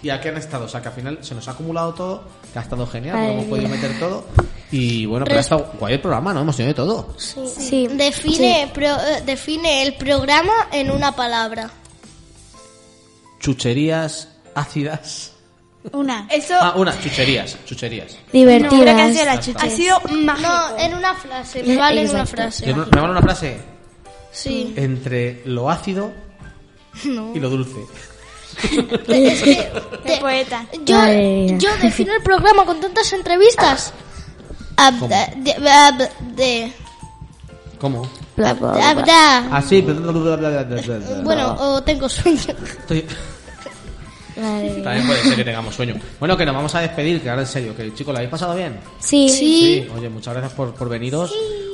[0.03, 0.67] y aquí han estado.
[0.67, 3.33] O sea que al final se nos ha acumulado todo, que ha estado genial, Madre
[3.33, 4.25] hemos podido meter todo.
[4.71, 6.43] Y bueno, pero ha estado guay el programa, ¿no?
[6.43, 7.15] Hemos tenido de todo.
[7.19, 7.89] Sí.
[7.91, 11.71] Define, pro- eh, define el programa en una palabra.
[13.41, 15.33] Chucherías ácidas.
[15.93, 16.29] Una.
[16.31, 18.17] Eso Ah, unas chucherías, chucherías.
[18.33, 18.73] Divertidas.
[18.73, 19.59] No, creo que ha sido la chucha.
[19.67, 20.49] ha sido mágico.
[20.49, 21.63] No, en una frase.
[21.63, 22.67] Me vale en una frase.
[22.67, 23.70] ¿Me vale una frase?
[24.33, 24.73] Sí.
[24.77, 26.13] Entre lo ácido
[27.05, 27.33] No.
[27.35, 27.81] y lo dulce.
[29.09, 29.71] Es que
[30.05, 30.67] De poeta.
[30.85, 30.97] yo,
[31.59, 33.93] yo defino el programa con tantas entrevistas.
[34.77, 35.09] Ah, ¿Cómo?
[35.09, 35.93] de, ah,
[38.83, 39.49] ah, bla.
[41.23, 42.41] Bueno, o tengo sueño.
[42.81, 43.07] Estoy-
[44.41, 44.71] Madre.
[44.83, 45.95] También puede ser que tengamos sueño.
[46.19, 48.55] Bueno, que nos vamos a despedir, que ahora en serio, que chicos, ¿lo habéis pasado
[48.57, 48.79] bien?
[48.99, 49.87] Sí.
[49.97, 51.33] Oye, muchas gracias por, por veniros.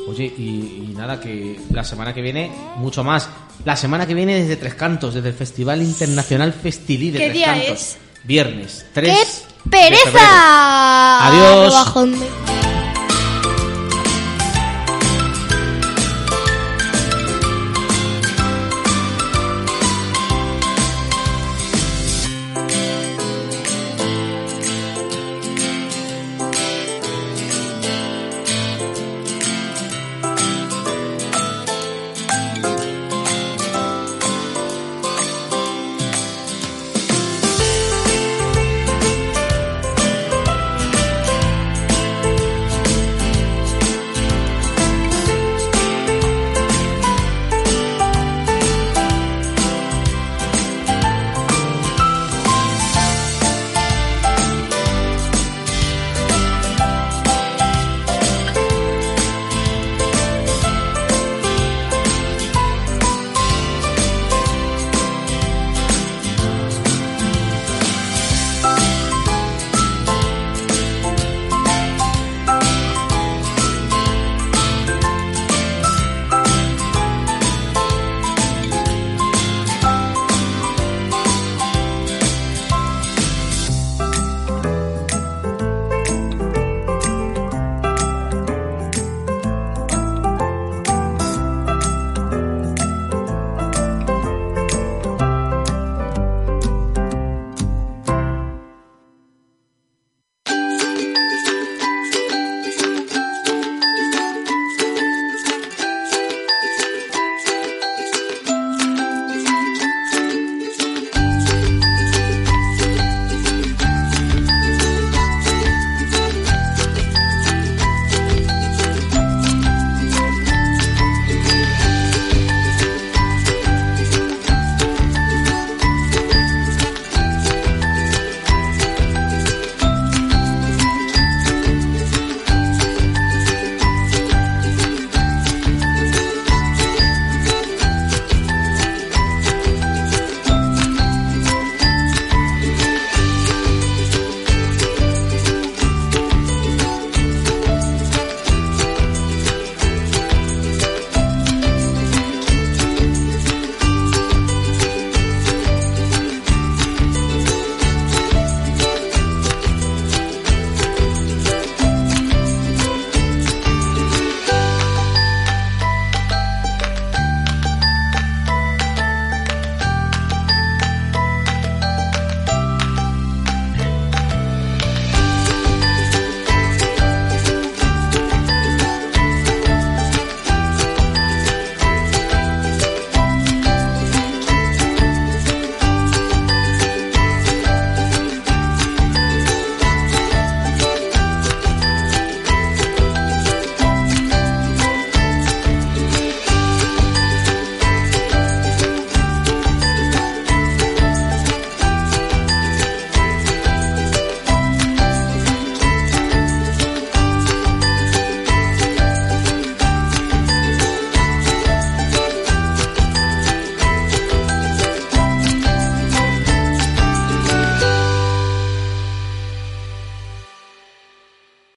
[0.08, 3.28] Oye, y, y nada, que la semana que viene, mucho más.
[3.64, 7.34] La semana que viene desde Tres Cantos, desde el Festival Internacional Festilí de ¿Qué Tres
[7.34, 7.70] día Cantos.
[7.70, 7.96] es?
[8.24, 11.26] Viernes, 3 ¡Qué de pereza!
[11.28, 11.94] Adiós.
[11.94, 12.55] De-